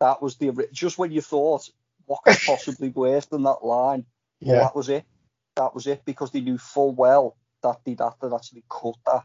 That 0.00 0.20
was 0.20 0.36
the 0.36 0.68
just 0.72 0.98
when 0.98 1.12
you 1.12 1.20
thought 1.20 1.68
what 2.06 2.22
could 2.24 2.36
possibly 2.46 2.88
be 2.88 2.94
worse 2.98 3.26
than 3.26 3.44
that 3.44 3.64
line. 3.64 4.04
Well, 4.40 4.56
Yeah. 4.56 4.62
that 4.62 4.74
was 4.74 4.88
it. 4.88 5.04
That 5.54 5.72
was 5.74 5.86
it 5.86 6.04
because 6.04 6.32
they 6.32 6.40
knew 6.40 6.58
full 6.58 6.92
well 6.92 7.36
that 7.62 7.80
they'd 7.84 8.00
have 8.00 8.18
to 8.20 8.34
actually 8.34 8.64
cut 8.68 8.96
that 9.06 9.24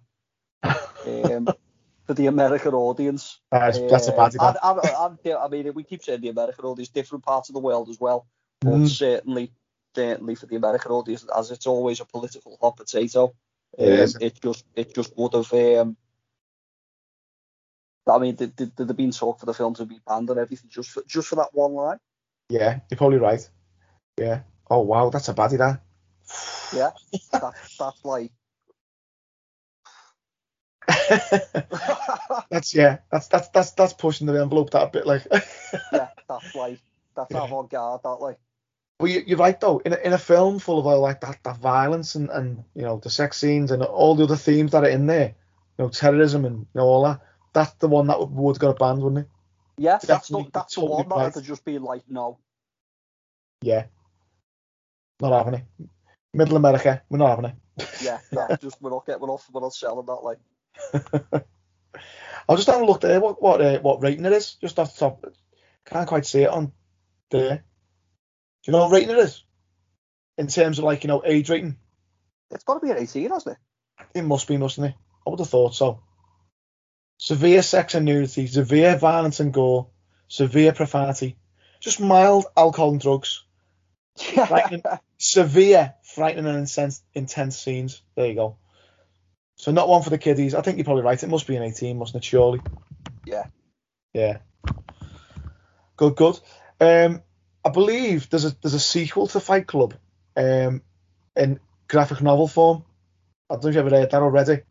um, 1.36 1.48
for 2.06 2.14
the 2.14 2.28
American 2.28 2.74
audience. 2.74 3.40
That's, 3.52 3.80
that's 3.80 4.08
a 4.08 4.12
bad 4.12 4.36
Um, 4.38 4.58
and- 4.64 4.80
and- 4.90 5.20
and, 5.26 5.34
I 5.36 5.48
mean, 5.48 5.74
we 5.74 5.84
keep 5.84 6.04
saying 6.04 6.22
the 6.22 6.30
American 6.30 6.66
audience, 6.66 6.90
different 6.90 7.24
parts 7.26 7.50
of 7.50 7.54
the 7.54 7.60
world 7.60 7.90
as 7.90 8.00
well, 8.00 8.28
but 8.62 8.74
Mm. 8.74 8.88
certainly, 8.90 9.52
certainly 9.96 10.36
for 10.36 10.46
the 10.46 10.56
American 10.56 10.92
audience, 10.92 11.26
as 11.36 11.52
it's 11.52 11.68
always 11.68 12.00
a 12.00 12.06
political 12.06 12.58
hot 12.62 12.78
potato. 12.78 13.34
It 13.78 13.88
um, 13.88 14.00
is. 14.00 14.16
It 14.20 14.42
just, 14.42 14.66
it 14.76 14.96
just 14.96 15.16
would 15.18 15.34
have. 15.34 15.52
Um, 15.54 15.98
I 18.10 18.18
mean, 18.20 18.36
did, 18.36 18.56
did, 18.56 18.74
did 18.76 18.88
there 18.88 18.96
been 18.96 19.12
talk 19.12 19.40
for 19.40 19.46
the 19.46 19.54
film 19.54 19.74
to 19.76 19.86
be 19.86 20.00
banned 20.08 20.30
and 20.30 20.40
everything 20.40 20.70
just 20.70 20.90
for 20.92 21.04
just 21.06 21.28
for 21.28 21.36
that 21.36 21.50
one 21.54 21.74
line? 21.74 21.98
Yeah, 22.50 22.80
you're 22.90 22.98
probably 22.98 23.18
right. 23.18 23.48
Yeah. 24.18 24.42
Oh 24.70 24.80
wow, 24.80 25.10
that's 25.10 25.28
a 25.28 25.34
baddie 25.34 25.58
that. 25.58 25.82
Yeah, 26.72 26.92
that, 27.32 27.54
that's 27.80 28.06
like. 28.06 28.32
that's 32.50 32.74
yeah. 32.74 33.00
That's 33.12 33.28
that's 33.28 33.50
that's 33.50 33.72
that's 33.72 33.94
pushing 33.94 34.28
the 34.28 34.42
envelope 34.42 34.72
that 34.72 34.84
a 34.84 34.88
bit 34.88 35.06
like. 35.06 35.26
yeah, 35.92 36.10
that's 36.30 36.56
like 36.56 36.80
that's 37.16 37.32
Yeah. 37.32 37.44
avant-garde. 37.44 38.02
That 38.04 38.10
like, 38.22 38.38
Well, 39.00 39.12
you, 39.12 39.24
you're 39.28 39.38
right 39.38 39.60
though. 39.60 39.80
In 39.80 39.94
a, 39.94 39.98
in 39.98 40.14
a 40.14 40.18
film 40.18 40.60
full 40.60 40.80
of 40.80 40.88
all 40.88 41.02
like 41.02 41.22
that, 41.22 41.40
that 41.44 41.58
violence 41.58 42.16
and, 42.16 42.30
and 42.30 42.64
you 42.76 42.84
know 42.84 43.00
the 43.00 43.10
sex 43.10 43.38
scenes 43.38 43.72
and 43.72 43.84
all 43.84 44.16
the 44.16 44.24
other 44.26 44.36
themes 44.38 44.72
that 44.72 44.84
are 44.84 44.90
in 44.90 45.08
there, 45.08 45.36
you 45.78 45.86
know 45.86 45.90
terrorism 45.90 46.46
and 46.46 46.60
you 46.60 46.68
know 46.76 46.86
all 46.86 47.04
that. 47.04 47.22
That's 47.54 47.74
the 47.76 47.88
one 47.88 48.08
that 48.08 48.20
would, 48.20 48.32
would 48.32 48.60
got 48.60 48.70
a 48.70 48.74
banned, 48.76 49.02
wouldn't 49.02 49.26
it? 49.26 49.30
yeah, 49.78 50.00
that's 50.06 50.30
the, 50.30 50.40
Definitely, 50.40 50.52
that's 50.54 50.76
the 50.76 50.86
one 50.86 51.10
that 51.10 51.16
right. 51.16 51.36
would 51.36 51.44
just 51.44 51.66
be 51.66 51.80
like, 51.80 52.04
no, 52.10 52.40
Yeah. 53.62 53.86
Not 55.22 55.34
having 55.46 55.62
it. 55.62 55.66
Middle 56.38 56.58
America, 56.58 57.02
we're 57.10 57.18
not 57.18 57.30
having 57.30 57.46
it. 57.78 57.90
yeah, 58.02 58.20
no, 58.32 58.48
just 58.62 58.82
we're 58.82 58.92
not 58.92 59.06
getting, 59.06 59.22
we're 59.22 59.28
not, 59.28 59.42
we're 59.52 59.62
not 59.62 59.74
selling 59.74 60.06
that. 60.06 60.14
Like, 60.14 60.40
I'll 62.50 62.56
just 62.56 62.68
have 62.68 62.82
a 62.82 62.86
look 62.86 63.02
there. 63.02 63.20
What 63.20 63.42
what 63.42 63.62
uh, 63.62 63.80
what 63.80 64.02
rating 64.02 64.26
it 64.26 64.34
is? 64.34 64.54
Just 64.56 64.80
off 64.80 64.94
the 64.94 65.00
top. 65.00 65.26
Can't 65.86 66.08
quite 66.08 66.26
see 66.26 66.44
it 66.44 66.50
on 66.50 66.72
there. 67.32 67.56
Do 67.58 67.62
you 68.66 68.74
know 68.74 68.84
what 68.84 68.92
rating 68.92 69.10
it 69.10 69.18
is? 69.18 69.44
In 70.38 70.48
terms 70.48 70.78
of 70.78 70.86
like 70.86 71.04
you 71.04 71.08
know 71.08 71.24
age 71.26 71.50
rating, 71.50 71.78
it's 72.52 72.64
got 72.64 72.76
to 72.76 72.86
be 72.86 72.92
an 72.92 72.98
18, 72.98 73.30
hasn't 73.32 73.58
it? 73.58 74.20
it 74.20 74.22
must 74.24 74.48
be, 74.48 74.58
mustn't 74.58 74.88
it? 74.88 74.96
I 75.26 75.30
would 75.30 75.40
have 75.40 75.50
thought 75.50 75.76
so. 75.76 76.04
Severe 77.18 77.64
sex 77.64 77.96
and 77.96 78.06
nudity, 78.06 78.46
severe 78.46 78.96
violence 78.96 79.40
and 79.40 79.52
gore, 79.52 79.90
severe 80.28 80.72
profanity, 80.72 81.36
just 81.80 82.00
mild 82.00 82.46
alcohol 82.56 82.92
and 82.92 83.02
drugs, 83.02 83.44
Frightening. 84.18 84.84
Severe 85.28 85.94
frightening 86.04 86.46
and 86.46 86.58
intense 86.60 87.04
intense 87.14 87.58
scenes. 87.58 88.02
There 88.16 88.28
you 88.28 88.36
go. 88.36 88.58
So 89.56 89.72
not 89.72 89.90
one 89.90 90.04
for 90.04 90.10
the 90.10 90.18
kiddies. 90.18 90.54
I 90.56 90.62
think 90.62 90.78
you're 90.78 90.86
probably 90.86 91.04
right. 91.04 91.22
It 91.22 91.30
must 91.30 91.48
be 91.48 91.56
an 91.56 91.64
18, 91.64 91.98
mustn't 91.98 92.24
it? 92.24 92.28
Surely. 92.28 92.62
Yeah. 93.26 93.46
Yeah. 94.14 94.38
Good, 95.98 96.16
good. 96.16 96.40
Um, 96.80 97.24
I 97.66 97.70
believe 97.70 98.30
there's 98.30 98.46
a 98.46 98.56
there's 98.62 98.76
a 98.76 98.80
sequel 98.80 99.28
to 99.28 99.40
Fight 99.40 99.68
Club, 99.68 99.96
um, 100.36 100.82
in 101.36 101.60
graphic 101.88 102.22
novel 102.22 102.48
form. 102.48 102.86
I 103.50 103.56
don't 103.56 103.64
know 103.64 103.70
if 103.70 103.76
you've 103.76 103.86
ever 103.88 103.96
read 103.96 104.12
that 104.12 104.22
already. 104.22 104.62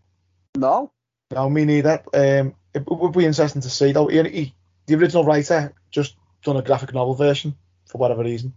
no, 0.57 0.93
No, 1.33 1.51
me 1.51 1.65
neither. 1.65 2.03
Um, 2.15 2.55
it 2.73 2.85
would 2.87 3.13
be 3.13 3.27
interesting 3.27 3.63
to 3.63 3.71
see 3.71 3.93
though. 3.93 4.07
He, 4.07 4.23
he, 4.29 4.55
the 4.87 4.95
original 4.95 5.25
writer 5.25 5.75
just 5.91 6.15
done 6.45 6.57
a 6.57 6.63
graphic 6.63 6.95
novel 6.95 7.15
version 7.15 7.57
for 7.87 7.99
whatever 7.99 8.23
reason. 8.23 8.55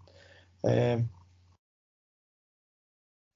Um, 0.64 1.10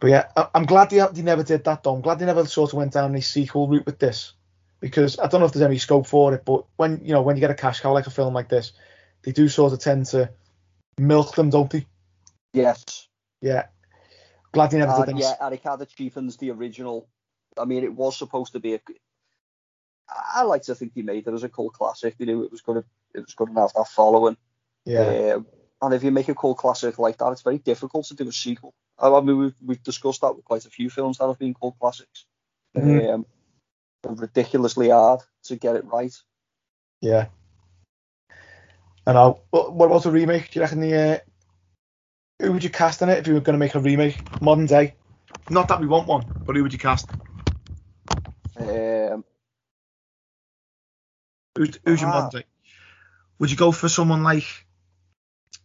but 0.04 0.10
yeah, 0.10 0.28
I, 0.36 0.50
I'm 0.54 0.66
glad 0.66 0.89
they, 0.89 1.00
they 1.13 1.22
never 1.22 1.44
did 1.44 1.63
that 1.63 1.82
though. 1.82 1.96
I'm 1.96 2.02
glad 2.02 2.20
they 2.20 2.26
never 2.26 2.46
sort 2.46 2.74
of 2.74 2.78
went 2.78 2.92
down 2.92 3.13
the 3.13 3.22
sequel 3.22 3.70
route 3.70 3.86
with 3.86 4.00
this 4.00 4.34
because 4.82 5.18
I 5.18 5.28
don't 5.28 5.39
know 5.39 5.46
if 5.46 5.54
there's 5.54 5.66
any 5.66 5.78
scope 5.78 6.08
for 6.08 6.34
it. 6.34 6.44
But 6.44 6.66
when 6.76 7.00
you 7.06 7.13
know 7.13 7.22
when 7.22 7.38
you 7.38 7.39
get 7.39 7.52
a 7.52 7.56
cash 7.56 7.80
cow 7.80 7.94
like 7.94 8.06
a 8.06 8.10
film 8.10 8.34
like 8.34 8.50
this, 8.50 8.74
they 9.22 9.32
do 9.32 9.48
sort 9.48 9.72
of 9.72 9.80
tend 9.80 10.08
to 10.08 10.30
milk 10.98 11.36
them, 11.36 11.50
don't 11.50 11.72
they? 11.72 11.86
yes, 12.52 13.08
Yeah. 13.39 13.68
Glad 14.52 14.72
they 14.72 14.80
never 14.80 15.06
did 15.06 15.16
that. 15.16 15.22
yeah, 15.22 15.36
and 15.39 15.54
it 15.54 15.66
of 15.66 15.96
cheapens 15.96 16.36
the 16.36 16.52
original. 16.52 17.08
I 17.58 17.63
mean, 17.63 17.86
it 17.86 17.94
was 17.94 18.18
supposed 18.18 18.52
to 18.52 18.60
be 18.60 18.74
a. 18.74 18.82
I 20.10 20.44
like 20.44 20.63
to 20.63 20.76
think 20.76 20.96
they 20.96 21.02
made 21.02 21.30
it 21.30 21.34
as 21.34 21.44
a 21.44 21.50
cult 21.50 21.76
classic. 21.76 22.18
They 22.18 22.26
knew 22.26 22.44
it 22.44 22.52
was 22.52 22.60
going 22.60 22.82
to, 22.82 22.88
it 23.16 23.22
was 23.22 23.36
going 23.36 23.54
to 23.54 23.62
have 23.62 23.72
that 23.72 23.88
following. 23.88 24.36
yeah. 24.84 25.36
Um, 25.36 25.47
and 25.82 25.93
if 25.93 26.04
you 26.04 26.12
make 26.12 26.28
a 26.28 26.36
cult 26.36 26.58
classic 26.58 26.99
like 26.99 27.20
that, 27.20 27.32
it's 27.32 27.41
very 27.41 27.60
difficult 27.60 28.08
to 28.08 28.16
do 28.16 28.28
a 28.28 28.34
sequel. 28.34 28.74
I 29.00 29.10
I 29.10 29.22
mean, 29.22 29.38
we've, 29.38 29.56
we've 29.66 29.84
discussed 29.84 30.22
that 30.22 30.36
with 30.36 30.46
quite 30.46 30.66
a 30.66 30.70
few 30.70 30.89
films 30.89 31.18
that 31.18 31.28
have 31.28 31.39
been 31.39 31.54
called 31.54 31.76
classics. 31.80 32.26
Mhm. 32.76 33.14
Um, 33.14 33.26
ridiculously 34.06 34.89
hard 34.89 35.22
to 35.44 35.56
get 35.56 35.76
it 35.76 35.86
right. 35.86 36.14
Yeah. 37.02 37.28
I 39.06 39.14
know. 39.14 39.41
What 39.52 39.86
about 39.86 40.06
a 40.06 40.12
remake? 40.12 40.52
Do 40.52 40.60
you 40.60 40.62
reckon 40.64 40.80
the 40.80 40.96
uh, 40.96 41.18
who 42.39 42.54
would 42.54 42.64
you 42.64 42.70
cast 42.70 43.02
in 43.02 43.10
it 43.10 43.20
if 43.20 43.28
you 43.28 43.34
were 43.34 43.41
going 43.41 43.54
to 43.54 43.60
make 43.60 43.76
a 43.76 43.80
remake, 43.80 44.24
modern 44.41 44.66
day? 44.66 44.96
Not 45.50 45.68
that 45.68 45.82
we 45.82 45.88
want 45.88 46.08
one, 46.08 46.26
but 46.46 46.56
who 46.56 46.64
would 46.64 46.74
you 46.74 46.80
cast? 46.80 47.10
Um, 48.58 49.24
Who's, 51.56 51.80
who's 51.86 52.02
your 52.02 52.10
Ah. 52.10 52.14
modern 52.14 52.30
day? 52.41 52.46
Would 53.39 53.52
you 53.52 53.58
go 53.58 53.72
for 53.72 53.89
someone 53.89 54.24
like, 54.24 54.46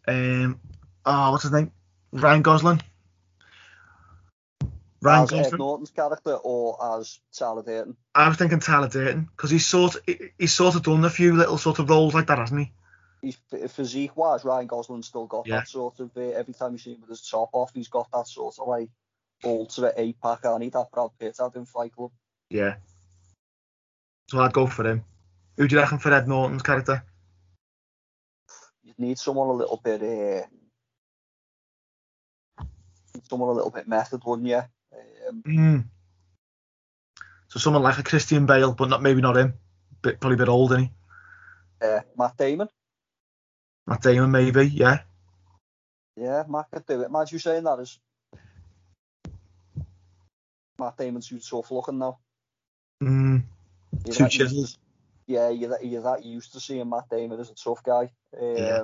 um, 0.06 0.60
oh, 1.04 1.30
what's 1.30 1.44
his 1.44 1.52
name? 1.52 1.72
Ryan 2.12 2.42
Gosling. 2.42 2.82
Ryan 5.00 5.22
as 5.40 5.52
Ed 5.52 5.58
Norton's 5.58 5.90
character 5.90 6.34
or 6.34 6.98
as 6.98 7.20
Tyler 7.32 7.62
Durden. 7.62 7.96
I 8.14 8.28
was 8.28 8.36
thinking 8.36 8.58
Tyler 8.60 8.88
Durden 8.88 9.24
because 9.24 9.50
he's 9.50 9.66
sort 9.66 9.96
he- 10.06 10.30
he's 10.38 10.52
sort 10.52 10.74
of 10.74 10.82
done 10.82 11.04
a 11.04 11.10
few 11.10 11.36
little 11.36 11.58
sort 11.58 11.78
of 11.78 11.88
roles 11.88 12.14
like 12.14 12.26
that, 12.26 12.38
hasn't 12.38 12.60
he? 12.60 12.72
He's 13.22 13.36
physique 13.70 14.16
wise, 14.16 14.44
Ryan 14.44 14.66
Gosling's 14.68 15.06
still 15.08 15.26
got 15.26 15.46
Yeah. 15.46 15.56
that 15.60 15.68
sort 15.68 15.98
of. 16.00 16.16
Uh, 16.16 16.20
every 16.20 16.54
time 16.54 16.72
you 16.72 16.78
see 16.78 16.92
him 16.94 17.00
with 17.00 17.10
his 17.10 17.28
top 17.28 17.50
off, 17.52 17.72
he's 17.74 17.88
got 17.88 18.08
that 18.12 18.26
sort 18.26 18.58
of 18.58 18.66
like 18.68 18.90
ultimate 19.44 19.94
eight 19.96 20.20
pack. 20.20 20.44
I 20.44 20.58
need 20.58 20.72
that 20.72 20.90
Brad 20.92 21.10
Pitt 21.18 21.36
had 21.38 21.54
in 21.56 21.64
Fight 21.64 21.94
Club. 21.94 22.10
Yeah. 22.50 22.76
So 24.30 24.40
I'd 24.40 24.52
go 24.52 24.66
for 24.66 24.86
him. 24.88 25.04
Who 25.56 25.66
do 25.68 25.76
you 25.76 25.80
reckon 25.82 25.98
for 25.98 26.12
Ed 26.12 26.28
Norton's 26.28 26.62
character? 26.62 27.04
You 28.82 28.94
need 28.98 29.18
someone 29.18 29.48
a 29.48 29.52
little 29.52 29.76
bit. 29.82 30.02
Uh, 30.02 30.46
someone 33.28 33.48
a 33.50 33.52
little 33.52 33.70
bit 33.70 33.88
method, 33.88 34.22
wouldn't 34.24 34.48
you? 34.48 34.62
Um, 35.28 35.42
Mm. 35.46 35.84
So 37.48 37.58
someone 37.58 37.82
like 37.82 37.98
a 37.98 38.02
Christian 38.02 38.44
Bale, 38.46 38.72
but 38.72 38.88
not 38.88 39.02
maybe 39.02 39.20
not 39.22 39.36
him. 39.36 39.54
Bit 40.02 40.20
probably 40.20 40.34
a 40.34 40.38
bit 40.38 40.48
old, 40.48 40.72
isn't 40.72 40.84
he? 40.84 40.90
uh, 41.86 42.00
Matt 42.16 42.36
Damon. 42.36 42.68
Matt 43.86 44.02
Damon 44.02 44.30
maybe, 44.30 44.66
yeah. 44.66 45.00
Yeah, 46.16 46.44
Matt 46.48 46.66
could 46.70 46.84
do 46.86 47.00
it. 47.02 47.10
Mind 47.10 47.32
you 47.32 47.38
saying 47.38 47.64
that 47.64 47.78
is 47.78 47.98
Matt 50.78 50.96
Damon's 50.96 51.28
too 51.28 51.38
tough 51.38 51.70
looking 51.70 51.98
now. 51.98 52.18
Mm. 53.02 53.42
He 54.04 54.10
Too 54.12 54.24
reckons 54.24 54.34
chiseled. 54.52 54.76
yeah, 55.26 55.48
you're 55.50 55.70
that, 55.70 55.84
you're 55.84 56.02
that 56.02 56.24
used 56.24 56.52
to 56.52 56.60
seeing 56.60 56.88
Matt 56.88 57.08
Damon 57.10 57.40
as 57.40 57.50
a 57.50 57.54
tough 57.54 57.82
guy. 57.82 58.10
Um, 58.38 58.56
Yeah. 58.56 58.82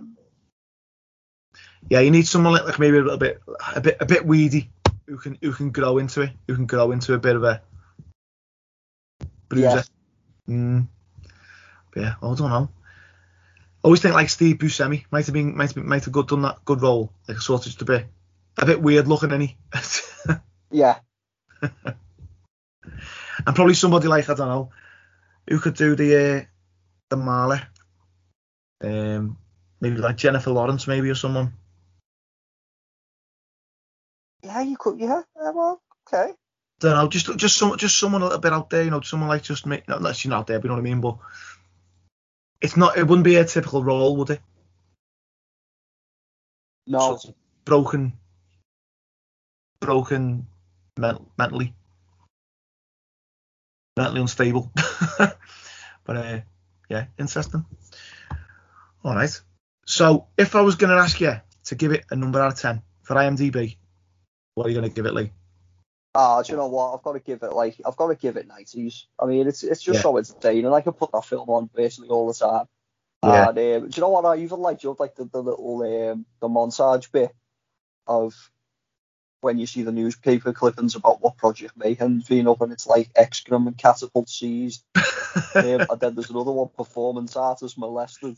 Yeah, 1.91 2.01
you 2.01 2.11
need 2.11 2.27
someone 2.27 2.55
like, 2.55 2.65
like 2.65 2.79
maybe 2.79 2.97
a 2.97 3.03
little 3.03 3.19
bit, 3.19 3.41
a 3.77 3.81
bit, 3.81 3.97
a 4.01 4.07
bit 4.07 4.25
weedy, 4.27 4.71
who 5.07 5.19
can 5.19 5.39
who 5.41 5.53
can 5.53 5.71
grow 5.71 5.99
into 5.99 6.23
it, 6.23 6.31
who 6.47 6.55
can 6.55 6.67
grow 6.67 6.93
into 6.93 7.15
a 7.15 7.19
bit 7.19 7.37
of 7.37 7.45
a 7.45 7.63
bruiser. 9.49 9.85
Yeah. 10.47 10.55
Mm. 10.55 10.89
Yeah, 11.97 12.15
I 12.23 12.35
don't 12.35 12.41
know. 12.41 12.71
Always 13.83 14.01
think 14.01 14.15
like 14.15 14.31
Steve 14.31 14.57
Buscemi 14.57 15.05
might 15.11 15.27
have 15.27 15.35
been 15.35 15.57
might 15.57 15.67
have 15.67 15.75
been, 15.75 15.89
might 15.89 16.05
have 16.05 16.13
good 16.13 16.29
done 16.29 16.43
that 16.43 16.65
good 16.65 16.83
role, 16.83 17.13
like 17.29 17.39
a 17.39 17.41
sort 17.41 17.61
of 17.61 17.67
just 17.67 17.83
a 17.83 17.85
bit 17.85 18.07
a 18.59 18.67
bit 18.67 18.81
weird 18.81 19.09
looking, 19.09 19.33
any. 19.33 19.57
Yeah, 20.71 20.99
and 23.47 23.55
probably 23.57 23.75
somebody 23.75 24.09
like 24.09 24.29
I 24.29 24.35
don't 24.35 24.49
know 24.49 24.71
who 25.49 25.59
could 25.59 25.75
do 25.75 25.95
the 25.95 26.17
uh, 26.17 26.45
the 27.11 27.17
Marley. 27.17 27.61
Um, 28.83 29.39
maybe 29.81 29.97
like 29.97 30.17
Jennifer 30.17 30.51
Lawrence, 30.51 30.87
maybe 30.87 31.11
or 31.11 31.15
someone. 31.15 31.55
Yeah, 34.45 34.61
you 34.61 34.77
could, 34.77 34.99
yeah, 34.99 35.23
yeah, 35.37 35.51
well, 35.51 35.81
okay. 36.07 36.33
don't 36.81 36.95
know, 36.95 37.09
just 37.09 37.37
just 37.37 37.57
some 37.57 37.77
just 37.79 37.99
someone 37.99 38.23
a 38.23 38.27
little 38.27 38.41
bit 38.41 38.53
out 38.53 38.71
there, 38.71 38.83
you 38.85 38.91
know, 38.91 39.01
someone 39.01 39.29
like 39.29 39.43
just 39.43 39.67
me, 39.67 39.83
not 39.89 39.99
unless 39.99 40.25
you're 40.25 40.31
not 40.31 40.41
out 40.41 40.47
there, 40.47 40.59
but 40.59 40.65
you 40.65 40.69
know 40.69 40.75
what 40.75 40.81
I 40.81 40.91
mean. 40.91 41.01
But 41.01 41.19
it's 42.61 42.77
not, 42.77 42.97
it 42.97 43.07
wouldn't 43.07 43.25
be 43.25 43.37
a 43.37 43.45
typical 43.45 43.85
role, 43.85 44.17
would 44.17 44.31
it? 44.31 44.41
No, 46.87 46.99
Sort 46.99 47.25
of 47.27 47.35
broken, 47.65 48.13
broken, 49.81 50.47
men- 50.99 51.27
mentally, 51.39 51.75
mentally 53.97 54.21
unstable. 54.21 54.71
but 55.19 56.17
uh, 56.17 56.41
yeah, 56.89 57.07
interesting. 57.19 57.65
All 59.03 59.15
right. 59.15 59.41
So 59.87 60.27
if 60.37 60.55
I 60.55 60.63
was 60.63 60.77
going 60.77 60.91
to 60.91 61.03
ask 61.03 61.21
you 61.21 61.35
to 61.65 61.75
give 61.75 61.93
it 61.93 62.05
a 62.11 62.17
number 62.17 62.41
out 62.41 62.53
of 62.53 62.59
ten 62.59 62.83
for 63.03 63.17
IMDb, 63.17 63.77
what 64.55 64.67
are 64.67 64.71
you 64.71 64.77
going 64.79 64.89
to 64.89 64.95
give 64.95 65.07
it, 65.07 65.15
Lee? 65.15 65.31
Ah, 66.15 66.43
do 66.43 66.53
you 66.53 66.59
know 66.59 66.69
what? 66.69 66.95
I've 66.95 67.03
got 67.03 67.15
to 67.15 67.21
give 67.21 67.43
it 67.43 67.53
like 67.53 67.81
I've 67.85 67.97
got 67.97 68.09
to 68.09 68.15
give 68.15 68.37
it 68.37 68.47
nineties. 68.47 69.07
I 69.19 69.27
mean, 69.27 69.49
it's 69.49 69.65
it's 69.65 69.83
just 69.83 69.99
Yeah. 69.99 70.03
so 70.03 70.17
entertaining. 70.17 70.73
I 70.73 70.81
can 70.81 70.93
put 70.93 71.11
that 71.13 71.25
film 71.25 71.49
on 71.51 71.69
basically 71.75 72.09
all 72.09 72.29
the 72.29 72.35
time. 72.35 72.67
Yeah. 73.25 73.49
And 73.49 73.59
um, 73.59 73.89
do 73.89 73.97
you 73.97 74.01
know 74.01 74.11
what? 74.11 74.25
I 74.25 74.37
even 74.37 74.61
like 74.61 74.79
just 74.79 75.01
like 75.01 75.17
the, 75.17 75.25
the 75.25 75.43
little 75.43 75.83
um, 75.83 76.25
the 76.41 76.49
montage 76.49 77.11
bit 77.11 77.33
of 78.07 78.35
when 79.41 79.59
you 79.59 79.67
see 79.67 79.83
the 79.83 79.93
newspaper 79.93 80.53
clippings 80.53 80.95
about 80.95 81.21
what 81.21 81.37
Project 81.37 81.77
Mayhem's 81.77 82.29
been 82.29 82.49
up 82.49 82.61
and 82.61 82.73
it's 82.73 82.87
like 82.87 83.11
excrement 83.17 83.77
catapult 83.77 84.29
seized. 84.29 84.85
um, 84.95 85.05
and 85.55 86.01
then 86.01 86.15
there's 86.15 86.31
another 86.31 86.53
one, 86.53 86.69
performance 86.69 87.35
artist 87.37 87.77
molested. 87.77 88.37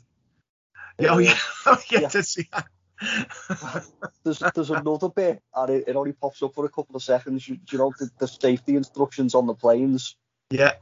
Yeah, 0.98 1.14
oh 1.14 1.18
yeah, 1.18 1.38
oh, 1.66 1.78
yeah, 1.90 2.00
yeah. 2.00 2.08
Did 2.08 2.24
see 2.24 2.48
that. 2.52 2.66
there's 4.24 4.42
there's 4.54 4.70
another 4.70 5.08
bit, 5.08 5.42
and 5.54 5.70
it, 5.70 5.84
it 5.88 5.96
only 5.96 6.12
pops 6.12 6.42
up 6.42 6.54
for 6.54 6.64
a 6.64 6.68
couple 6.70 6.96
of 6.96 7.02
seconds. 7.02 7.48
You, 7.48 7.58
you 7.70 7.78
know 7.78 7.92
the, 7.98 8.10
the 8.18 8.26
safety 8.28 8.74
instructions 8.76 9.34
on 9.34 9.46
the 9.46 9.54
planes. 9.54 10.16
yeah, 10.50 10.72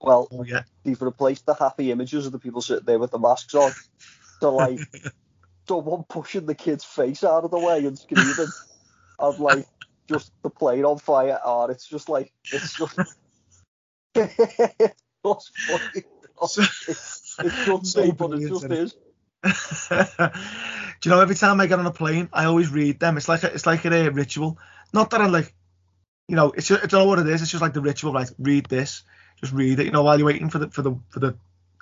Well, 0.00 0.28
oh 0.30 0.44
yeah. 0.44 0.62
they've 0.84 1.00
replaced 1.00 1.46
the 1.46 1.54
happy 1.54 1.90
images 1.90 2.26
of 2.26 2.32
the 2.32 2.38
people 2.38 2.62
sitting 2.62 2.84
there 2.84 2.98
with 2.98 3.10
the 3.10 3.18
masks 3.18 3.54
on 3.54 3.72
to 4.40 4.48
like 4.48 4.78
someone 5.68 6.04
pushing 6.08 6.46
the 6.46 6.54
kid's 6.54 6.84
face 6.84 7.24
out 7.24 7.44
of 7.44 7.50
the 7.50 7.58
way 7.58 7.84
and 7.84 7.98
screaming, 7.98 8.32
and 9.18 9.38
like 9.38 9.66
just 10.08 10.32
the 10.42 10.50
plane 10.50 10.84
on 10.84 10.98
fire. 10.98 11.40
And 11.44 11.70
it's 11.72 11.86
just 11.88 12.08
like 12.08 12.32
it's 12.52 12.74
just. 12.76 12.96
it's 14.14 14.94
just 15.24 15.52
funny. 15.58 16.04
So- 16.46 16.62
It's, 16.88 17.36
it's 17.38 17.64
just 17.66 17.86
So 17.86 18.12
but 18.12 18.32
it 18.34 18.48
just 18.48 18.64
isn't 18.64 18.72
it? 18.72 18.78
is. 18.78 18.94
Do 21.04 21.10
you 21.10 21.16
know 21.16 21.20
every 21.20 21.34
time 21.34 21.60
I 21.60 21.66
get 21.66 21.78
on 21.78 21.84
a 21.84 21.90
plane, 21.90 22.30
I 22.32 22.46
always 22.46 22.70
read 22.70 22.98
them. 22.98 23.18
It's 23.18 23.28
like 23.28 23.42
a, 23.42 23.52
it's 23.52 23.66
like 23.66 23.84
a, 23.84 24.06
uh, 24.06 24.10
ritual. 24.10 24.56
Not 24.94 25.10
that 25.10 25.20
I 25.20 25.26
like, 25.26 25.54
you 26.28 26.34
know, 26.34 26.50
it's 26.52 26.66
just, 26.68 26.82
I 26.82 26.86
don't 26.86 27.02
know 27.02 27.06
what 27.06 27.18
it 27.18 27.26
is. 27.28 27.42
It's 27.42 27.50
just 27.50 27.60
like 27.60 27.74
the 27.74 27.82
ritual. 27.82 28.14
Like 28.14 28.28
read 28.38 28.64
this, 28.70 29.02
just 29.38 29.52
read 29.52 29.80
it. 29.80 29.84
You 29.84 29.90
know, 29.90 30.02
while 30.02 30.16
you're 30.16 30.24
waiting 30.28 30.48
for 30.48 30.58
the 30.58 30.70
for 30.70 30.80
the 30.80 30.96
for 31.10 31.20
the 31.20 31.36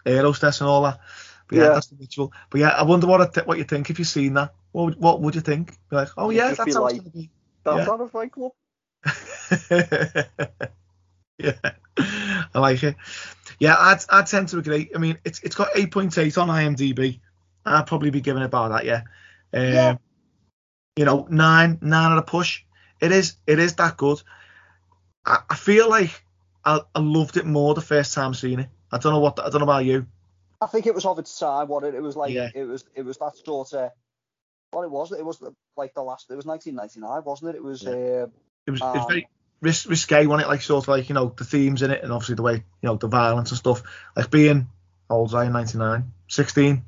aerostess 0.05 0.61
and 0.61 0.69
all 0.69 0.83
that. 0.83 0.99
But 1.47 1.57
yeah, 1.57 1.63
Yeah. 1.63 1.69
that's 1.69 1.87
the 1.87 1.95
ritual. 2.01 2.33
But 2.51 2.63
yeah, 2.63 2.71
I 2.71 2.83
wonder 2.83 3.07
what 3.07 3.21
I 3.21 3.27
th- 3.27 3.47
what 3.47 3.59
you 3.59 3.65
think 3.65 3.91
if 3.91 4.01
you've 4.01 4.09
seen 4.09 4.35
that. 4.35 4.55
What 4.73 4.85
would, 4.87 4.97
what 5.01 5.21
would 5.21 5.37
you 5.37 5.41
think? 5.41 5.77
Be 5.89 5.95
like, 5.95 6.09
oh 6.17 6.31
yeah, 6.31 6.53
that's 6.55 6.75
how 6.75 6.83
like- 6.83 6.97
it's 6.97 7.05
gonna 7.05 7.11
be. 7.15 7.31
That's 7.63 7.87
Yeah. 7.87 7.95
a 8.01 8.09
fight 8.09 8.33
club. 8.33 8.53
yeah, 11.39 11.53
I 12.55 12.59
like 12.59 12.83
it. 12.83 12.97
Yeah, 13.61 13.77
I'd, 13.79 14.01
I'd 14.09 14.27
tend 14.27 14.49
to 14.49 14.59
agree. 14.59 14.91
I 14.93 14.99
mean, 14.99 15.19
it's 15.25 15.39
it's 15.45 15.55
got 15.55 15.69
8.8 15.75 16.43
on 16.43 16.49
IMDb. 16.49 17.21
I'd 17.65 17.87
probably 17.87 18.11
be 18.11 18.21
giving 18.21 18.43
it 18.43 18.47
about 18.47 18.71
that, 18.73 18.85
yeah. 18.85 19.03
Um, 19.53 19.73
Yeah. 19.73 19.97
You 20.97 21.05
know, 21.07 21.27
nine, 21.31 21.79
nine 21.81 22.13
at 22.13 22.19
a 22.19 22.23
push. 22.23 22.65
It 23.01 23.13
is, 23.13 23.37
it 23.47 23.59
is 23.59 23.75
that 23.77 23.97
good. 23.97 24.21
I, 25.25 25.39
I 25.49 25.55
feel 25.57 25.89
like 25.89 26.23
I, 26.65 26.81
I 26.95 27.01
loved 27.01 27.37
it 27.39 27.47
more 27.47 27.75
the 27.75 27.81
first 27.81 28.13
time 28.15 28.35
seeing 28.35 28.61
it. 28.61 28.69
I 28.91 28.99
don't 28.99 29.13
know 29.13 29.21
what, 29.21 29.41
I 29.41 29.45
don't 29.49 29.61
know 29.61 29.65
about 29.65 29.85
you. 29.87 30.07
I 30.61 30.67
think 30.67 30.87
it 30.87 30.95
was 30.95 31.05
of 31.07 31.19
its 31.19 31.37
time. 31.39 31.69
What 31.69 31.83
it, 31.85 31.95
it 31.95 32.03
was 32.03 32.15
like, 32.15 32.33
Yeah. 32.33 32.51
it 32.55 32.65
was 32.65 32.85
it 32.95 33.03
was 33.03 33.17
that 33.19 33.37
sort 33.37 33.73
of. 33.73 33.91
Well, 34.73 34.85
it 34.85 34.91
was. 34.91 35.13
It 35.13 35.25
was 35.25 35.43
like 35.77 35.93
the 35.93 36.03
last. 36.03 36.31
It 36.31 36.37
was 36.37 36.47
1999, 36.47 37.25
wasn't 37.25 37.51
it? 37.51 37.57
It 37.57 37.65
was. 37.65 37.85
Uh, 37.87 38.29
It 38.67 38.71
was, 38.71 38.81
it 38.81 38.85
Um, 38.85 38.95
was 38.95 39.07
very 39.09 39.29
ris- 39.61 39.87
risque, 39.87 40.25
wasn't 40.27 40.47
it? 40.47 40.51
Like 40.51 40.63
sort 40.63 40.85
of 40.85 40.89
like 40.89 41.09
you 41.09 41.15
know 41.17 41.35
the 41.37 41.45
themes 41.45 41.83
in 41.83 41.91
it, 41.91 42.03
and 42.05 42.13
obviously 42.13 42.37
the 42.37 42.43
way 42.43 42.55
you 42.55 42.63
know 42.89 42.95
the 42.97 43.09
violence 43.09 43.51
and 43.51 43.59
stuff. 43.59 43.83
Like 44.17 44.31
being 44.31 44.69
old 45.11 45.33
was 45.33 45.35
I 45.35 45.47
in 45.47 45.53
'99, 45.53 46.13
16. 46.29 46.85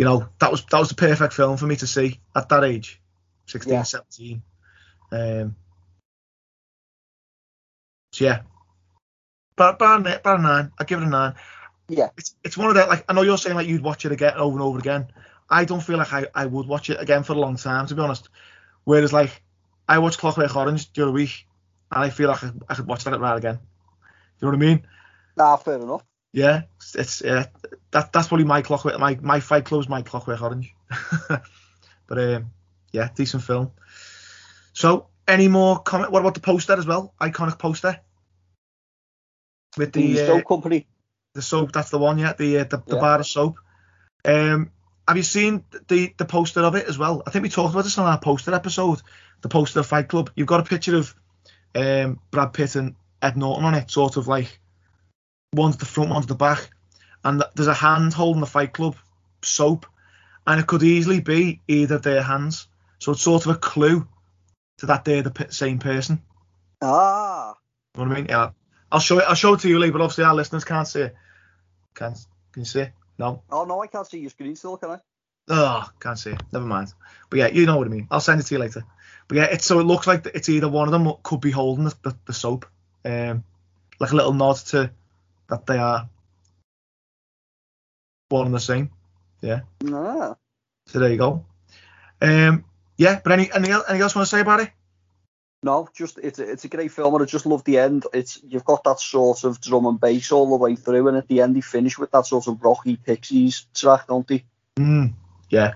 You 0.00 0.06
know 0.06 0.26
that 0.38 0.50
was 0.50 0.64
that 0.64 0.78
was 0.78 0.88
the 0.88 0.94
perfect 0.94 1.34
film 1.34 1.58
for 1.58 1.66
me 1.66 1.76
to 1.76 1.86
see 1.86 2.20
at 2.34 2.48
that 2.48 2.64
age, 2.64 2.98
16, 3.48 3.70
Yeah. 3.70 3.82
17. 3.82 4.42
Um. 5.12 5.56
So 8.14 8.24
yeah, 8.24 8.40
but 9.56 9.78
but 9.78 9.98
nine. 9.98 10.72
I 10.78 10.84
give 10.84 11.02
it 11.02 11.04
a 11.04 11.10
nine. 11.10 11.34
yeah, 11.90 12.08
It's 12.16 12.34
it's 12.42 12.56
one 12.56 12.68
of 12.70 12.76
that 12.76 12.88
like 12.88 13.04
I 13.10 13.12
know 13.12 13.20
you're 13.20 13.36
saying 13.36 13.56
like 13.56 13.66
you'd 13.66 13.82
watch 13.82 14.06
it 14.06 14.12
again 14.12 14.32
over 14.38 14.56
and 14.56 14.62
over 14.62 14.78
again. 14.78 15.08
I 15.50 15.66
don't 15.66 15.82
feel 15.82 15.98
like 15.98 16.14
I, 16.14 16.28
I 16.34 16.46
would 16.46 16.66
watch 16.66 16.88
it 16.88 16.98
again 16.98 17.22
for 17.22 17.34
a 17.34 17.38
long 17.38 17.56
time 17.56 17.86
to 17.88 17.94
be 17.94 18.00
honest. 18.00 18.30
Whereas 18.84 19.12
like 19.12 19.42
I 19.86 19.98
watched 19.98 20.16
Clockwork 20.16 20.56
Orange 20.56 20.90
the 20.94 21.02
other 21.02 21.12
week 21.12 21.46
and 21.92 22.02
I 22.04 22.08
feel 22.08 22.30
like 22.30 22.42
I, 22.42 22.52
I 22.70 22.74
could 22.74 22.86
watch 22.86 23.04
that 23.04 23.20
right 23.20 23.36
again. 23.36 23.58
You 24.40 24.46
know 24.46 24.56
what 24.56 24.64
I 24.64 24.66
mean? 24.66 24.86
nah, 25.36 25.56
fair 25.56 25.74
enough. 25.74 26.06
Yeah, 26.32 26.62
it's, 26.94 27.22
yeah 27.24 27.46
that 27.90 28.12
that's 28.12 28.28
probably 28.28 28.44
my 28.46 28.62
Clockwork 28.62 28.98
my 29.00 29.18
my 29.20 29.40
Fight 29.40 29.64
Club's 29.64 29.88
my 29.88 30.02
Clockwork 30.02 30.40
Orange. 30.40 30.74
but 31.28 32.18
um 32.18 32.50
yeah, 32.92 33.08
decent 33.14 33.42
film. 33.42 33.72
So 34.72 35.08
any 35.26 35.48
more 35.48 35.78
comment? 35.80 36.12
What 36.12 36.20
about 36.20 36.34
the 36.34 36.40
poster 36.40 36.74
as 36.74 36.86
well? 36.86 37.14
Iconic 37.20 37.58
poster 37.58 38.00
with 39.76 39.92
The, 39.92 40.14
the 40.14 40.22
uh, 40.22 40.26
soap 40.26 40.48
company. 40.48 40.86
the 41.34 41.42
soap. 41.42 41.72
That's 41.72 41.90
the 41.90 41.98
one, 41.98 42.18
yeah. 42.18 42.32
The 42.32 42.58
uh, 42.58 42.64
the, 42.64 42.78
the 42.86 42.94
Yeah. 42.96 43.00
bar 43.00 43.20
of 43.20 43.26
soap. 43.26 43.58
Um, 44.24 44.70
have 45.06 45.16
you 45.16 45.22
seen 45.22 45.64
the 45.88 46.12
the 46.16 46.24
poster 46.24 46.60
of 46.60 46.74
it 46.74 46.86
as 46.88 46.98
well? 46.98 47.22
I 47.26 47.30
think 47.30 47.42
we 47.42 47.48
talked 47.48 47.72
about 47.72 47.84
this 47.84 47.98
on 47.98 48.06
our 48.06 48.18
poster 48.20 48.54
episode. 48.54 49.00
The 49.42 49.48
poster 49.48 49.80
of 49.80 49.86
Fight 49.86 50.08
Club. 50.08 50.30
You've 50.36 50.46
got 50.46 50.60
a 50.60 50.64
picture 50.64 50.96
of 50.96 51.14
um, 51.74 52.20
Brad 52.30 52.52
Pitt 52.52 52.76
and 52.76 52.94
Ed 53.22 53.36
Norton 53.36 53.64
on 53.64 53.74
it, 53.74 53.90
sort 53.90 54.16
of 54.16 54.28
like 54.28 54.60
one's 55.52 55.76
the 55.76 55.86
front, 55.86 56.10
one's 56.10 56.26
the 56.26 56.34
back, 56.34 56.70
and 57.24 57.42
there's 57.54 57.68
a 57.68 57.74
hand 57.74 58.12
holding 58.14 58.40
the 58.40 58.46
Fight 58.46 58.72
Club 58.72 58.96
soap, 59.42 59.86
and 60.46 60.60
it 60.60 60.66
could 60.66 60.82
easily 60.82 61.20
be 61.20 61.60
either 61.68 61.98
their 61.98 62.22
hands. 62.22 62.68
So 62.98 63.12
it's 63.12 63.22
sort 63.22 63.46
of 63.46 63.52
a 63.56 63.58
clue 63.58 64.06
to 64.78 64.86
that 64.86 65.04
they're 65.04 65.22
the 65.22 65.46
same 65.50 65.78
person. 65.78 66.22
Ah, 66.82 67.54
You 67.94 68.02
know 68.02 68.08
what 68.08 68.16
I 68.16 68.20
mean? 68.20 68.28
Yeah. 68.28 68.50
I'll 68.92 69.00
show 69.00 69.18
it. 69.18 69.24
I'll 69.26 69.34
show 69.34 69.54
it 69.54 69.60
to 69.60 69.68
you, 69.68 69.78
Lee. 69.78 69.90
But 69.90 70.00
obviously 70.00 70.24
our 70.24 70.34
listeners 70.34 70.64
can't 70.64 70.86
see 70.88 71.02
it. 71.02 71.14
Can't? 71.94 72.18
Can 72.52 72.62
you 72.62 72.66
see 72.66 72.80
it? 72.80 72.92
No. 73.18 73.42
oh 73.50 73.64
no, 73.64 73.82
I 73.82 73.86
can't 73.86 74.06
see 74.06 74.18
your 74.18 74.30
screen 74.30 74.56
still, 74.56 74.76
can 74.78 74.92
I? 74.92 74.98
Oh, 75.48 75.88
can't 76.00 76.18
see 76.18 76.30
it. 76.30 76.42
Never 76.52 76.64
mind. 76.64 76.92
But 77.28 77.38
yeah, 77.38 77.46
you 77.48 77.66
know 77.66 77.76
what 77.76 77.86
I 77.86 77.90
mean. 77.90 78.08
I'll 78.10 78.20
send 78.20 78.40
it 78.40 78.44
to 78.44 78.54
you 78.54 78.60
later. 78.60 78.84
But 79.28 79.36
yeah, 79.36 79.44
it's 79.44 79.66
so 79.66 79.78
it 79.78 79.84
looks 79.84 80.06
like 80.06 80.26
it's 80.34 80.48
either 80.48 80.68
one 80.68 80.88
of 80.88 80.92
them 80.92 81.12
could 81.22 81.40
be 81.40 81.50
holding 81.50 81.84
the, 81.84 81.94
the, 82.02 82.16
the 82.26 82.32
soap, 82.32 82.66
um, 83.04 83.44
like 83.98 84.10
a 84.12 84.16
little 84.16 84.32
nod 84.32 84.56
to 84.56 84.90
that 85.50 85.66
they 85.66 85.78
are 85.78 86.08
one 88.28 88.46
and 88.46 88.54
the 88.54 88.60
same. 88.60 88.90
Yeah. 89.40 89.60
Nah. 89.82 90.34
So 90.86 90.98
there 90.98 91.10
you 91.10 91.18
go. 91.18 91.44
Um, 92.20 92.64
yeah. 92.96 93.20
But 93.22 93.32
any 93.32 93.50
anything 93.52 93.72
else, 93.72 93.84
you 93.88 94.00
want 94.00 94.12
to 94.12 94.26
say 94.26 94.40
about 94.40 94.60
it? 94.60 94.70
No, 95.62 95.88
just 95.94 96.18
it's 96.18 96.38
a, 96.38 96.50
it's 96.50 96.64
a 96.64 96.68
great 96.68 96.90
film, 96.90 97.14
and 97.14 97.22
I 97.22 97.26
just 97.26 97.44
love 97.44 97.64
the 97.64 97.78
end. 97.78 98.06
It's 98.14 98.40
you've 98.42 98.64
got 98.64 98.84
that 98.84 98.98
sort 98.98 99.44
of 99.44 99.60
drum 99.60 99.86
and 99.86 100.00
bass 100.00 100.32
all 100.32 100.48
the 100.48 100.56
way 100.56 100.74
through, 100.74 101.08
and 101.08 101.16
at 101.18 101.28
the 101.28 101.42
end 101.42 101.54
they 101.54 101.60
finish 101.60 101.98
with 101.98 102.10
that 102.12 102.26
sort 102.26 102.48
of 102.48 102.62
rocky 102.62 102.96
Pixies 102.96 103.66
track, 103.74 104.06
don't 104.06 104.26
they? 104.26 104.44
Mm, 104.76 105.12
yeah. 105.50 105.74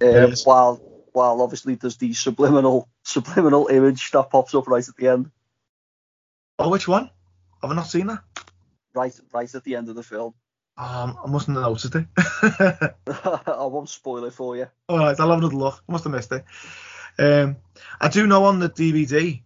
Um, 0.00 0.08
Yes. 0.30 0.46
While 0.46 0.76
while 1.12 1.42
obviously 1.42 1.74
there's 1.74 1.96
the 1.96 2.12
subliminal 2.12 2.88
subliminal 3.02 3.66
image 3.68 4.10
that 4.12 4.30
pops 4.30 4.54
up 4.54 4.68
right 4.68 4.88
at 4.88 4.96
the 4.96 5.08
end, 5.08 5.30
Oh, 6.58 6.68
which 6.68 6.86
one? 6.86 7.10
Have 7.62 7.70
I 7.70 7.74
not 7.74 7.88
seen 7.88 8.06
that? 8.06 8.20
Right 8.94 9.18
right 9.32 9.54
at 9.54 9.64
the 9.64 9.76
end 9.76 9.88
of 9.88 9.96
the 9.96 10.02
film. 10.02 10.34
Um, 10.76 11.16
I 11.24 11.28
mustn't 11.28 11.56
have 11.56 11.66
noticed 11.66 11.94
it. 11.94 12.04
I 13.06 13.64
won't 13.66 13.88
spoil 13.88 14.24
it 14.24 14.32
for 14.32 14.56
you. 14.56 14.66
All 14.88 14.98
right, 14.98 15.14
I'll 15.20 15.30
have 15.30 15.38
another 15.38 15.54
look. 15.54 15.80
I 15.88 15.92
must 15.92 16.02
have 16.02 16.12
missed 16.12 16.32
it. 16.32 16.44
Um, 17.16 17.58
I 18.00 18.08
do 18.08 18.26
know 18.26 18.46
on 18.46 18.58
the 18.58 18.68
DVD 18.68 19.40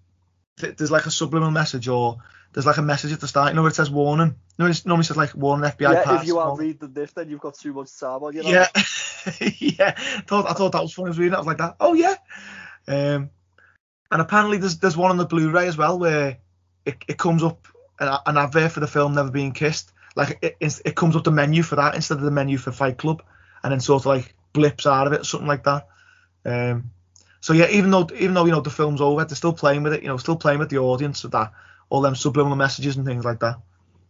th- 0.58 0.76
there's 0.78 0.90
like 0.90 1.04
a 1.04 1.10
subliminal 1.10 1.50
message 1.50 1.86
or 1.86 2.16
there's 2.54 2.64
like 2.64 2.78
a 2.78 2.82
message 2.82 3.12
at 3.12 3.20
the 3.20 3.28
start. 3.28 3.50
You 3.50 3.56
know 3.56 3.62
where 3.62 3.68
it 3.70 3.74
says 3.74 3.90
warning. 3.90 4.36
No, 4.58 4.64
it 4.64 4.86
normally 4.86 5.04
says 5.04 5.18
like 5.18 5.34
warning 5.34 5.70
FBI 5.70 5.92
yeah, 5.92 6.02
pass. 6.02 6.22
if 6.22 6.28
you 6.28 6.38
are 6.38 6.52
or- 6.52 6.56
reading 6.58 6.94
this, 6.94 7.12
then 7.12 7.28
you've 7.28 7.40
got 7.42 7.58
too 7.58 7.74
much 7.74 7.90
time 7.98 8.22
on 8.22 8.34
you. 8.34 8.42
know? 8.42 8.48
Yeah, 8.48 8.68
yeah. 9.58 9.90
Thought 10.22 10.48
I 10.48 10.54
thought 10.54 10.72
that 10.72 10.80
was 10.82 10.94
funny. 10.94 11.08
I 11.08 11.10
was 11.10 11.18
reading. 11.18 11.34
it, 11.34 11.36
I 11.36 11.40
was 11.40 11.46
like 11.46 11.58
that. 11.58 11.76
Oh 11.78 11.92
yeah. 11.92 12.14
Um, 12.86 13.28
and 14.10 14.22
apparently 14.22 14.56
there's 14.56 14.78
there's 14.78 14.96
one 14.96 15.10
on 15.10 15.18
the 15.18 15.26
Blu-ray 15.26 15.68
as 15.68 15.76
well 15.76 15.98
where 15.98 16.38
it, 16.86 16.96
it 17.06 17.18
comes 17.18 17.42
up 17.42 17.68
an, 18.00 18.36
advert 18.36 18.72
for 18.72 18.80
the 18.80 18.86
film 18.86 19.14
Never 19.14 19.30
Been 19.30 19.52
Kissed. 19.52 19.92
Like 20.16 20.38
it, 20.42 20.56
it 20.60 20.80
it 20.84 20.96
comes 20.96 21.16
up 21.16 21.24
the 21.24 21.30
menu 21.30 21.62
for 21.62 21.76
that 21.76 21.94
instead 21.94 22.18
of 22.18 22.24
the 22.24 22.30
menu 22.30 22.58
for 22.58 22.72
Fight 22.72 22.98
Club, 22.98 23.22
and 23.62 23.72
then 23.72 23.80
sort 23.80 24.02
of 24.02 24.06
like 24.06 24.34
blips 24.52 24.86
out 24.86 25.06
of 25.06 25.12
it, 25.12 25.24
something 25.24 25.46
like 25.46 25.64
that. 25.64 25.86
Um, 26.44 26.90
so 27.40 27.52
yeah, 27.52 27.68
even 27.70 27.90
though 27.90 28.08
even 28.14 28.34
though 28.34 28.44
you 28.44 28.52
know 28.52 28.60
the 28.60 28.70
film's 28.70 29.00
over, 29.00 29.24
they're 29.24 29.36
still 29.36 29.52
playing 29.52 29.82
with 29.82 29.92
it. 29.92 30.02
You 30.02 30.08
know, 30.08 30.16
still 30.16 30.36
playing 30.36 30.58
with 30.58 30.70
the 30.70 30.78
audience 30.78 31.22
with 31.22 31.32
that, 31.32 31.52
all 31.88 32.00
them 32.00 32.16
subliminal 32.16 32.56
messages 32.56 32.96
and 32.96 33.06
things 33.06 33.24
like 33.24 33.40
that. 33.40 33.56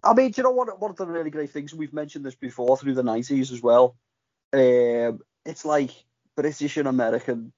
I 0.03 0.14
mean, 0.14 0.30
do 0.30 0.41
you 0.41 0.43
know 0.45 0.51
what? 0.51 0.80
One 0.80 0.91
of 0.91 0.97
the 0.97 1.07
really 1.07 1.30
great 1.30 1.51
things 1.51 1.74
we've 1.74 1.93
mentioned 1.93 2.24
this 2.24 2.34
before 2.34 2.76
through 2.76 2.95
the 2.95 3.03
nineties 3.03 3.53
as 3.53 3.62
well. 3.62 3.97
Um, 4.53 5.20
it's 5.45 5.64
like 5.64 5.91
British 6.36 6.76
and 6.76 6.89
American 6.89 7.53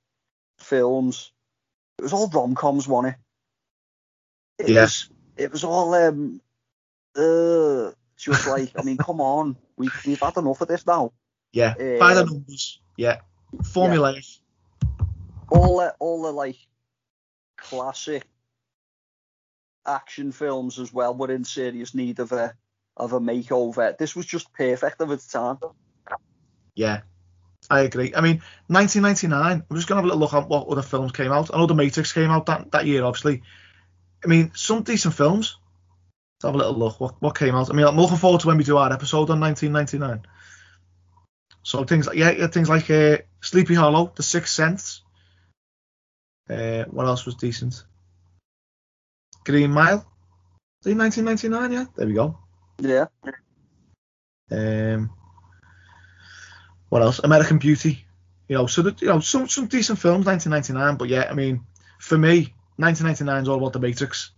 films. 0.59 1.33
It 1.99 2.03
was 2.03 2.13
all 2.13 2.29
rom 2.29 2.55
coms, 2.55 2.89
wasn't 2.89 3.15
it? 4.59 4.65
It 4.65 4.73
Yeah. 4.73 4.83
Was, 4.83 5.11
it 5.41 5.51
was 5.51 5.65
all 5.65 5.95
um, 5.95 6.41
uh, 7.17 7.93
just 8.17 8.47
like 8.47 8.73
I 8.79 8.83
mean, 8.83 8.97
come 9.09 9.21
on, 9.21 9.57
we 9.77 9.89
we've 10.07 10.21
had 10.21 10.37
enough 10.37 10.61
of 10.61 10.69
this 10.69 10.87
now. 10.87 11.13
Yeah, 11.53 11.75
by 11.99 12.15
the 12.15 12.23
Um, 12.23 12.27
numbers. 12.27 12.81
Yeah, 12.97 13.21
formulaic. 13.57 14.39
All 15.49 15.79
the 15.79 15.95
all 15.99 16.23
the 16.23 16.33
like 16.33 16.59
classic 17.57 18.27
action 19.87 20.31
films 20.31 20.79
as 20.79 20.93
well 20.93 21.15
were 21.15 21.33
in 21.33 21.45
serious 21.45 21.95
need 21.95 22.21
of 22.21 22.33
a 22.33 22.55
of 22.97 23.15
a 23.15 23.21
makeover. 23.21 23.97
This 23.97 24.15
was 24.15 24.27
just 24.27 24.53
perfect 24.53 25.01
of 25.01 25.11
its 25.11 25.27
time. 25.27 25.59
Yeah, 26.75 27.01
I 27.71 27.81
agree. 27.81 28.13
I 28.15 28.21
mean, 28.21 28.43
1999. 28.69 29.65
I'm 29.69 29.77
just 29.77 29.89
gonna 29.89 30.01
have 30.01 30.05
a 30.05 30.09
little 30.09 30.21
look 30.21 30.35
at 30.35 30.49
what 30.49 30.69
other 30.69 30.83
films 30.83 31.13
came 31.13 31.33
out. 31.33 31.53
I 31.53 31.59
know 31.59 31.67
The 31.67 31.75
Matrix 31.75 32.13
came 32.13 32.31
out 32.31 32.47
that, 32.47 32.71
that 32.73 32.87
year, 32.87 33.05
obviously. 33.05 33.43
I 34.25 34.29
mean, 34.29 34.53
some 34.55 34.83
decent 34.83 35.15
films. 35.15 35.57
Let's 36.43 36.49
have 36.49 36.55
a 36.55 36.59
little 36.59 36.79
look. 36.79 37.01
What 37.01 37.21
what 37.21 37.39
came 37.39 37.55
out? 37.55 37.71
I 37.71 37.75
mean, 37.75 37.87
I'm 37.87 37.97
looking 37.97 38.17
forward 38.17 38.41
to 38.43 38.47
when 38.47 38.59
we 38.59 38.65
do 38.65 38.77
our 38.77 38.93
episode 38.93 39.31
on 39.31 39.41
1999. 39.41 40.27
So 41.63 41.85
things 41.85 42.07
like 42.07 42.17
yeah, 42.17 42.31
yeah 42.31 42.47
things 42.47 42.69
like 42.69 42.91
uh, 42.91 43.19
Sleepy 43.41 43.75
Hollow, 43.75 44.13
The 44.15 44.23
Sixth 44.23 44.53
Sense. 44.53 45.03
Uh, 46.49 46.85
what 46.85 47.07
else 47.07 47.27
was 47.27 47.37
decent? 47.37 47.85
Green 49.45 49.71
Mile. 49.71 50.05
Is 50.85 50.93
it 50.93 50.97
1999? 50.97 51.73
Yeah, 51.73 51.85
there 51.95 52.07
we 52.07 52.15
go. 52.15 52.39
Yeah. 52.79 53.07
Um, 54.51 55.11
what 56.89 57.03
else? 57.03 57.21
American 57.23 57.59
Beauty. 57.59 58.05
You 58.49 58.57
know, 58.57 58.67
so 58.67 58.83
that, 58.83 59.01
you 59.01 59.09
know 59.09 59.21
some 59.21 59.49
some 59.49 59.67
decent 59.67 59.99
films, 59.99 60.27
1999. 60.27 60.97
But 60.97 61.09
yeah, 61.09 61.29
I 61.31 61.35
mean, 61.35 61.65
for 61.99 62.19
me, 62.19 62.55
1999 62.81 63.43
is 63.43 63.49
all 63.49 63.59
about 63.59 63.73
the 63.73 63.79
Matrix. 63.81 64.31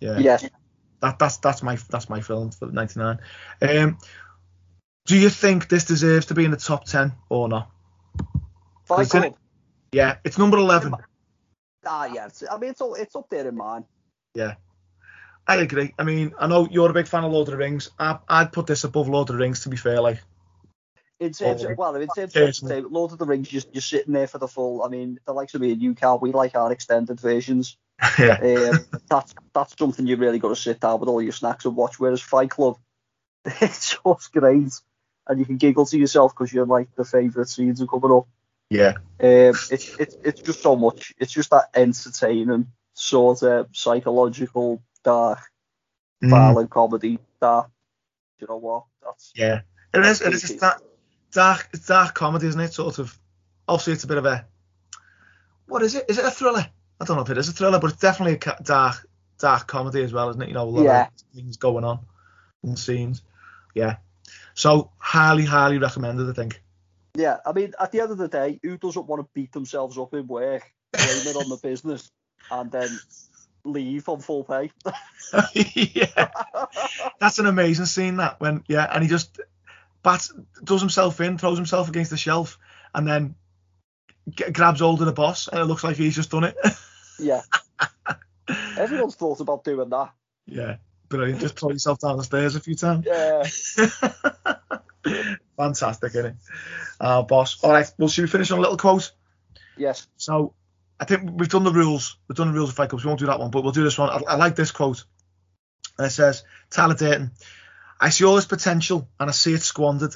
Yeah, 0.00 0.18
Yes. 0.18 0.48
that 1.00 1.18
that's 1.18 1.38
that's 1.38 1.62
my 1.62 1.76
that's 1.90 2.08
my 2.08 2.20
film 2.20 2.50
for 2.50 2.66
99. 2.66 3.18
Um, 3.62 3.98
do 5.06 5.16
you 5.18 5.28
think 5.30 5.68
this 5.68 5.84
deserves 5.84 6.26
to 6.26 6.34
be 6.34 6.44
in 6.44 6.50
the 6.50 6.56
top 6.56 6.84
10 6.84 7.12
or 7.28 7.48
not? 7.48 7.70
It- 9.24 9.34
Yeah, 9.92 10.16
it's 10.24 10.38
number 10.38 10.58
11. 10.58 10.94
Ah, 11.86 12.04
yeah. 12.06 12.28
I 12.50 12.58
mean, 12.58 12.70
it's 12.70 12.80
all, 12.82 12.94
it's 12.94 13.16
up 13.16 13.28
there 13.30 13.48
in 13.48 13.56
mine. 13.56 13.84
Yeah. 14.34 14.54
I 15.46 15.56
agree. 15.56 15.94
I 15.98 16.04
mean, 16.04 16.34
I 16.38 16.46
know 16.46 16.68
you're 16.70 16.90
a 16.90 16.92
big 16.92 17.06
fan 17.08 17.24
of 17.24 17.32
Lord 17.32 17.48
of 17.48 17.52
the 17.52 17.56
Rings. 17.58 17.90
I, 17.98 18.18
I'd 18.28 18.52
put 18.52 18.66
this 18.66 18.84
above 18.84 19.08
Lord 19.08 19.30
of 19.30 19.36
the 19.36 19.40
Rings, 19.40 19.60
to 19.60 19.70
be 19.70 19.78
fair. 19.78 20.00
Like, 20.02 20.22
In 21.20 21.32
terms 21.32 21.64
Oh, 21.64 21.70
of, 21.70 21.78
well, 21.78 21.94
in 21.96 22.08
terms 22.08 22.36
of. 22.36 22.90
Lord 22.92 23.12
of 23.12 23.18
the 23.18 23.26
Rings, 23.26 23.52
you're, 23.52 23.62
you're 23.72 23.82
sitting 23.82 24.12
there 24.12 24.28
for 24.28 24.38
the 24.38 24.46
full. 24.48 24.84
I 24.84 24.88
mean, 24.88 25.18
the 25.26 25.32
likes 25.32 25.54
of 25.54 25.60
me 25.60 25.72
and 25.72 25.82
you, 25.82 25.94
Carl, 25.94 26.18
we 26.20 26.32
like 26.32 26.54
our 26.54 26.70
extended 26.72 27.20
versions. 27.20 27.76
yeah, 28.18 28.38
Um, 28.40 28.86
that's 29.08 29.34
that's 29.52 29.76
something 29.78 30.06
you 30.06 30.16
really 30.16 30.38
got 30.38 30.50
to 30.50 30.56
sit 30.56 30.80
down 30.80 31.00
with 31.00 31.08
all 31.08 31.20
your 31.22 31.32
snacks 31.32 31.64
and 31.64 31.74
watch. 31.74 31.98
Whereas 31.98 32.20
Fight 32.20 32.50
Club, 32.50 32.78
it's 33.44 33.96
just 34.04 34.32
great, 34.32 34.72
and 35.26 35.38
you 35.38 35.44
can 35.44 35.56
giggle 35.56 35.86
to 35.86 35.98
yourself 35.98 36.34
because 36.34 36.52
you're 36.52 36.66
like 36.66 36.94
the 36.94 37.04
favourite 37.04 37.48
scenes 37.48 37.82
are 37.82 37.86
coming 37.86 38.12
up. 38.12 38.28
yeah, 38.70 38.92
Um, 39.20 39.58
it's 39.70 39.96
it's 39.98 40.16
it's 40.22 40.40
just 40.42 40.62
so 40.62 40.76
much. 40.76 41.14
It's 41.18 41.32
just 41.32 41.50
that 41.50 41.70
entertaining 41.74 42.68
sort 42.94 43.42
of 43.42 43.68
psychological 43.72 44.82
dark 45.02 45.40
Mm, 46.22 46.30
violent 46.30 46.70
comedy. 46.70 47.18
That 47.40 47.66
you 48.40 48.46
know 48.48 48.56
what? 48.56 48.84
That's 49.04 49.32
yeah. 49.34 49.60
It 49.94 50.04
is. 50.04 50.20
It 50.20 50.34
is. 50.34 50.56
That 50.56 50.80
dark. 51.32 51.68
It's 51.72 51.86
dark 51.86 52.14
comedy, 52.14 52.46
isn't 52.46 52.60
it? 52.60 52.72
Sort 52.72 52.98
of. 52.98 53.18
Obviously, 53.66 53.92
it's 53.94 54.04
a 54.04 54.08
bit 54.08 54.18
of 54.18 54.26
a. 54.26 54.46
What 55.66 55.82
is 55.82 55.94
it? 55.94 56.06
Is 56.08 56.18
it 56.18 56.24
a 56.24 56.30
thriller? 56.30 56.66
I 57.00 57.04
don't 57.04 57.16
know 57.16 57.22
if 57.22 57.30
it 57.30 57.38
is 57.38 57.48
a 57.48 57.52
thriller, 57.52 57.78
but 57.78 57.90
it's 57.92 58.00
definitely 58.00 58.34
a 58.34 58.62
dark, 58.62 59.06
dark 59.38 59.66
comedy 59.66 60.02
as 60.02 60.12
well, 60.12 60.30
isn't 60.30 60.42
it? 60.42 60.48
You 60.48 60.54
know, 60.54 60.64
a 60.64 60.70
lot 60.70 60.82
Yeah. 60.84 61.02
of 61.06 61.12
things 61.34 61.56
going 61.56 61.84
on 61.84 62.00
and 62.62 62.78
scenes. 62.78 63.22
Yeah. 63.74 63.96
So 64.54 64.90
highly, 64.98 65.44
highly 65.44 65.78
recommended. 65.78 66.28
I 66.28 66.32
think. 66.32 66.60
yeah. 67.14 67.38
I 67.46 67.52
mean, 67.52 67.72
at 67.78 67.92
the 67.92 68.00
end 68.00 68.10
of 68.10 68.18
the 68.18 68.28
day, 68.28 68.58
who 68.62 68.76
doesn't 68.78 69.06
want 69.06 69.20
to 69.22 69.28
beat 69.34 69.52
themselves 69.52 69.96
up 69.98 70.12
in 70.14 70.26
work, 70.26 70.72
blame 70.92 71.06
it 71.26 71.36
on 71.36 71.48
the 71.48 71.56
business, 71.62 72.10
and 72.50 72.70
then 72.72 72.88
leave 73.64 74.08
on 74.08 74.20
full 74.20 74.42
pay? 74.44 74.70
yeah. 75.54 76.30
That's 77.20 77.38
an 77.38 77.46
amazing 77.46 77.86
scene. 77.86 78.16
That 78.16 78.40
when 78.40 78.64
yeah, 78.66 78.88
and 78.92 79.02
he 79.04 79.08
just 79.08 79.40
bats 80.02 80.32
does 80.64 80.80
himself 80.80 81.20
in, 81.20 81.38
throws 81.38 81.56
himself 81.58 81.88
against 81.88 82.10
the 82.10 82.16
shelf, 82.16 82.58
and 82.94 83.06
then 83.06 83.34
g- 84.30 84.50
grabs 84.50 84.80
hold 84.80 85.00
of 85.00 85.06
the 85.06 85.12
boss, 85.12 85.48
and 85.48 85.60
it 85.60 85.64
looks 85.64 85.84
like 85.84 85.96
he's 85.96 86.14
just 86.14 86.30
done 86.30 86.44
it. 86.44 86.56
yeah. 87.18 87.42
Everyone's 88.78 89.14
thought 89.16 89.40
about 89.40 89.64
doing 89.64 89.88
that. 89.90 90.10
yeah, 90.46 90.76
brilliant. 91.08 91.40
Just 91.40 91.58
throw 91.58 91.70
yourself 91.70 91.98
down 92.00 92.16
the 92.16 92.24
stairs 92.24 92.56
a 92.56 92.60
few 92.60 92.74
times. 92.74 93.06
Yeah. 93.06 93.44
Fantastic, 95.56 96.10
isn't 96.14 96.26
it? 96.26 96.36
Uh, 97.00 97.22
boss. 97.22 97.62
All 97.62 97.72
right, 97.72 97.90
well, 97.98 98.08
should 98.08 98.22
we 98.22 98.28
finish 98.28 98.50
on 98.50 98.58
a 98.58 98.60
little 98.60 98.76
quote? 98.76 99.12
Yes. 99.76 100.06
So, 100.16 100.54
I 101.00 101.04
think 101.04 101.30
we've 101.38 101.48
done 101.48 101.64
the 101.64 101.72
rules. 101.72 102.16
We've 102.28 102.36
done 102.36 102.48
the 102.48 102.54
rules 102.54 102.70
of 102.70 102.76
Fight 102.76 102.88
Club. 102.90 103.00
So 103.00 103.06
we 103.06 103.10
won't 103.10 103.20
do 103.20 103.26
that 103.26 103.38
one, 103.38 103.50
but 103.50 103.62
we'll 103.62 103.72
do 103.72 103.84
this 103.84 103.98
one. 103.98 104.10
I, 104.10 104.32
I 104.32 104.36
like 104.36 104.56
this 104.56 104.70
quote. 104.70 105.04
And 105.96 106.06
it 106.06 106.10
says, 106.10 106.44
Tyler 106.70 106.94
Durden, 106.94 107.32
I 108.00 108.10
see 108.10 108.24
all 108.24 108.36
this 108.36 108.46
potential 108.46 109.08
and 109.18 109.28
I 109.28 109.32
see 109.32 109.54
it 109.54 109.62
squandered. 109.62 110.14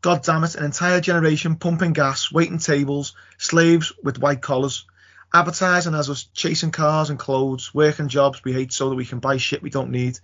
God 0.00 0.22
damn 0.22 0.44
it, 0.44 0.54
an 0.54 0.64
entire 0.64 1.00
generation 1.00 1.56
pumping 1.56 1.92
gas, 1.92 2.30
waiting 2.30 2.58
tables, 2.58 3.14
slaves 3.38 3.92
with 4.02 4.18
white 4.18 4.42
collars, 4.42 4.86
advertising 5.34 5.94
as 5.94 6.08
us 6.08 6.24
chasing 6.34 6.70
cars 6.70 7.10
and 7.10 7.18
clothes, 7.18 7.74
working 7.74 8.08
jobs 8.08 8.44
we 8.44 8.52
hate 8.52 8.72
so 8.72 8.90
that 8.90 8.94
we 8.94 9.06
can 9.06 9.18
buy 9.18 9.38
shit 9.38 9.62
we 9.62 9.70
don't 9.70 9.90
need. 9.90 10.18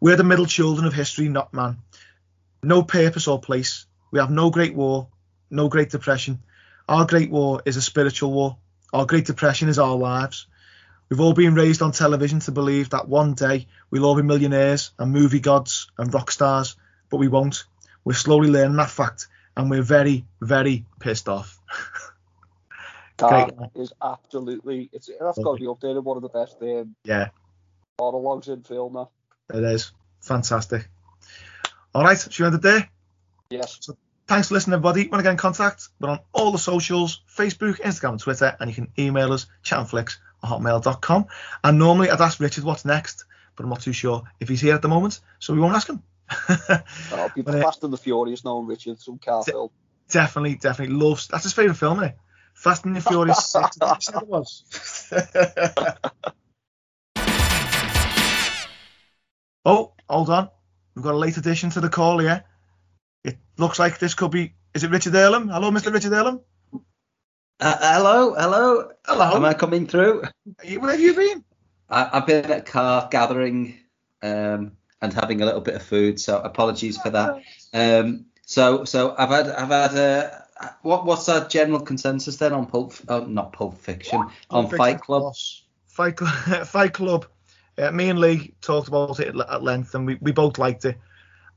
We're 0.00 0.16
the 0.16 0.24
middle 0.24 0.46
children 0.46 0.86
of 0.86 0.92
history, 0.92 1.28
not 1.28 1.54
man. 1.54 1.78
No 2.62 2.82
purpose 2.82 3.28
or 3.28 3.40
place. 3.40 3.86
We 4.10 4.18
have 4.18 4.30
no 4.30 4.50
great 4.50 4.74
war, 4.74 5.08
no 5.50 5.68
great 5.68 5.90
depression. 5.90 6.42
Our 6.88 7.06
great 7.06 7.30
war 7.30 7.62
is 7.64 7.76
a 7.76 7.82
spiritual 7.82 8.32
war. 8.32 8.58
Our 8.92 9.06
great 9.06 9.26
depression 9.26 9.68
is 9.68 9.78
our 9.78 9.96
lives. 9.96 10.46
We've 11.08 11.20
all 11.20 11.34
been 11.34 11.54
raised 11.54 11.82
on 11.82 11.92
television 11.92 12.40
to 12.40 12.52
believe 12.52 12.90
that 12.90 13.08
one 13.08 13.34
day 13.34 13.66
we'll 13.90 14.04
all 14.04 14.16
be 14.16 14.22
millionaires 14.22 14.90
and 14.98 15.12
movie 15.12 15.40
gods 15.40 15.90
and 15.98 16.12
rock 16.12 16.30
stars, 16.30 16.76
but 17.10 17.18
we 17.18 17.28
won't. 17.28 17.64
We're 18.04 18.14
slowly 18.14 18.48
learning 18.48 18.76
that 18.76 18.90
fact, 18.90 19.28
and 19.56 19.70
we're 19.70 19.82
very, 19.82 20.24
very 20.40 20.84
pissed 21.00 21.28
off. 21.28 21.60
That 23.18 23.70
is 23.74 23.94
absolutely. 24.02 24.90
It's 24.92 25.08
that's 25.18 25.38
got 25.38 25.54
to 25.54 25.60
be 25.60 25.66
up 25.66 25.80
there. 25.80 25.98
One 26.00 26.18
of 26.18 26.22
the 26.22 26.28
best 26.28 26.56
um, 26.60 26.94
Yeah, 27.04 27.28
monologues 27.98 28.48
in 28.48 28.62
film. 28.62 28.92
Now. 28.92 29.10
it 29.54 29.64
is 29.64 29.92
fantastic. 30.20 30.88
All 31.94 32.04
right, 32.04 32.18
should 32.18 32.38
we 32.38 32.46
end 32.46 32.56
it 32.56 32.62
there? 32.62 32.90
Yes. 33.48 33.88
Thanks 34.26 34.48
for 34.48 34.54
listening, 34.54 34.74
everybody. 34.74 35.08
Want 35.08 35.20
to 35.20 35.22
get 35.22 35.30
in 35.30 35.36
contact? 35.36 35.88
We're 36.00 36.10
on 36.10 36.18
all 36.32 36.50
the 36.52 36.58
socials 36.58 37.22
Facebook, 37.34 37.80
Instagram, 37.80 38.20
Twitter, 38.20 38.54
and 38.60 38.68
you 38.68 38.74
can 38.74 38.88
email 38.98 39.32
us 39.32 39.46
chatandflix 39.64 40.10
at 40.10 40.25
hotmail.com. 40.46 41.26
And 41.64 41.78
normally 41.78 42.10
I'd 42.10 42.20
ask 42.20 42.38
Richard 42.40 42.64
what's 42.64 42.84
next, 42.84 43.24
but 43.56 43.64
I'm 43.64 43.70
not 43.70 43.80
too 43.82 43.92
sure 43.92 44.22
if 44.40 44.48
he's 44.48 44.60
here 44.60 44.74
at 44.74 44.82
the 44.82 44.88
moment, 44.88 45.20
so 45.38 45.54
we 45.54 45.60
won't 45.60 45.74
ask 45.74 45.88
him. 45.88 46.02
Be 47.34 47.42
But, 47.42 47.54
uh, 47.54 47.62
Fast 47.62 47.84
and 47.84 47.92
the 47.92 47.96
Furious 47.98 48.44
now, 48.44 48.58
Richard. 48.60 49.00
Some 49.00 49.18
car 49.18 49.42
D- 49.44 49.52
film. 49.52 49.70
definitely, 50.10 50.56
definitely 50.56 50.96
loves. 50.96 51.28
That's 51.28 51.44
his 51.44 51.52
favourite 51.52 51.76
film, 51.78 51.98
isn't 51.98 52.10
it? 52.10 52.16
Fast 52.54 52.84
and 52.84 52.96
the 52.96 53.00
Furious 53.00 53.46
Six. 53.52 53.78
I 53.80 53.88
think 53.88 53.96
he 53.96 54.00
said 54.02 54.22
it 54.22 54.28
was. 54.28 54.62
oh, 59.64 59.92
hold 60.08 60.30
on. 60.30 60.48
We've 60.94 61.02
got 61.04 61.10
got 61.10 61.16
a 61.16 61.18
late 61.18 61.36
addition 61.36 61.70
to 61.70 61.80
the 61.80 61.88
call 61.88 62.18
here. 62.18 62.44
It 63.24 63.36
looks 63.58 63.78
like 63.78 63.98
this 63.98 64.14
could 64.14 64.30
be. 64.30 64.54
Is 64.74 64.84
it 64.84 64.90
Richard 64.90 65.14
Earlham? 65.14 65.48
Hello, 65.48 65.70
Mr. 65.70 65.92
Richard 65.92 66.12
Earlham. 66.12 66.40
Uh, 67.58 67.76
hello, 67.80 68.34
hello. 68.34 68.90
Hello. 69.06 69.34
Am 69.34 69.44
I 69.44 69.54
coming 69.54 69.86
through? 69.86 70.24
Where 70.78 70.90
have 70.90 71.00
you 71.00 71.14
been? 71.14 71.42
I, 71.88 72.10
I've 72.12 72.26
been 72.26 72.44
at 72.44 72.58
a 72.58 72.60
car 72.60 73.08
gathering 73.10 73.78
um, 74.22 74.72
and 75.00 75.12
having 75.14 75.40
a 75.40 75.46
little 75.46 75.62
bit 75.62 75.74
of 75.74 75.82
food, 75.82 76.20
so 76.20 76.38
apologies 76.38 76.98
for 76.98 77.08
that. 77.10 77.42
Um, 77.72 78.26
so, 78.44 78.84
so 78.84 79.14
I've 79.16 79.30
had, 79.30 79.48
I've 79.48 79.68
had 79.68 79.94
a. 79.94 80.44
What, 80.82 81.06
what's 81.06 81.28
our 81.30 81.48
general 81.48 81.80
consensus 81.80 82.36
then 82.36 82.52
on 82.52 82.66
Pulp? 82.66 82.94
Oh, 83.08 83.24
not 83.24 83.54
Pulp 83.54 83.78
Fiction, 83.78 84.22
on 84.50 84.68
Fight 84.68 85.00
Club. 85.00 85.34
Fight 85.86 86.16
Club. 86.16 86.66
Fight 86.66 86.92
Club. 86.92 87.26
Uh, 87.78 87.90
me 87.90 88.10
and 88.10 88.18
Lee 88.18 88.54
talked 88.60 88.88
about 88.88 89.18
it 89.20 89.34
at 89.34 89.62
length, 89.62 89.94
and 89.94 90.06
we, 90.06 90.16
we 90.20 90.32
both 90.32 90.58
liked 90.58 90.84
it. 90.84 90.98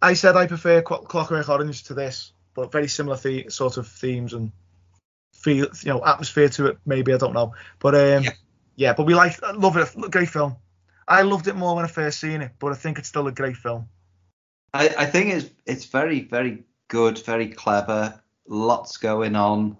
I 0.01 0.13
said 0.13 0.37
I 0.37 0.47
prefer 0.47 0.81
Clockwork 0.81 1.49
Orange 1.49 1.83
to 1.85 1.93
this, 1.93 2.31
but 2.53 2.71
very 2.71 2.87
similar 2.87 3.17
the, 3.17 3.49
sort 3.49 3.75
of 3.75 3.87
themes 3.87 4.33
and 4.33 4.53
feel, 5.41 5.67
you 5.81 5.93
know, 5.93 6.05
atmosphere 6.05 6.49
to 6.49 6.67
it. 6.67 6.77
Maybe 6.85 7.13
I 7.13 7.17
don't 7.17 7.33
know, 7.33 7.53
but 7.79 7.95
um, 7.95 8.23
yeah. 8.23 8.31
yeah, 8.75 8.93
but 8.93 9.05
we 9.05 9.15
like, 9.15 9.41
love 9.55 9.77
it. 9.77 10.11
Great 10.11 10.29
film. 10.29 10.57
I 11.07 11.23
loved 11.23 11.47
it 11.47 11.55
more 11.55 11.75
when 11.75 11.85
I 11.85 11.87
first 11.87 12.19
seen 12.19 12.41
it, 12.41 12.51
but 12.59 12.71
I 12.71 12.75
think 12.75 12.99
it's 12.99 13.09
still 13.09 13.27
a 13.27 13.31
great 13.31 13.57
film. 13.57 13.89
I, 14.73 14.89
I 14.89 15.05
think 15.05 15.33
it's 15.33 15.49
it's 15.65 15.85
very 15.85 16.21
very 16.21 16.63
good, 16.87 17.17
very 17.19 17.47
clever, 17.47 18.21
lots 18.47 18.97
going 18.97 19.35
on. 19.35 19.77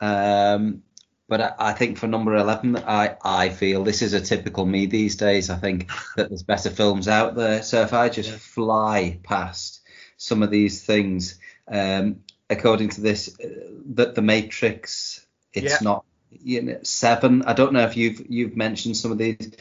Um, 0.00 0.82
but 1.28 1.40
I, 1.40 1.54
I, 1.58 1.72
think 1.74 1.98
for 1.98 2.06
number 2.06 2.34
11, 2.34 2.76
I, 2.78 3.16
I 3.22 3.50
feel 3.50 3.84
this 3.84 4.02
is 4.02 4.14
a 4.14 4.20
typical 4.20 4.64
me 4.64 4.86
these 4.86 5.16
days. 5.16 5.50
I 5.50 5.56
think 5.56 5.90
that 6.16 6.28
there's 6.28 6.42
better 6.42 6.70
films 6.70 7.06
out 7.06 7.34
there. 7.34 7.62
So 7.62 7.82
if 7.82 7.92
I 7.92 8.08
just 8.08 8.30
fly 8.30 9.20
past 9.22 9.80
some 10.16 10.42
of 10.42 10.50
these 10.50 10.82
things, 10.82 11.38
um, 11.68 12.20
according 12.50 12.90
to 12.90 13.00
this, 13.00 13.38
uh, 13.42 13.48
that 13.94 14.14
the 14.14 14.22
Matrix, 14.22 15.24
it's 15.54 15.72
yeah. 15.72 15.78
not 15.80 16.04
you 16.30 16.62
know 16.62 16.78
seven. 16.82 17.42
I 17.42 17.54
don't 17.54 17.72
know 17.72 17.84
if 17.84 17.96
you've 17.96 18.26
you've 18.28 18.56
mentioned 18.56 18.96
some 18.96 19.12
of 19.12 19.18
these. 19.18 19.52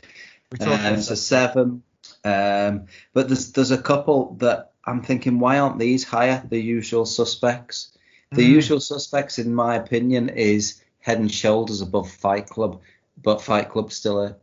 Um, 0.60 1.00
so 1.00 1.14
seven, 1.14 1.84
um, 2.24 2.88
but 3.14 3.28
there's 3.28 3.52
there's 3.52 3.72
a 3.72 3.82
couple 3.82 4.36
that 4.40 4.72
I'm 4.84 5.04
thinking 5.04 5.40
why 5.40 5.60
aren't 5.60 5.80
these 5.80 6.04
higher? 6.04 6.44
The 6.48 6.60
usual 6.60 7.06
suspects. 7.06 7.96
The 8.32 8.44
mm. 8.44 8.50
usual 8.50 8.80
suspects, 8.80 9.40
in 9.40 9.54
my 9.54 9.76
opinion, 9.76 10.30
is 10.30 10.82
head 11.00 11.20
and 11.20 11.32
shoulders 11.32 11.82
above 11.82 12.12
Fight 12.12 12.48
Club, 12.48 12.82
but 13.22 13.42
Fight 13.42 13.70
Club's 13.70 13.96
still 13.96 14.22
a 14.22 14.36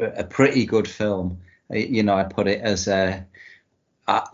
a 0.00 0.24
pretty 0.24 0.66
good 0.66 0.88
film. 0.88 1.40
You 1.70 2.02
know, 2.02 2.14
I 2.14 2.24
put 2.24 2.48
it 2.48 2.60
as 2.60 2.88
a, 2.88 3.26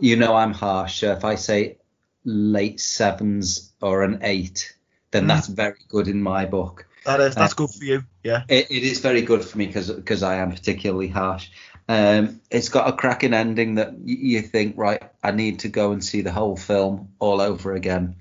you 0.00 0.16
know, 0.16 0.34
I'm 0.34 0.52
harsh. 0.52 1.02
If 1.02 1.24
I 1.24 1.34
say 1.34 1.78
late 2.26 2.80
sevens 2.80 3.72
or 3.80 4.02
an 4.02 4.18
eight, 4.22 4.76
then 5.12 5.24
mm. 5.24 5.28
that's 5.28 5.46
very 5.46 5.78
good 5.88 6.08
in 6.08 6.22
my 6.22 6.44
book. 6.44 6.86
That 7.06 7.20
is, 7.20 7.34
that's 7.36 7.52
uh, 7.52 7.56
good 7.56 7.70
for 7.70 7.84
you. 7.84 8.02
Yeah. 8.24 8.42
It, 8.48 8.70
it 8.70 8.82
is 8.82 8.98
very 8.98 9.22
good 9.22 9.44
for 9.44 9.56
me 9.56 9.66
because 9.66 9.90
because 9.90 10.22
I 10.22 10.36
am 10.36 10.50
particularly 10.50 11.08
harsh. 11.08 11.48
Um, 11.88 12.40
it's 12.50 12.68
got 12.68 12.88
a 12.88 12.92
cracking 12.92 13.32
ending 13.32 13.76
that 13.76 13.94
you 14.04 14.42
think, 14.42 14.74
right, 14.76 15.02
I 15.22 15.30
need 15.30 15.60
to 15.60 15.68
go 15.68 15.92
and 15.92 16.04
see 16.04 16.20
the 16.20 16.32
whole 16.32 16.56
film 16.56 17.12
all 17.20 17.40
over 17.40 17.74
again, 17.74 18.16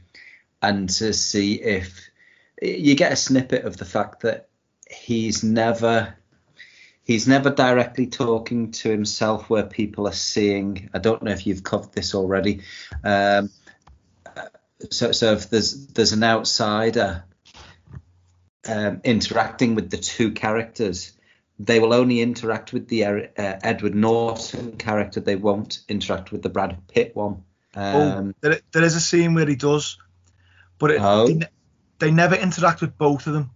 and 0.62 0.88
to 0.88 1.14
see 1.14 1.56
if 1.56 2.10
you 2.62 2.95
get 2.95 3.12
a 3.12 3.16
snippet 3.16 3.66
of 3.66 3.78
the 3.78 3.86
fact 3.86 4.22
that 4.22 4.49
he's 4.89 5.43
never 5.43 6.16
he's 7.03 7.28
never 7.28 7.49
directly 7.49 8.08
talking 8.08 8.72
to 8.72 8.89
himself 8.89 9.49
where 9.49 9.64
people 9.64 10.08
are 10.08 10.14
seeing 10.14 10.89
i 10.93 10.99
don't 10.99 11.24
know 11.24 11.32
if 11.32 11.45
you've 11.47 11.64
covered 11.64 11.91
this 11.93 12.14
already 12.14 12.62
um, 13.03 13.49
so 14.91 15.11
so 15.11 15.33
if 15.33 15.49
there's 15.49 15.88
there's 15.88 16.11
an 16.11 16.23
outsider 16.23 17.23
um, 18.67 19.01
interacting 19.03 19.75
with 19.75 19.89
the 19.89 19.97
two 19.97 20.31
characters 20.31 21.11
they 21.57 21.79
will 21.79 21.93
only 21.93 22.21
interact 22.21 22.73
with 22.73 22.88
the 22.88 23.05
uh, 23.05 23.19
edward 23.38 23.95
norton 23.95 24.75
character 24.77 25.19
they 25.19 25.36
won't 25.36 25.79
interact 25.88 26.31
with 26.31 26.41
the 26.41 26.49
brad 26.49 26.77
pitt 26.88 27.15
one. 27.15 27.43
um, 27.75 27.95
oh, 27.95 28.33
there, 28.41 28.59
there 28.71 28.83
is 28.83 28.95
a 28.95 29.01
scene 29.01 29.33
where 29.33 29.47
he 29.47 29.55
does 29.55 29.97
but 30.77 30.91
it, 30.91 31.01
oh 31.01 31.27
they 31.99 32.11
never 32.11 32.36
interact 32.36 32.81
with 32.81 32.97
both 32.97 33.27
of 33.27 33.33
them. 33.33 33.51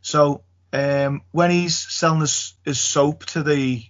So 0.00 0.42
um, 0.72 1.22
when 1.30 1.50
he's 1.50 1.76
selling 1.76 2.20
his, 2.20 2.54
his 2.64 2.80
soap 2.80 3.24
to 3.26 3.42
the 3.42 3.84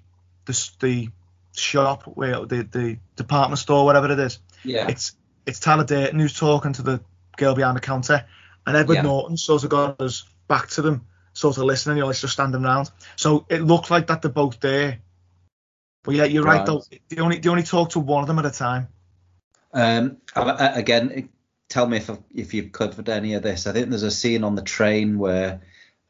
the, 0.45 0.71
the 0.81 1.09
shop, 1.55 2.03
where 2.05 2.45
the, 2.45 2.63
the 2.65 2.99
department 3.17 3.61
store, 3.61 3.85
whatever 3.85 4.11
it 4.11 4.19
is, 4.19 4.41
yeah, 4.65 4.89
it's 4.89 5.15
it's 5.47 5.61
Tyler 5.61 5.85
Durden 5.85 6.21
who's 6.21 6.39
talking 6.39 6.73
to 6.75 6.83
the 6.83 7.01
girl 7.37 7.55
behind 7.55 7.77
the 7.77 7.81
counter, 7.81 8.25
and 8.67 8.77
Edward 8.77 8.97
yeah. 8.97 9.03
Norton 9.03 9.37
sort 9.37 9.65
of 9.65 9.71
got 9.71 10.01
us 10.01 10.25
back 10.49 10.69
to 10.69 10.83
them, 10.83 11.07
sort 11.33 11.57
of 11.59 11.65
listening, 11.65 11.97
you 11.97 12.03
know, 12.03 12.11
it's 12.11 12.21
just 12.21 12.35
standing 12.35 12.65
around. 12.65 12.91
So 13.17 13.47
it 13.49 13.63
looked 13.63 13.91
like 13.91 14.07
that 14.09 14.23
they're 14.23 14.31
both 14.31 14.61
there. 14.61 14.99
But 16.05 16.15
yeah, 16.15 16.25
you're 16.25 16.43
right, 16.43 16.59
right 16.59 16.67
though. 16.67 16.83
They 17.09 17.21
only 17.21 17.39
they 17.39 17.49
only 17.49 17.63
talk 17.63 17.91
to 17.91 18.01
one 18.01 18.23
of 18.23 18.29
them 18.29 18.39
at 18.39 18.47
a 18.47 18.51
time. 18.51 18.89
Um, 19.73 20.19
again, 20.35 21.29
tell 21.69 21.87
me 21.87 21.99
if 21.99 22.11
if 22.35 22.55
you've 22.55 22.73
covered 22.73 23.09
any 23.09 23.35
of 23.35 23.43
this. 23.43 23.67
I 23.67 23.73
think 23.73 23.89
there's 23.89 24.03
a 24.03 24.11
scene 24.11 24.45
on 24.45 24.57
the 24.57 24.63
train 24.63 25.19
where 25.19 25.61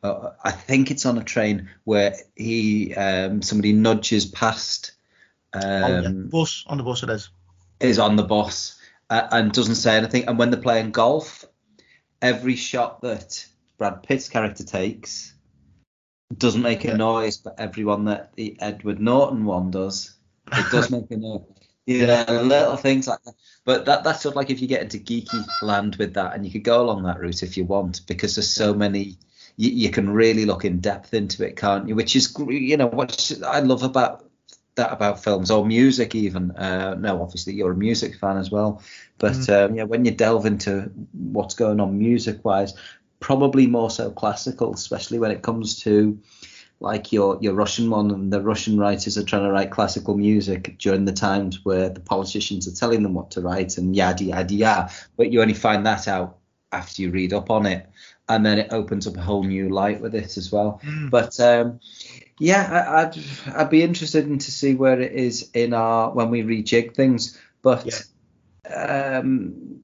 uh, 0.02 0.30
I 0.42 0.50
think 0.50 0.90
it's 0.90 1.06
on 1.06 1.18
a 1.18 1.24
train 1.24 1.70
where 1.84 2.16
he 2.34 2.94
um, 2.94 3.42
somebody 3.42 3.72
nudges 3.72 4.26
past. 4.26 4.92
Um, 5.52 5.62
oh, 5.62 6.00
yeah. 6.00 6.08
Bus 6.08 6.64
on 6.66 6.78
the 6.78 6.84
bus 6.84 7.02
it 7.02 7.10
is. 7.10 7.28
Is 7.78 7.98
on 7.98 8.16
the 8.16 8.22
bus 8.22 8.80
uh, 9.12 9.28
and 9.30 9.52
doesn't 9.52 9.74
say 9.74 9.96
anything. 9.96 10.26
And 10.26 10.38
when 10.38 10.50
they're 10.50 10.60
playing 10.60 10.90
golf, 10.90 11.44
every 12.22 12.56
shot 12.56 13.02
that 13.02 13.46
Brad 13.76 14.02
Pitt's 14.02 14.30
character 14.30 14.64
takes 14.64 15.34
doesn't 16.38 16.62
make 16.62 16.86
a 16.86 16.96
noise, 16.96 17.36
but 17.36 17.56
everyone 17.58 18.06
that 18.06 18.34
the 18.36 18.56
Edward 18.58 19.00
Norton 19.00 19.44
one 19.44 19.70
does, 19.70 20.14
it 20.50 20.64
does 20.70 20.90
make 20.90 21.10
a 21.10 21.16
noise. 21.16 21.42
Yeah, 21.84 22.24
little 22.30 22.76
things 22.76 23.08
like 23.08 23.20
that. 23.24 23.34
But 23.64 23.86
that 23.86 24.04
that's 24.04 24.22
sort 24.22 24.34
of 24.34 24.36
like 24.36 24.50
if 24.50 24.62
you 24.62 24.68
get 24.68 24.82
into 24.82 24.98
geeky 24.98 25.44
land 25.62 25.96
with 25.96 26.14
that, 26.14 26.32
and 26.32 26.46
you 26.46 26.52
could 26.52 26.62
go 26.62 26.80
along 26.80 27.02
that 27.02 27.18
route 27.18 27.42
if 27.42 27.56
you 27.56 27.64
want, 27.64 28.02
because 28.06 28.36
there's 28.36 28.48
so 28.48 28.72
many. 28.72 29.16
You, 29.56 29.70
you 29.70 29.90
can 29.90 30.08
really 30.08 30.44
look 30.44 30.64
in 30.64 30.78
depth 30.78 31.12
into 31.12 31.44
it, 31.44 31.56
can't 31.56 31.88
you? 31.88 31.96
Which 31.96 32.14
is, 32.14 32.32
you 32.38 32.76
know, 32.76 32.86
what 32.86 33.32
I 33.44 33.58
love 33.58 33.82
about 33.82 34.24
that 34.74 34.92
about 34.92 35.22
films 35.22 35.50
or 35.50 35.66
music 35.66 36.14
even. 36.14 36.50
Uh, 36.52 36.94
no, 36.94 37.22
obviously 37.22 37.54
you're 37.54 37.72
a 37.72 37.76
music 37.76 38.16
fan 38.16 38.36
as 38.36 38.50
well, 38.50 38.82
but 39.18 39.32
mm. 39.32 39.66
um, 39.66 39.74
yeah, 39.74 39.84
when 39.84 40.04
you 40.04 40.10
delve 40.10 40.46
into 40.46 40.90
what's 41.12 41.54
going 41.54 41.80
on 41.80 41.98
music 41.98 42.44
wise, 42.44 42.74
probably 43.20 43.66
more 43.66 43.90
so 43.90 44.10
classical, 44.10 44.74
especially 44.74 45.18
when 45.18 45.30
it 45.30 45.42
comes 45.42 45.80
to 45.80 46.18
like 46.80 47.12
your 47.12 47.38
your 47.40 47.54
Russian 47.54 47.88
one, 47.90 48.10
and 48.10 48.32
the 48.32 48.40
Russian 48.40 48.78
writers 48.78 49.16
are 49.16 49.24
trying 49.24 49.44
to 49.44 49.52
write 49.52 49.70
classical 49.70 50.16
music 50.16 50.76
during 50.78 51.04
the 51.04 51.12
times 51.12 51.64
where 51.64 51.88
the 51.88 52.00
politicians 52.00 52.66
are 52.66 52.74
telling 52.74 53.02
them 53.02 53.14
what 53.14 53.30
to 53.32 53.40
write 53.40 53.78
and 53.78 53.94
yada 53.94 54.24
yada 54.24 54.54
yada. 54.54 54.90
But 55.16 55.32
you 55.32 55.40
only 55.40 55.54
find 55.54 55.86
that 55.86 56.08
out 56.08 56.38
after 56.72 57.02
you 57.02 57.10
read 57.10 57.32
up 57.32 57.50
on 57.50 57.66
it, 57.66 57.88
and 58.32 58.46
then 58.46 58.58
it 58.58 58.72
opens 58.72 59.06
up 59.06 59.16
a 59.16 59.20
whole 59.20 59.44
new 59.44 59.68
light 59.68 60.00
with 60.00 60.14
it 60.14 60.38
as 60.38 60.50
well. 60.50 60.80
Mm. 60.82 61.10
But 61.10 61.38
um, 61.38 61.80
yeah, 62.38 62.86
I, 62.88 63.04
would 63.04 63.24
I'd, 63.46 63.54
I'd 63.54 63.70
be 63.70 63.82
interested 63.82 64.26
in 64.26 64.38
to 64.38 64.50
see 64.50 64.74
where 64.74 64.98
it 65.00 65.12
is 65.12 65.50
in 65.52 65.74
our 65.74 66.10
when 66.10 66.30
we 66.30 66.42
rejig 66.42 66.94
things. 66.94 67.38
But 67.60 67.86
yeah. 68.64 69.18
um, 69.20 69.82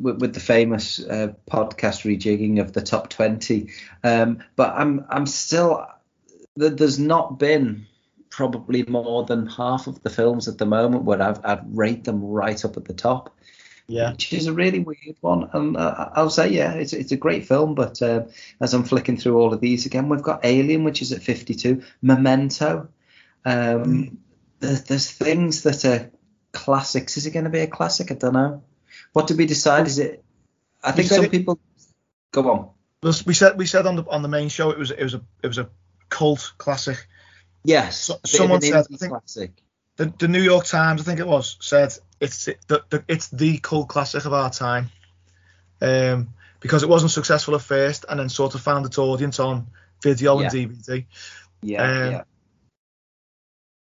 with, 0.00 0.20
with, 0.20 0.34
the 0.34 0.40
famous 0.40 1.04
uh, 1.04 1.34
podcast 1.50 2.04
rejigging 2.06 2.60
of 2.60 2.72
the 2.72 2.82
top 2.82 3.10
20. 3.10 3.68
Um, 4.04 4.44
but 4.54 4.74
I'm 4.76 5.04
I'm 5.08 5.26
still 5.26 5.84
there's 6.54 7.00
not 7.00 7.38
been 7.38 7.86
probably 8.30 8.84
more 8.84 9.24
than 9.24 9.46
half 9.46 9.88
of 9.88 10.02
the 10.02 10.10
films 10.10 10.46
at 10.46 10.58
the 10.58 10.66
moment 10.66 11.04
where 11.04 11.20
I've, 11.20 11.44
I'd 11.44 11.76
rate 11.76 12.04
them 12.04 12.22
right 12.22 12.64
up 12.64 12.76
at 12.76 12.84
the 12.84 12.94
top. 12.94 13.36
Yeah, 13.88 14.12
which 14.12 14.32
is 14.32 14.46
a 14.46 14.52
really 14.52 14.78
weird 14.78 15.16
one, 15.20 15.50
and 15.52 15.76
uh, 15.76 16.10
I'll 16.14 16.30
say 16.30 16.50
yeah, 16.50 16.72
it's 16.74 16.92
it's 16.92 17.12
a 17.12 17.16
great 17.16 17.46
film. 17.46 17.74
But 17.74 18.00
uh, 18.00 18.24
as 18.60 18.74
I'm 18.74 18.84
flicking 18.84 19.16
through 19.16 19.38
all 19.38 19.52
of 19.52 19.60
these 19.60 19.86
again, 19.86 20.08
we've 20.08 20.22
got 20.22 20.44
Alien, 20.44 20.84
which 20.84 21.02
is 21.02 21.12
at 21.12 21.22
52, 21.22 21.82
Memento. 22.00 22.88
Um, 23.44 23.54
mm. 23.54 24.16
there's, 24.60 24.84
there's 24.84 25.10
things 25.10 25.64
that 25.64 25.84
are 25.84 26.10
classics. 26.52 27.16
Is 27.16 27.26
it 27.26 27.32
going 27.32 27.44
to 27.44 27.50
be 27.50 27.60
a 27.60 27.66
classic? 27.66 28.12
I 28.12 28.14
don't 28.14 28.34
know. 28.34 28.62
What 29.12 29.26
did 29.26 29.36
we 29.36 29.46
decide? 29.46 29.86
Is 29.86 29.98
it? 29.98 30.24
I 30.82 30.92
think 30.92 31.08
some 31.08 31.24
it, 31.24 31.30
people. 31.30 31.58
Go 32.30 32.50
on. 32.50 32.70
We 33.26 33.34
said 33.34 33.58
we 33.58 33.66
said 33.66 33.86
on 33.86 33.96
the 33.96 34.04
on 34.08 34.22
the 34.22 34.28
main 34.28 34.48
show 34.48 34.70
it 34.70 34.78
was 34.78 34.90
it 34.92 35.02
was 35.02 35.14
a 35.14 35.22
it 35.42 35.48
was 35.48 35.58
a 35.58 35.68
cult 36.08 36.52
classic. 36.56 37.08
Yes, 37.64 37.98
so, 37.98 38.20
someone 38.24 38.60
said 38.60 38.74
I 38.74 38.82
think 38.82 39.10
classic. 39.10 39.62
The, 40.02 40.12
the 40.18 40.26
New 40.26 40.42
York 40.42 40.66
Times, 40.66 41.00
I 41.00 41.04
think 41.04 41.20
it 41.20 41.28
was, 41.28 41.56
said 41.60 41.96
it's 42.18 42.46
the, 42.46 42.82
the 42.90 43.04
it's 43.06 43.28
the 43.28 43.58
cult 43.58 43.88
classic 43.88 44.24
of 44.24 44.32
our 44.32 44.50
time, 44.50 44.90
um, 45.80 46.34
because 46.58 46.82
it 46.82 46.88
wasn't 46.88 47.12
successful 47.12 47.54
at 47.54 47.60
first, 47.60 48.04
and 48.08 48.18
then 48.18 48.28
sort 48.28 48.56
of 48.56 48.62
found 48.62 48.84
its 48.84 48.98
audience 48.98 49.38
on 49.38 49.68
video 50.02 50.40
yeah. 50.40 50.42
and 50.42 50.52
DVD. 50.52 51.06
Yeah, 51.62 51.82
um, 51.82 52.10
yeah. 52.10 52.22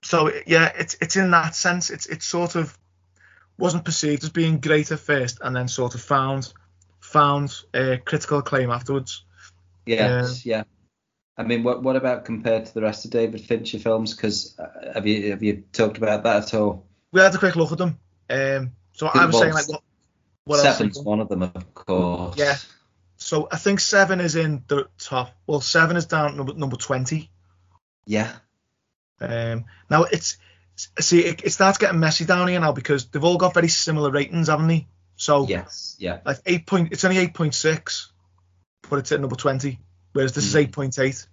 So 0.02 0.30
yeah, 0.46 0.70
it's 0.78 0.98
it's 1.00 1.16
in 1.16 1.30
that 1.30 1.54
sense, 1.54 1.88
it's 1.88 2.04
it's 2.04 2.26
sort 2.26 2.54
of 2.54 2.76
wasn't 3.56 3.86
perceived 3.86 4.22
as 4.22 4.28
being 4.28 4.60
great 4.60 4.92
at 4.92 5.00
first, 5.00 5.38
and 5.40 5.56
then 5.56 5.68
sort 5.68 5.94
of 5.94 6.02
found 6.02 6.52
found 7.00 7.58
uh, 7.72 7.96
critical 8.04 8.40
acclaim 8.40 8.70
afterwards. 8.70 9.24
Yes, 9.86 10.44
yeah. 10.44 10.64
I 11.41 11.43
mean, 11.43 11.62
what 11.62 11.82
what 11.82 11.97
about 11.97 12.26
compared 12.26 12.66
to 12.66 12.74
the 12.74 12.82
rest 12.82 13.07
of 13.07 13.11
David 13.11 13.41
Fincher 13.41 13.78
films? 13.78 14.14
Because 14.14 14.59
uh, 14.59 14.93
have 14.93 15.07
you 15.07 15.30
have 15.30 15.43
you 15.43 15.64
talked 15.72 15.97
about 15.97 16.22
that 16.24 16.45
at 16.45 16.55
all? 16.55 16.84
We 17.12 17.20
had 17.20 17.34
a 17.34 17.38
quick 17.38 17.57
look 17.57 17.72
at 17.72 17.78
them. 17.78 17.99
Um, 18.28 18.72
so 18.93 19.07
I 19.07 19.24
was 19.24 19.38
saying 19.38 19.55
like 19.55 19.68
what, 19.68 19.82
what 20.45 20.64
else? 20.64 20.76
Seven's 20.76 21.01
one 21.01 21.20
of 21.20 21.28
them, 21.28 21.43
of 21.43 21.74
course. 21.74 22.36
Yeah. 22.36 22.57
So 23.16 23.49
I 23.51 23.57
think 23.57 23.80
seven 23.80 24.20
is 24.20 24.36
in 24.36 24.64
the 24.68 24.88
top. 24.99 25.30
Well, 25.47 25.62
seven 25.62 25.97
is 25.97 26.05
down 26.07 26.36
number 26.36 26.53
number 26.53 26.76
twenty. 26.76 27.30
Yeah. 28.05 28.32
Um, 29.18 29.64
now 29.88 30.05
it's 30.05 30.36
see 30.99 31.20
it, 31.24 31.43
it 31.45 31.51
starts 31.51 31.78
getting 31.78 32.01
messy 32.01 32.26
down 32.26 32.49
here 32.49 32.61
now 32.61 32.72
because 32.72 33.07
they've 33.07 33.24
all 33.24 33.38
got 33.38 33.55
very 33.55 33.68
similar 33.68 34.11
ratings, 34.11 34.49
haven't 34.49 34.68
they? 34.68 34.88
So 35.16 35.47
Yes. 35.47 35.97
Yeah. 35.99 36.20
like 36.24 36.38
eight 36.47 36.66
point, 36.66 36.93
it's 36.93 37.05
only 37.05 37.18
eight 37.18 37.34
point 37.34 37.55
six, 37.55 38.12
but 38.88 38.99
it's 38.99 39.12
at 39.12 39.20
number 39.20 39.36
twenty, 39.36 39.78
whereas 40.12 40.32
this 40.32 40.45
is 40.45 40.55
Mm. 40.55 40.59
eight 40.59 40.72
point 40.72 40.99
eight. 40.99 41.26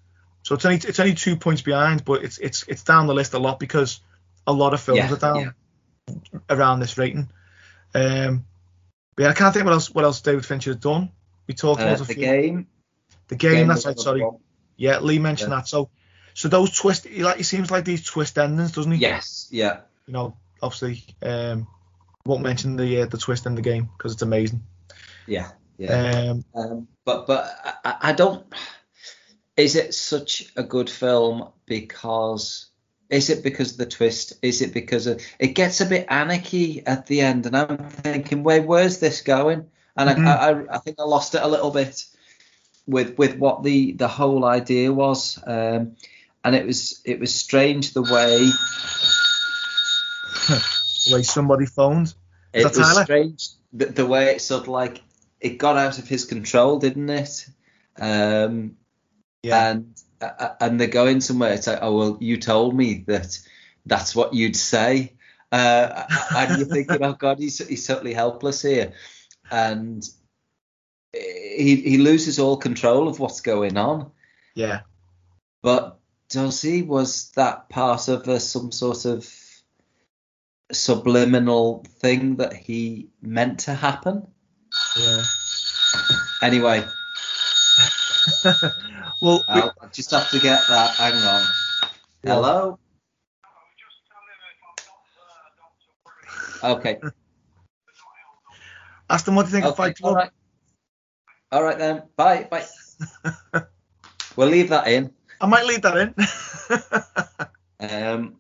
So 0.48 0.56
it's 0.56 0.64
only 0.64 0.78
it's 0.78 1.00
only 1.02 1.14
two 1.14 1.36
points 1.36 1.62
behind, 1.62 2.06
but 2.06 2.24
it's 2.24 2.38
it's 2.38 2.64
it's 2.70 2.82
down 2.84 3.08
the 3.08 3.14
list 3.14 3.34
a 3.34 3.38
lot 3.38 3.60
because 3.60 4.00
a 4.48 4.54
lot 4.54 4.74
of 4.74 4.80
films 4.80 5.00
Yeah, 5.00 5.12
are 5.12 5.18
down 5.18 5.54
yeah. 6.08 6.40
around 6.50 6.80
this 6.80 6.98
rating. 6.98 7.28
Um, 7.94 8.46
but 9.18 9.24
yeah, 9.24 9.30
I 9.30 9.34
can't 9.34 9.54
think 9.54 9.66
what 9.66 9.74
else 9.74 9.94
what 9.94 10.06
else 10.06 10.22
David 10.22 10.46
Fincher 10.46 10.70
has 10.70 10.78
done. 10.80 11.12
We 11.48 11.54
talked 11.54 11.82
Uh, 11.82 11.88
about 11.88 11.98
the 11.98 12.06
few- 12.06 12.16
game. 12.16 12.68
the 13.28 13.36
game. 13.36 13.68
that's 13.68 13.86
was 13.86 13.98
right. 13.98 14.00
Sorry, 14.00 14.26
yeah, 14.78 15.00
Lee 15.00 15.20
mentioned 15.20 15.52
Yeah. 15.52 15.58
that. 15.58 15.68
So 15.68 15.90
so 16.34 16.48
those 16.48 16.72
twist, 16.72 17.06
he 17.08 17.24
like 17.24 17.36
he 17.36 17.44
seems 17.44 17.70
like 17.70 17.84
these 17.84 18.06
twist 18.06 18.38
endings, 18.38 18.72
doesn't 18.72 18.94
he? 18.94 19.00
Yes. 19.00 19.50
Yeah. 19.52 19.82
You 20.06 20.14
know, 20.14 20.38
obviously, 20.62 21.04
um, 21.24 21.68
won't 22.26 22.42
mention 22.44 22.78
the 22.78 23.02
uh, 23.02 23.06
the 23.08 23.18
twist 23.18 23.46
in 23.48 23.56
the 23.56 23.62
game 23.62 23.90
because 23.98 24.14
it's 24.14 24.22
amazing. 24.22 24.64
Yeah. 25.26 25.52
Yeah. 25.78 25.92
Um, 26.32 26.46
Um, 26.56 26.88
but 27.04 27.28
but 27.28 27.54
I, 27.84 27.96
I 28.02 28.14
don't. 28.14 28.46
Is 29.58 29.76
it 29.76 29.94
such 29.96 30.52
a 30.56 30.64
good 30.64 30.90
film 30.90 31.50
because? 31.66 32.68
Is 33.10 33.30
it 33.30 33.44
because 33.44 33.72
of 33.72 33.78
the 33.78 33.86
twist? 33.86 34.34
Is 34.42 34.62
it 34.62 34.74
because 34.74 35.08
of 35.08 35.22
it 35.40 35.56
gets 35.56 35.82
a 35.82 35.86
bit 35.86 36.06
anarchy 36.10 36.86
at 36.86 37.08
the 37.08 37.22
end, 37.22 37.46
and 37.46 37.58
I'm 37.58 37.90
thinking, 37.90 38.44
where 38.44 38.62
where's 38.62 39.00
this 39.00 39.22
going? 39.22 39.66
And 39.96 40.10
Mhm. 40.10 40.28
I, 40.28 40.52
I 40.52 40.76
I 40.76 40.78
think 40.80 40.98
I 41.00 41.04
lost 41.04 41.34
it 41.34 41.42
a 41.42 41.48
little 41.48 41.72
bit 41.72 42.06
with 42.86 43.18
with 43.18 43.38
what 43.38 43.64
the 43.64 43.94
the 43.94 44.08
whole 44.08 44.46
idea 44.46 44.94
was, 44.94 45.40
um, 45.48 45.96
and 46.44 46.56
it 46.56 46.66
was 46.66 47.02
it 47.06 47.20
was 47.20 47.34
strange 47.34 47.94
the 47.94 48.04
way 48.04 48.38
the 50.48 51.14
way 51.14 51.24
somebody 51.24 51.66
phoned. 51.66 52.14
Is 52.54 52.66
it 52.66 52.78
was 52.78 53.02
strange 53.04 53.50
the, 53.74 53.86
the 53.86 54.06
way 54.06 54.36
it 54.36 54.42
sort 54.42 54.64
of 54.64 54.68
like 54.68 55.02
it 55.40 55.58
got 55.58 55.78
out 55.78 55.98
of 55.98 56.08
his 56.08 56.26
control, 56.26 56.80
didn't 56.80 57.10
it? 57.10 57.48
Um, 58.00 58.78
Yeah. 59.44 59.70
and 59.72 59.96
uh, 60.22 60.50
and 60.60 60.80
they're 60.80 60.88
going 60.88 61.22
somewhere. 61.22 61.54
It's 61.54 61.68
like, 61.68 61.80
oh 61.82 61.98
well, 61.98 62.18
you 62.20 62.38
told 62.38 62.76
me 62.76 63.04
that 63.08 63.40
that's 63.86 64.16
what 64.16 64.34
you'd 64.34 64.56
say, 64.56 65.14
uh, 65.52 66.04
and 66.36 66.58
you're 66.58 66.68
thinking, 66.68 67.04
oh 67.04 67.14
god, 67.14 67.40
he's 67.40 67.66
he's 67.68 67.86
totally 67.86 68.14
helpless 68.14 68.62
here, 68.62 68.94
and 69.52 70.08
he 71.14 71.76
he 71.76 71.98
loses 71.98 72.40
all 72.40 72.58
control 72.58 73.08
of 73.08 73.20
what's 73.20 73.42
going 73.42 73.78
on. 73.78 74.12
yeah. 74.56 74.82
But 75.62 76.00
does 76.30 76.62
he? 76.62 76.82
Was 76.84 77.32
that 77.32 77.70
part 77.70 78.08
of 78.08 78.28
a, 78.28 78.40
some 78.40 78.72
sort 78.72 79.06
of 79.06 79.28
subliminal 80.72 81.86
thing 82.00 82.38
that 82.38 82.54
he 82.54 83.10
meant 83.22 83.60
to 83.62 83.74
happen? 83.74 84.28
Yeah. 84.98 85.24
Anyway, 86.42 86.84
well, 89.22 89.44
we- 89.54 89.62
I'll 89.62 89.74
just 89.92 90.12
have 90.12 90.30
to 90.32 90.40
get 90.40 90.62
that. 90.68 90.90
Hang 90.96 91.14
on. 91.14 91.44
Yeah. 92.24 92.34
Hello. 92.36 92.80
Okay. 96.64 97.00
ask 99.10 99.26
them 99.26 99.36
what 99.36 99.44
do 99.44 99.50
you 99.50 99.54
think 99.54 99.66
of 99.66 99.74
Okay. 99.74 99.78
Fight 99.90 99.98
All 100.02 100.14
Club. 100.14 100.16
right. 100.16 100.32
All 101.52 101.64
right 101.64 101.78
then. 101.78 102.04
Bye. 102.16 102.48
Bye. 102.50 102.66
we'll 104.36 104.50
leave 104.50 104.70
that 104.70 104.88
in. 104.88 105.14
I 105.40 105.46
might 105.46 105.66
leave 105.68 105.84
that 105.84 105.98
in. 105.98 106.16
Um, 107.80 108.38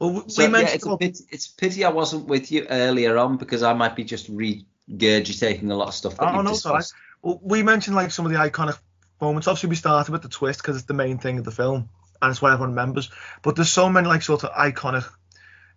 well, 0.00 0.10
we, 0.12 0.28
so 0.28 0.42
we 0.42 0.44
yeah, 0.44 0.48
mentioned. 0.52 0.74
it's 0.76 0.86
a 0.86 0.96
pity, 0.96 1.24
it's 1.32 1.46
a 1.52 1.56
pity 1.56 1.84
I 1.84 1.88
wasn't 1.90 2.28
with 2.28 2.52
you 2.52 2.66
earlier 2.70 3.18
on 3.18 3.36
because 3.36 3.64
I 3.64 3.72
might 3.72 3.96
be 3.96 4.04
just 4.04 4.30
regurgitating 4.32 5.68
a 5.70 5.74
lot 5.74 5.88
of 5.88 5.94
stuff 5.94 6.16
that 6.18 6.32
Oh, 6.34 6.40
no, 6.42 6.50
it's 6.52 6.64
all 6.66 6.74
right. 6.74 6.84
well, 7.22 7.40
we 7.42 7.64
mentioned 7.64 7.96
like 7.96 8.12
some 8.12 8.26
of 8.26 8.32
the 8.32 8.38
iconic 8.38 8.78
moments. 9.20 9.48
Obviously, 9.48 9.70
we 9.70 9.76
started 9.76 10.12
with 10.12 10.22
the 10.22 10.28
twist 10.28 10.60
because 10.62 10.76
it's 10.76 10.86
the 10.86 10.94
main 10.94 11.18
thing 11.18 11.38
of 11.38 11.44
the 11.44 11.50
film 11.50 11.88
and 12.22 12.30
it's 12.30 12.40
what 12.42 12.52
everyone 12.52 12.70
remembers. 12.70 13.10
But 13.42 13.56
there's 13.56 13.70
so 13.70 13.88
many 13.88 14.08
like 14.08 14.22
sort 14.22 14.44
of 14.44 14.50
iconic 14.52 15.04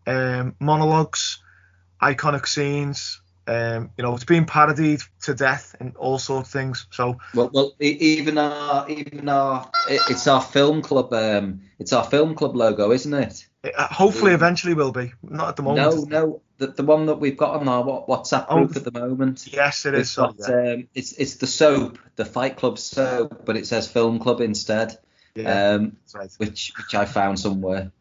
um, 0.08 0.56
monologues, 0.60 1.40
iconic 2.02 2.48
scenes. 2.48 3.22
Um, 3.48 3.90
you 3.98 4.04
know, 4.04 4.14
it's 4.14 4.26
been 4.26 4.46
parodied 4.46 5.02
to 5.24 5.34
death 5.34 5.76
and 5.80 5.96
all 5.98 6.20
sorts 6.20 6.50
of 6.50 6.54
things. 6.54 6.86
So 6.92 7.18
Well, 7.34 7.50
well, 7.52 7.74
even 7.80 8.38
our, 8.38 8.88
even 8.90 9.28
our, 9.28 9.70
it- 9.90 10.02
it's 10.10 10.28
our 10.28 10.42
film 10.42 10.84
club, 10.84 11.12
um, 11.14 11.62
it's 11.80 11.92
our 11.92 12.04
film 12.04 12.36
club 12.36 12.56
logo, 12.56 12.92
isn't 12.92 13.14
it? 13.14 13.48
Uh, 13.64 13.88
hopefully, 13.88 14.32
Mm. 14.32 14.36
eventually, 14.36 14.74
will 14.74 14.91
be. 14.91 15.12
Not 15.22 15.49
at 15.49 15.55
the 15.57 15.64
moment. 15.64 16.10
no, 16.10 16.41
the, 16.57 16.68
the 16.68 16.84
one 16.84 17.05
that 17.07 17.16
we've 17.16 17.38
got 17.38 17.60
on 17.60 17.68
our 17.68 17.84
Wha- 17.84 18.05
WhatsApp 18.05 18.45
Oh, 18.49 18.57
group 18.57 18.72
the- 18.74 18.80
at 18.80 18.86
the 18.93 18.99
moment. 18.99 19.47
Yes, 19.51 19.86
it 19.86 19.93
is. 19.93 20.01
It's 20.01 20.16
got, 20.16 20.36
yeah. 20.39 20.72
um, 20.74 20.88
it's 20.93 21.12
it's 21.14 21.36
the 21.36 21.47
soap, 21.47 21.97
the 22.16 22.26
Fight 22.26 22.55
Club 22.57 22.80
soap, 22.80 23.45
but 23.45 23.57
it 23.57 23.68
says 23.68 23.88
Film 23.91 24.20
Club 24.20 24.41
instead, 24.41 24.97
yeah, 25.36 25.74
um, 25.74 25.97
right. 26.16 26.30
which 26.38 26.72
which 26.78 26.95
I 26.95 27.05
found 27.05 27.39
somewhere. 27.39 27.91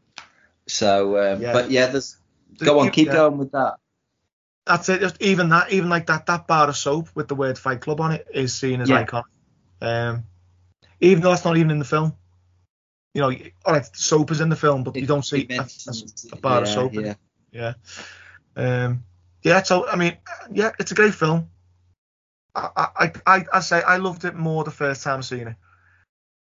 So, 0.66 1.16
um, 1.34 1.42
Yeah. 1.42 1.52
but 1.52 1.70
yeah, 1.70 1.86
there's 1.86 2.16
go 2.58 2.80
on, 2.80 2.90
keep 2.90 3.06
yeah. 3.08 3.14
going 3.14 3.38
with 3.38 3.52
that. 3.52 3.76
That's 4.66 4.88
it. 4.90 5.00
Just 5.00 5.20
even 5.22 5.48
that, 5.48 5.72
even 5.72 5.88
like 5.88 6.06
that, 6.08 6.26
that 6.26 6.46
bar 6.46 6.68
of 6.68 6.76
soap 6.76 7.08
with 7.14 7.26
the 7.26 7.34
word 7.34 7.58
Fight 7.58 7.80
Club 7.80 8.00
on 8.02 8.12
it 8.12 8.26
is 8.34 8.54
seen 8.54 8.80
as 8.82 8.90
iconic. 8.90 9.24
Um, 9.80 10.24
even 11.00 11.22
though 11.22 11.30
that's 11.30 11.44
not 11.44 11.56
even 11.56 11.70
in 11.70 11.78
the 11.78 11.84
film. 11.86 12.14
You 13.14 13.22
know, 13.22 13.32
all 13.64 13.74
right, 13.74 13.96
soap 13.96 14.30
is 14.30 14.40
in 14.40 14.48
the 14.48 14.56
film, 14.56 14.84
but 14.84 14.94
you 14.96 15.06
don't 15.06 15.24
see 15.24 15.40
It 15.40 15.58
a, 15.58 15.66
a 16.32 16.36
bar 16.36 16.62
of 16.62 16.68
yeah, 16.68 16.74
soap. 16.74 16.94
in 16.94 17.04
Yeah. 17.04 17.10
it. 17.10 17.18
Yeah. 17.52 17.74
Um, 18.56 19.04
yeah. 19.42 19.62
So 19.62 19.88
I 19.88 19.96
mean, 19.96 20.16
yeah, 20.52 20.72
it's 20.78 20.92
a 20.92 20.94
great 20.94 21.14
film. 21.14 21.48
I, 22.54 22.88
I, 22.96 23.12
I, 23.26 23.44
I 23.52 23.60
say 23.60 23.82
I 23.82 23.96
loved 23.98 24.24
it 24.24 24.34
more 24.34 24.64
the 24.64 24.70
first 24.70 25.02
time 25.02 25.22
seeing 25.22 25.48
it. 25.48 25.56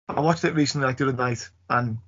I 0.09 0.21
watched 0.21 0.45
it 0.45 0.55
recently, 0.55 0.87
like 0.87 0.99
the 0.99 1.09
other 1.09 1.17
night, 1.17 1.49
and 1.71 1.99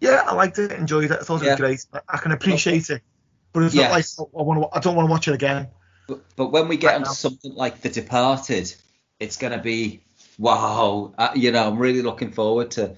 yeah, 0.00 0.24
I 0.26 0.34
liked 0.34 0.58
it, 0.58 0.72
enjoyed 0.72 1.10
it. 1.10 1.12
I 1.12 1.22
thought 1.22 1.42
it 1.42 1.44
Yeah. 1.44 1.52
was 1.52 1.60
great. 1.60 1.86
I, 1.92 2.00
I 2.08 2.18
can 2.18 2.32
appreciate 2.32 2.90
it, 2.90 3.02
but 3.52 3.62
it's 3.62 3.74
Yes. 3.74 4.18
not 4.18 4.26
like 4.26 4.28
I 4.38 4.42
want 4.42 4.62
to. 4.62 4.76
I 4.76 4.80
don't 4.80 4.96
want 4.96 5.08
to 5.08 5.10
watch 5.10 5.28
it 5.28 5.34
again. 5.34 5.68
But, 6.08 6.20
but 6.36 6.52
when 6.52 6.68
we 6.68 6.76
get 6.76 6.88
Right 6.88 6.96
onto 6.96 7.08
now. 7.08 7.12
something 7.12 7.54
like 7.54 7.80
The 7.80 7.90
Departed, 7.90 8.74
it's 9.20 9.36
going 9.36 9.52
to 9.52 9.58
be 9.62 10.00
wow. 10.38 11.14
Uh, 11.16 11.30
you 11.34 11.52
know, 11.52 11.68
I'm 11.68 11.78
really 11.78 12.02
looking 12.02 12.32
forward 12.32 12.72
to. 12.72 12.96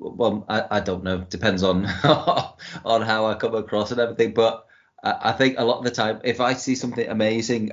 Well, 0.00 0.44
I, 0.48 0.64
I 0.70 0.80
don't 0.80 1.04
know. 1.04 1.18
Depends 1.18 1.62
on 1.62 1.86
on 2.84 3.02
how 3.02 3.26
I 3.26 3.34
come 3.34 3.54
across 3.54 3.90
and 3.92 4.00
everything. 4.00 4.32
But 4.34 4.66
I, 5.02 5.30
I 5.30 5.32
think 5.32 5.56
a 5.58 5.64
lot 5.64 5.78
of 5.78 5.84
the 5.84 5.90
time, 5.90 6.20
if 6.24 6.40
I 6.40 6.54
see 6.54 6.74
something 6.74 7.06
amazing, 7.08 7.72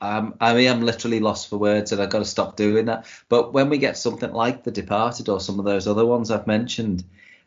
um, 0.00 0.34
I 0.40 0.54
mean, 0.54 0.68
I'm 0.68 0.82
literally 0.82 1.20
lost 1.20 1.48
for 1.48 1.56
words, 1.58 1.92
and 1.92 2.02
I've 2.02 2.10
got 2.10 2.18
to 2.18 2.24
stop 2.24 2.56
doing 2.56 2.86
that. 2.86 3.06
But 3.28 3.52
when 3.52 3.68
we 3.70 3.78
get 3.78 3.96
something 3.96 4.32
like 4.32 4.64
The 4.64 4.70
Departed 4.70 5.28
or 5.28 5.40
some 5.40 5.58
of 5.58 5.64
those 5.64 5.86
other 5.88 6.04
ones 6.04 6.30
I've 6.30 6.46
mentioned, 6.46 7.04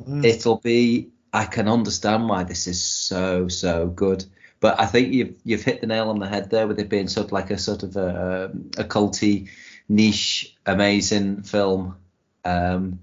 Mm. 0.07 0.25
it'll 0.25 0.57
be 0.57 1.09
I 1.32 1.45
can 1.45 1.67
understand 1.67 2.27
why 2.27 2.43
this 2.43 2.65
is 2.67 2.84
so 2.84 3.47
so 3.47 3.88
good. 3.88 4.25
But 4.59 4.79
I 4.79 4.86
think 4.88 5.13
you've 5.13 5.36
you've 5.43 5.63
hit 5.63 5.82
the 5.82 5.88
nail 5.88 6.09
on 6.09 6.19
the 6.19 6.27
head 6.27 6.49
there 6.49 6.67
with 6.67 6.79
it 6.79 6.89
being 6.89 7.07
sort 7.07 7.27
of 7.27 7.32
like 7.32 7.51
a 7.51 7.57
sort 7.57 7.84
of 7.84 7.95
a, 7.97 8.51
a 8.77 8.84
culty 8.84 9.49
niche 9.88 10.55
amazing 10.65 11.43
film. 11.43 11.97
Um, 12.45 12.99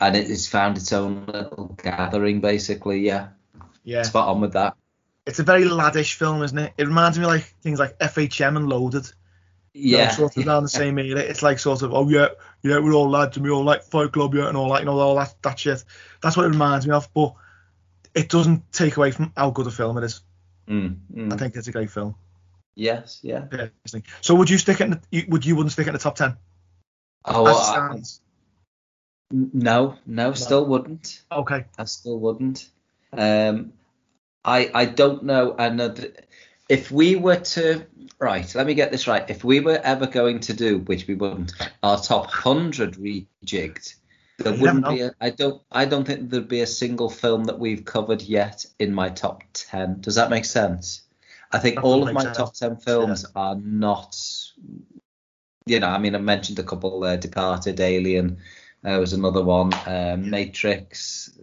and 0.00 0.16
it 0.16 0.28
has 0.28 0.46
found 0.46 0.76
its 0.76 0.92
own 0.92 1.26
little 1.26 1.76
gathering 1.82 2.40
basically. 2.40 3.00
Yeah, 3.00 3.28
Yeah, 3.84 4.02
spot 4.02 4.28
on 4.28 4.40
with 4.40 4.52
that. 4.54 4.76
it's 5.26 5.38
a 5.38 5.42
very 5.44 5.64
laddish 5.64 6.14
film, 6.14 6.42
isn't 6.42 6.58
it? 6.58 6.72
It 6.76 6.86
reminds 6.86 7.18
me 7.18 7.24
of 7.24 7.30
like 7.30 7.44
things 7.62 7.78
like 7.78 7.98
FHM 7.98 8.56
and 8.56 8.68
Loaded. 8.68 9.06
Yeah, 9.78 10.10
sort 10.10 10.36
of 10.36 10.46
around 10.46 10.62
the 10.62 10.68
same 10.70 10.98
era. 10.98 11.20
It's 11.20 11.42
like 11.42 11.58
sort 11.58 11.82
of, 11.82 11.92
oh 11.92 12.08
yeah, 12.08 12.28
yeah, 12.62 12.78
we're 12.78 12.94
all 12.94 13.10
lads 13.10 13.36
and 13.36 13.44
we 13.44 13.52
all 13.52 13.62
like 13.64 13.82
Fight 13.82 14.10
Club, 14.12 14.34
yeah, 14.34 14.48
and 14.48 14.56
all 14.56 14.72
that, 14.72 14.80
you 14.80 14.86
know, 14.86 14.98
all 14.98 15.16
that 15.16 15.34
that 15.42 15.58
shit. 15.58 15.84
That's 16.22 16.34
what 16.36 16.46
it 16.46 16.50
reminds 16.50 16.86
me 16.86 16.94
of, 16.94 17.12
but 17.12 17.34
it 18.14 18.30
doesn't 18.30 18.72
take 18.72 18.96
away 18.96 19.10
from 19.10 19.32
how 19.36 19.50
good 19.50 19.66
a 19.66 19.70
film 19.70 19.98
it 19.98 20.04
is. 20.04 20.22
Mm, 20.66 20.96
mm. 21.14 21.32
I 21.32 21.36
think 21.36 21.56
it's 21.56 21.68
a 21.68 21.72
great 21.72 21.90
film. 21.90 22.14
yes, 22.74 23.20
yeah. 23.22 23.40
personally. 23.40 24.04
So 24.22 24.34
would 24.36 24.48
you 24.48 24.56
stick 24.56 24.80
it? 24.80 24.84
In 24.84 24.90
the, 25.10 25.26
would 25.28 25.44
you 25.44 25.56
wouldn't 25.56 25.72
stick 25.72 25.86
it 25.86 25.90
in 25.90 25.94
the 25.94 25.98
top 25.98 26.16
ten? 26.16 26.36
Oh, 27.26 27.46
As 27.46 28.20
stands? 29.30 29.54
no, 29.54 29.96
no, 30.06 30.32
still 30.32 30.66
wouldn't. 30.66 31.22
Okay. 31.30 31.64
I 31.78 31.84
still 31.84 32.18
wouldn't. 32.18 32.68
Um, 33.12 33.72
I 34.44 34.70
I 34.74 34.84
don't 34.86 35.24
know. 35.24 35.54
That 35.56 36.26
if 36.68 36.90
we 36.90 37.16
were 37.16 37.36
to 37.36 37.86
right, 38.18 38.54
let 38.54 38.66
me 38.66 38.74
get 38.74 38.90
this 38.90 39.06
right. 39.06 39.28
If 39.28 39.44
we 39.44 39.60
were 39.60 39.80
ever 39.82 40.06
going 40.06 40.40
to 40.40 40.52
do, 40.52 40.78
which 40.78 41.06
we 41.06 41.14
wouldn't, 41.14 41.52
our 41.82 42.00
top 42.00 42.30
hundred 42.30 42.94
rejigged, 42.94 43.94
there 44.38 44.54
You 44.54 44.60
wouldn't 44.60 44.88
be. 44.88 45.00
A, 45.02 45.12
I 45.20 45.30
don't. 45.30 45.62
I 45.70 45.84
don't 45.84 46.04
think 46.06 46.30
there'd 46.30 46.48
be 46.48 46.60
a 46.60 46.66
single 46.66 47.10
film 47.10 47.44
that 47.44 47.58
we've 47.58 47.84
covered 47.84 48.22
yet 48.22 48.66
in 48.78 48.92
my 48.92 49.08
top 49.08 49.42
ten. 49.52 50.00
Does 50.00 50.16
that 50.16 50.30
make 50.30 50.44
sense? 50.44 51.02
I 51.52 51.58
think 51.58 51.76
That 51.76 51.84
all 51.84 52.06
of 52.06 52.12
my 52.12 52.22
sense. 52.22 52.36
top 52.36 52.54
ten 52.54 52.76
films 52.76 53.24
are 53.34 53.56
not. 53.56 54.16
You 55.68 55.80
know, 55.80 55.88
I 55.88 55.98
mean, 55.98 56.14
I 56.14 56.18
mentioned 56.18 56.58
a 56.58 56.62
couple. 56.62 57.02
Uh, 57.02 57.16
Departed, 57.16 57.80
Alien, 57.80 58.38
uh, 58.86 58.98
was 58.98 59.12
another 59.12 59.42
one. 59.42 59.72
Um, 59.86 60.30
Matrix. 60.30 61.38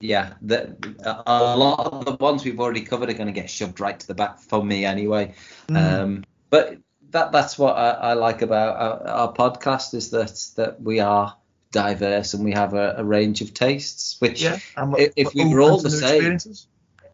Yeah, 0.00 0.34
the, 0.40 0.76
a 1.04 1.56
lot 1.56 1.86
of 1.92 2.04
the 2.06 2.12
ones 2.12 2.44
we've 2.44 2.58
already 2.58 2.82
covered 2.82 3.10
are 3.10 3.14
going 3.14 3.26
to 3.26 3.38
get 3.38 3.50
shoved 3.50 3.80
right 3.80 3.98
to 4.00 4.06
the 4.06 4.14
back 4.14 4.38
for 4.38 4.64
me 4.64 4.84
anyway. 4.86 5.34
Mm. 5.68 5.76
Um, 5.76 6.24
but 6.48 6.78
that 7.10 7.32
that's 7.32 7.58
what 7.58 7.76
I, 7.76 7.90
I 7.90 8.12
like 8.14 8.40
about 8.40 8.76
our, 8.76 9.08
our 9.08 9.32
podcast 9.34 9.94
is 9.94 10.10
that 10.10 10.40
that 10.56 10.80
we 10.80 11.00
are 11.00 11.36
diverse 11.72 12.34
and 12.34 12.44
we 12.44 12.52
have 12.52 12.72
a, 12.74 12.94
a 12.98 13.04
range 13.04 13.42
of 13.42 13.52
tastes. 13.52 14.16
Which 14.20 14.42
yeah. 14.42 14.58
I'm 14.76 14.94
if- 14.96 15.12
if 15.16 15.34
we 15.34 15.44
were 15.52 15.60
all 15.60 15.78
the 15.78 15.90
same- 15.90 16.38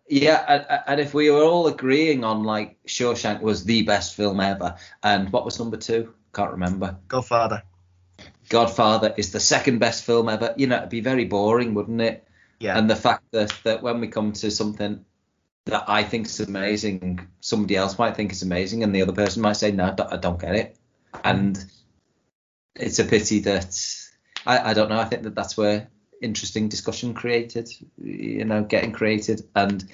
yeah, 0.09 0.45
and, 0.47 0.83
and 0.87 1.01
if 1.01 1.13
we 1.15 1.31
were 1.31 1.43
all 1.43 1.67
agreeing 1.67 2.23
on 2.23 2.45
like 2.45 2.77
Shawshank 2.87 3.41
was 3.41 3.65
the 3.65 3.83
best 3.83 4.15
film 4.15 4.39
ever, 4.39 4.77
and 5.03 5.33
what 5.33 5.45
was 5.45 5.59
number 5.59 5.77
two? 5.77 6.15
Can't 6.33 6.53
remember. 6.53 6.97
Godfather. 7.09 7.65
Godfather 8.49 9.15
is 9.17 9.33
the 9.33 9.41
second 9.41 9.79
best 9.79 10.05
film 10.05 10.29
ever. 10.29 10.55
You 10.57 10.67
know, 10.67 10.79
it'd 10.79 10.89
be 10.91 11.01
very 11.01 11.25
boring, 11.25 11.75
wouldn't 11.75 12.01
it? 12.01 12.27
Yeah. 12.61 12.79
And 12.79 12.89
the 12.89 12.97
fact 12.97 13.25
that 13.33 13.53
that 13.65 13.83
when 13.83 14.01
we 14.01 14.09
come 14.09 14.33
to 14.33 14.51
something 14.51 15.05
that 15.67 15.85
I 15.89 16.05
think 16.05 16.27
is 16.27 16.41
amazing, 16.41 17.27
somebody 17.41 17.77
else 17.77 17.99
might 17.99 18.17
think 18.17 18.33
is 18.33 18.43
amazing, 18.43 18.83
and 18.83 18.95
the 18.95 19.03
other 19.03 19.13
person 19.13 19.43
might 19.43 19.55
say, 19.55 19.73
"No, 19.73 19.87
I 19.87 19.91
don't- 19.91 20.13
I 20.13 20.17
don't 20.17 20.41
get 20.41 20.55
it." 20.55 20.77
And 21.25 21.63
it's 22.75 22.99
a 22.99 23.05
pity 23.05 23.41
that 23.41 23.77
I, 24.47 24.71
I 24.71 24.75
don't 24.75 24.89
know. 24.89 24.99
I 25.01 25.05
think 25.05 25.25
that 25.25 25.35
that's 25.35 25.57
where 25.57 25.89
interesting 26.23 26.69
discussion 26.69 27.15
created, 27.15 27.69
you 28.03 28.45
know, 28.45 28.63
getting 28.63 28.93
created, 28.93 29.43
and 29.55 29.85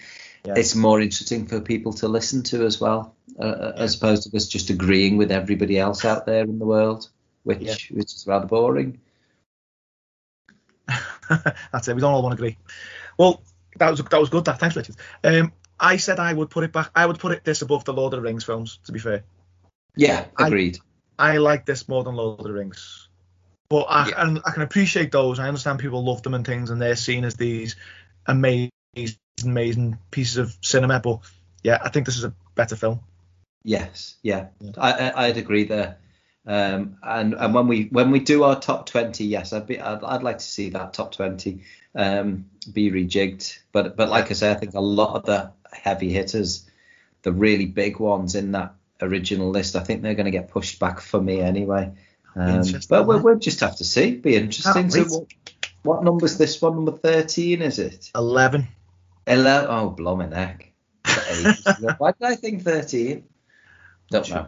Yeah. 0.45 0.55
it's 0.57 0.75
more 0.75 1.01
interesting 1.01 1.47
for 1.47 1.61
people 1.61 1.93
to 1.95 2.09
listen 2.09 2.43
to 2.45 2.65
as 2.67 2.81
well, 2.81 3.15
uh, 3.39 3.73
as 3.77 3.95
opposed 3.97 4.31
to 4.31 4.37
us 4.37 4.47
just 4.47 4.71
agreeing 4.71 5.17
with 5.17 5.31
everybody 5.33 5.79
else 5.79 6.05
out 6.05 6.27
there 6.27 6.45
in 6.45 6.59
the 6.59 6.67
world, 6.67 7.09
which 7.45 7.61
Yeah. 7.61 7.75
which 7.97 8.13
is 8.15 8.25
rather 8.27 8.47
boring. 8.47 9.01
That's 11.73 11.89
it. 11.89 11.95
We 11.95 12.01
don't 12.01 12.13
all 12.13 12.23
want 12.23 12.37
to 12.37 12.43
agree. 12.43 12.59
Well, 13.19 13.43
that 13.77 13.91
was 13.91 14.03
that 14.03 14.21
was 14.21 14.29
good. 14.29 14.45
That 14.45 14.59
thanks, 14.59 14.77
Richard. 14.77 14.97
Um, 15.25 15.53
I 15.81 15.97
said 15.97 16.19
I 16.19 16.33
would 16.33 16.51
put 16.51 16.65
it 16.65 16.73
back. 16.73 16.91
I 16.95 17.07
would 17.07 17.19
put 17.19 17.33
it 17.33 17.45
this 17.45 17.63
above 17.63 17.85
the 17.85 17.93
Lord 17.93 18.13
of 18.15 18.19
the 18.21 18.25
Rings 18.29 18.45
films. 18.45 18.79
To 18.85 18.93
be 18.93 18.99
fair, 18.99 19.25
Yeah, 19.97 20.27
I- 20.37 20.47
agreed. 20.49 20.79
I 21.19 21.37
like 21.39 21.67
this 21.67 21.89
more 21.89 22.03
than 22.05 22.17
Lord 22.17 22.41
of 22.41 22.47
the 22.47 22.53
Rings. 22.53 23.09
But 23.69 23.83
I 23.89 24.09
Yeah. 24.09 24.23
and 24.27 24.41
I 24.45 24.51
can 24.51 24.63
appreciate 24.63 25.13
those. 25.13 25.39
I 25.39 25.49
understand 25.49 25.79
people 25.79 26.05
love 26.05 26.23
them 26.23 26.35
and 26.35 26.45
things, 26.45 26.71
and 26.71 26.81
they're 26.81 26.97
seen 26.97 27.25
as 27.25 27.35
these 27.37 27.77
amazing, 28.27 28.71
amazing 29.45 29.99
pieces 30.11 30.37
of 30.39 30.57
cinema. 30.61 31.01
But 31.01 31.21
yeah, 31.63 31.79
I 31.83 31.89
think 31.89 32.07
this 32.07 32.17
is 32.19 32.25
a 32.25 32.35
better 32.55 32.77
film. 32.77 33.01
Yes, 33.65 34.17
yeah, 34.23 34.49
Yeah. 34.61 34.73
I, 34.77 34.93
I 35.11 35.27
I'd 35.27 35.37
agree 35.37 35.65
there. 35.65 35.97
Um, 36.47 36.97
and 37.03 37.35
and 37.35 37.55
when 37.55 37.69
we 37.69 37.85
when 37.85 38.11
we 38.11 38.19
do 38.19 38.43
our 38.43 38.59
top 38.59 38.87
twenty, 38.87 39.25
yes, 39.25 39.53
I'd 39.53 39.67
be 39.67 39.81
I'd, 39.81 40.03
I'd 40.03 40.23
like 40.23 40.39
to 40.39 40.45
see 40.45 40.71
that 40.71 40.93
top 40.93 41.15
twenty 41.15 41.63
um, 41.95 42.47
be 42.73 42.91
rejigged. 42.91 43.59
But 43.71 43.97
but 43.97 44.09
like 44.09 44.31
I 44.31 44.35
say, 44.35 44.51
I 44.51 44.55
think 44.55 44.75
a 44.75 44.81
lot 44.81 45.17
of 45.17 45.25
the 45.25 45.53
heavy 45.73 46.13
hitters, 46.13 46.69
the 47.23 47.33
really 47.33 47.67
big 47.67 47.99
ones 47.99 48.35
in 48.35 48.53
that 48.53 48.75
original 49.01 49.51
list, 49.51 49.77
I 49.77 49.81
think 49.81 50.03
they're 50.03 50.15
going 50.15 50.27
to 50.27 50.33
get 50.33 50.49
pushed 50.49 50.81
back 50.81 51.01
for 51.01 51.21
me 51.21 51.41
anyway. 51.41 51.93
Um, 52.35 52.65
but 52.89 53.07
we'll, 53.07 53.21
we'll 53.21 53.39
just 53.39 53.61
have 53.61 53.77
to 53.77 53.85
see. 53.85 54.17
Be 54.17 54.37
interesting. 54.37 54.91
So 54.91 55.05
what, 55.05 55.33
what 55.83 56.05
number's 56.05 56.39
this 56.39 56.61
one? 56.61 56.77
Number 56.77 56.93
thirteen, 56.93 57.63
is 57.63 57.79
it? 57.79 58.11
Eleven. 58.17 58.67
Eleven. 59.27 59.71
Oh, 59.71 59.91
blooming 59.91 60.33
heck. 60.33 60.73
Why 61.99 62.13
did 62.13 62.23
I 62.23 62.35
think 62.37 62.63
13? 62.63 63.25
Don't 64.11 64.31
know. 64.31 64.47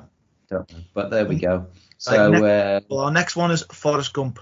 Don't 0.51 0.70
know. 0.72 0.78
But 0.92 1.11
there 1.11 1.24
we 1.26 1.36
go. 1.36 1.66
So 1.99 2.30
Right, 2.32 2.42
uh, 2.42 2.80
Well, 2.88 3.01
our 3.01 3.11
next 3.11 3.36
one 3.36 3.51
is 3.51 3.62
Forrest 3.72 4.12
Gump, 4.12 4.38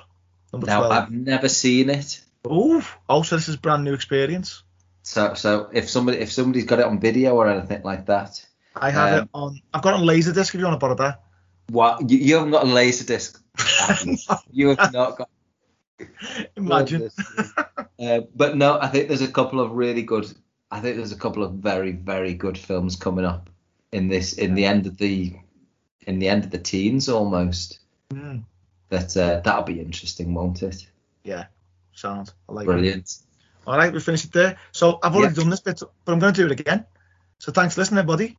number 0.53 0.67
now 0.67 0.79
twelve. 0.87 0.93
I've 0.93 1.11
never 1.11 1.49
seen 1.49 1.91
it. 1.91 2.21
Ooh, 2.47 2.83
oh, 3.09 3.23
so 3.23 3.37
this 3.37 3.49
is 3.49 3.57
brand 3.57 3.85
new 3.85 3.95
experience. 3.95 4.65
So 5.03 5.35
so 5.35 5.69
if 5.73 5.89
somebody 5.89 6.19
if 6.19 6.33
somebody's 6.33 6.65
got 6.65 6.81
it 6.81 6.87
on 6.87 6.99
video 7.01 7.35
or 7.35 7.49
anything 7.49 7.83
like 7.83 8.07
that, 8.07 8.45
I 8.75 8.91
have 8.91 9.13
Um, 9.13 9.23
it 9.25 9.29
on. 9.35 9.61
I've 9.75 9.83
got 9.83 9.95
it 9.95 10.01
on 10.01 10.07
Laserdisc 10.07 10.55
if 10.55 10.61
you 10.61 10.65
want 10.65 10.75
to 10.75 10.79
borrow 10.79 10.97
that. 10.97 11.23
what 11.71 12.11
you, 12.11 12.19
you 12.19 12.35
haven't 12.35 12.51
got 12.53 12.65
a 12.65 12.67
laser 12.67 13.05
disc. 13.05 13.41
you 14.51 14.75
have 14.77 14.93
not 14.93 15.19
got. 15.19 15.29
Imagine. 16.57 17.11
Uh, 17.99 18.21
but 18.35 18.57
no, 18.57 18.79
I 18.81 18.89
think 18.89 19.09
there's 19.09 19.23
a 19.23 19.31
couple 19.31 19.61
of 19.61 19.73
really 19.73 20.03
good. 20.03 20.27
I 20.71 20.81
think 20.81 20.97
there's 20.97 21.13
a 21.13 21.17
couple 21.19 21.45
of 21.45 21.53
very 21.53 21.93
very 21.93 22.35
good 22.35 22.59
films 22.59 22.97
coming 22.97 23.25
up 23.25 23.51
in 23.93 24.09
this 24.09 24.33
in 24.33 24.55
the 24.55 24.65
end 24.65 24.87
of 24.87 24.97
the 24.97 25.35
in 26.07 26.19
the 26.19 26.29
end 26.29 26.45
of 26.45 26.51
the 26.51 26.59
teens 26.59 27.09
almost. 27.09 27.79
Mm, 28.11 28.45
That 28.91 29.17
uh, 29.17 29.41
that'll 29.45 29.63
be 29.65 29.81
interesting, 29.81 30.35
won't 30.35 30.63
it? 30.63 30.87
yeah, 31.25 31.47
sound. 31.95 32.33
I 32.49 32.53
like 32.53 32.65
it. 32.65 32.67
Brilliant. 32.67 33.17
All 33.67 33.77
right, 33.77 33.93
we 33.93 34.01
finished 34.01 34.25
it 34.27 34.33
there. 34.33 34.59
So 34.73 34.99
I've 35.03 35.15
already 35.15 35.35
Yeah. 35.35 35.43
done 35.43 35.51
this 35.51 35.61
bit, 35.61 35.81
but 36.05 36.13
I'm 36.13 36.19
going 36.19 36.35
to 36.35 36.41
do 36.47 36.53
it 36.53 36.61
again. 36.61 36.85
So 37.39 37.53
thanks 37.53 37.75
for 37.75 37.81
listening, 37.81 37.99
everybody. 38.01 38.37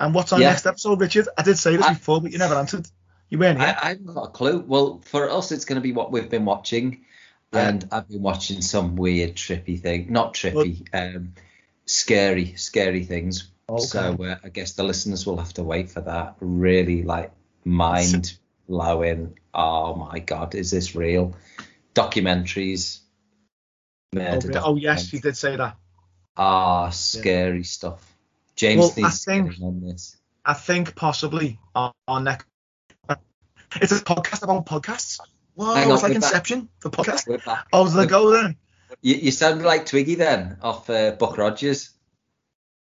And 0.00 0.12
what's 0.14 0.32
our 0.32 0.40
Yeah. 0.40 0.50
next 0.50 0.66
episode, 0.66 1.00
Richard? 1.00 1.28
I 1.38 1.42
did 1.42 1.56
say 1.58 1.76
this 1.76 1.86
I- 1.86 1.94
before, 1.94 2.20
but 2.20 2.32
you 2.32 2.38
never 2.38 2.54
answered. 2.54 2.86
You 3.30 3.38
weren't 3.38 3.58
here. 3.60 3.76
I 3.80 3.88
haven't 3.90 4.12
got 4.12 4.22
a 4.22 4.30
clue. 4.30 4.64
Well, 4.66 5.00
for 5.06 5.30
us, 5.30 5.52
it's 5.52 5.64
going 5.64 5.76
to 5.76 5.80
be 5.82 5.92
what 5.92 6.12
we've 6.12 6.28
been 6.28 6.44
watching, 6.44 7.04
Yeah. 7.52 7.68
and 7.68 7.88
I've 7.92 8.08
been 8.08 8.20
watching 8.22 8.60
some 8.60 8.96
weird, 8.96 9.36
trippy 9.36 9.80
thing. 9.80 10.08
Not 10.12 10.34
trippy, 10.34 10.86
um, 10.92 11.32
scary, 11.86 12.54
scary 12.56 13.04
things. 13.04 13.50
Okay. 13.68 13.84
So 13.84 14.16
uh, 14.22 14.36
I 14.44 14.48
guess 14.50 14.72
the 14.72 14.82
listeners 14.82 15.26
will 15.26 15.38
have 15.38 15.54
to 15.54 15.62
wait 15.62 15.90
for 15.90 16.00
that. 16.02 16.36
Really, 16.40 17.02
like 17.02 17.32
mind 17.64 18.36
blowing. 18.68 19.38
Oh 19.52 19.94
my 19.94 20.18
God, 20.18 20.54
is 20.54 20.70
this 20.70 20.94
real? 20.94 21.34
Documentaries. 21.94 23.00
oh, 24.16 24.18
yeah. 24.18 24.40
oh, 24.64 24.76
yes, 24.76 25.12
you 25.12 25.20
did 25.20 25.36
say 25.36 25.56
that. 25.56 25.76
Ah, 26.36 26.90
scary 26.90 27.64
stuff. 27.64 28.04
James 28.56 28.80
Well, 28.80 28.92
I 28.96 29.00
needs 29.02 29.24
to 29.24 29.30
think- 29.30 29.54
on 29.62 29.80
this. 29.80 30.16
I 30.46 30.52
think 30.52 30.94
possibly 30.94 31.58
our, 31.74 31.92
our 32.06 32.20
next. 32.20 32.46
It's 33.80 33.92
a 33.92 34.04
podcast 34.04 34.42
about 34.42 34.66
podcasts. 34.66 35.18
Whoa, 35.54 35.74
Hang 35.74 35.88
on, 35.88 35.94
it's 35.94 36.02
like 36.02 36.12
we're 36.12 36.20
back. 36.20 36.30
Inception 36.30 36.68
for 36.80 36.90
podcast. 36.90 37.64
Oh, 37.72 37.98
I 37.98 38.06
go 38.06 38.30
then? 38.30 38.56
You, 39.00 39.14
you 39.16 39.30
sounded 39.30 39.64
like 39.64 39.86
Twiggy 39.86 40.16
then, 40.16 40.58
off 40.62 40.88
uh, 40.90 41.12
Buck 41.12 41.38
Rogers. 41.38 41.93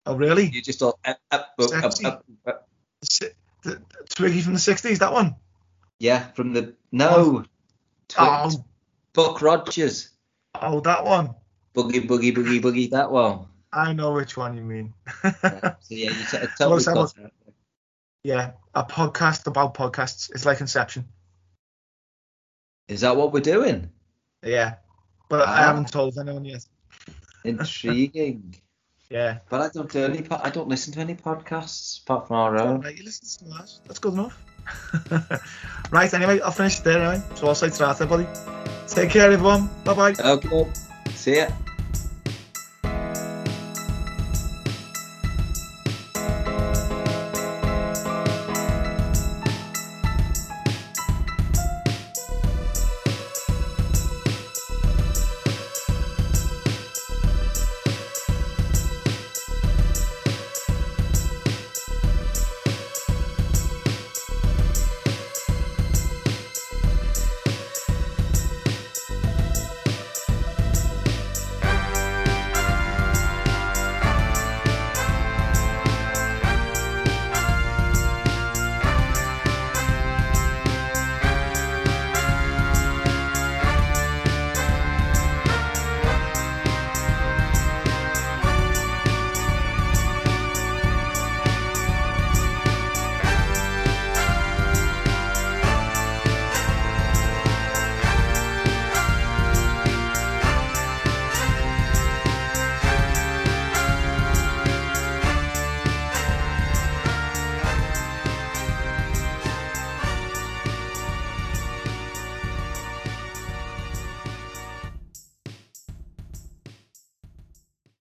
Oh, 0.07 0.15
really? 0.17 0.47
You 0.47 0.63
just 0.63 0.83
all 0.83 0.99
up, 1.05 1.19
up, 1.31 1.55
up, 1.59 1.73
up, 1.85 1.93
up, 2.05 2.25
up. 2.47 2.69
Si- 3.03 3.27
the- 3.63 3.83
the 3.99 4.05
Twiggy 4.09 4.41
from 4.41 4.53
the 4.55 4.61
60s, 4.61 4.99
that 5.01 5.13
one? 5.13 5.35
Yeah, 5.99 6.21
from 6.33 6.53
the 6.53 6.75
no. 6.93 7.45
Twi- 8.09 8.25
Oh, 8.45 8.65
Buck 9.13 9.43
Rogers. 9.43 10.11
oh, 10.55 10.81
that 10.81 11.05
one. 11.05 11.35
Boogie, 11.75 12.07
boogie, 12.07 12.35
boogie, 12.35 12.61
boogie. 12.63 12.91
That 12.91 13.11
one. 13.11 13.47
I 13.73 13.93
know 13.93 14.13
which 14.13 14.37
one 14.37 14.57
you 14.57 14.63
mean. 14.63 14.95
Right. 15.25 15.35
So 15.43 15.75
yeah, 15.91 16.11
you 16.11 16.25
t- 16.31 16.47
totally 16.59 16.85
got 16.85 17.13
yeah, 18.23 18.53
a 18.75 18.85
podcast 18.85 19.47
about 19.47 19.75
podcasts. 19.75 20.31
It's 20.35 20.45
like 20.47 20.61
Inception. 20.61 21.07
Is 22.89 23.01
that 23.03 23.17
what 23.17 23.33
we're 23.33 23.41
doing? 23.41 23.91
Yeah, 24.43 24.77
but 25.29 25.41
I 25.49 25.53
Ah. 25.53 25.67
haven't 25.67 25.91
told 25.91 26.17
anyone 26.19 26.45
yet. 26.45 26.65
Intriguing. 27.45 28.57
Yeah. 29.11 29.39
but 29.49 29.61
I 29.61 29.69
don't 29.69 29.91
do 29.91 30.05
any. 30.05 30.23
Po- 30.23 30.41
I 30.43 30.51
don't 30.51 30.69
listen 30.69 30.93
to 30.95 31.01
any 31.01 31.15
podcasts 31.15 32.03
apart 32.03 32.27
from 32.29 32.37
our 32.37 32.59
own. 32.59 32.81
Right, 32.81 32.97
you 32.97 33.05
listen 33.05 33.47
to 33.47 33.55
that. 33.55 33.71
That's 33.87 33.99
good 33.99 34.15
enough. 34.15 34.43
right, 35.91 36.13
anyway, 36.13 36.41
I'll 36.41 36.51
finish 36.51 36.81
it 36.81 36.85
there 36.85 37.01
anyway. 37.03 37.25
So 37.37 37.47
I'll 37.47 37.55
say 37.55 37.71
to 37.71 37.79
that, 37.79 38.01
everybody. 38.01 38.27
Take 38.89 39.11
care, 39.11 39.31
everyone. 39.31 39.69
Bye 39.85 39.95
bye. 39.95 40.15
Okay. 40.19 40.67
See 41.11 41.37
ya. 41.37 41.49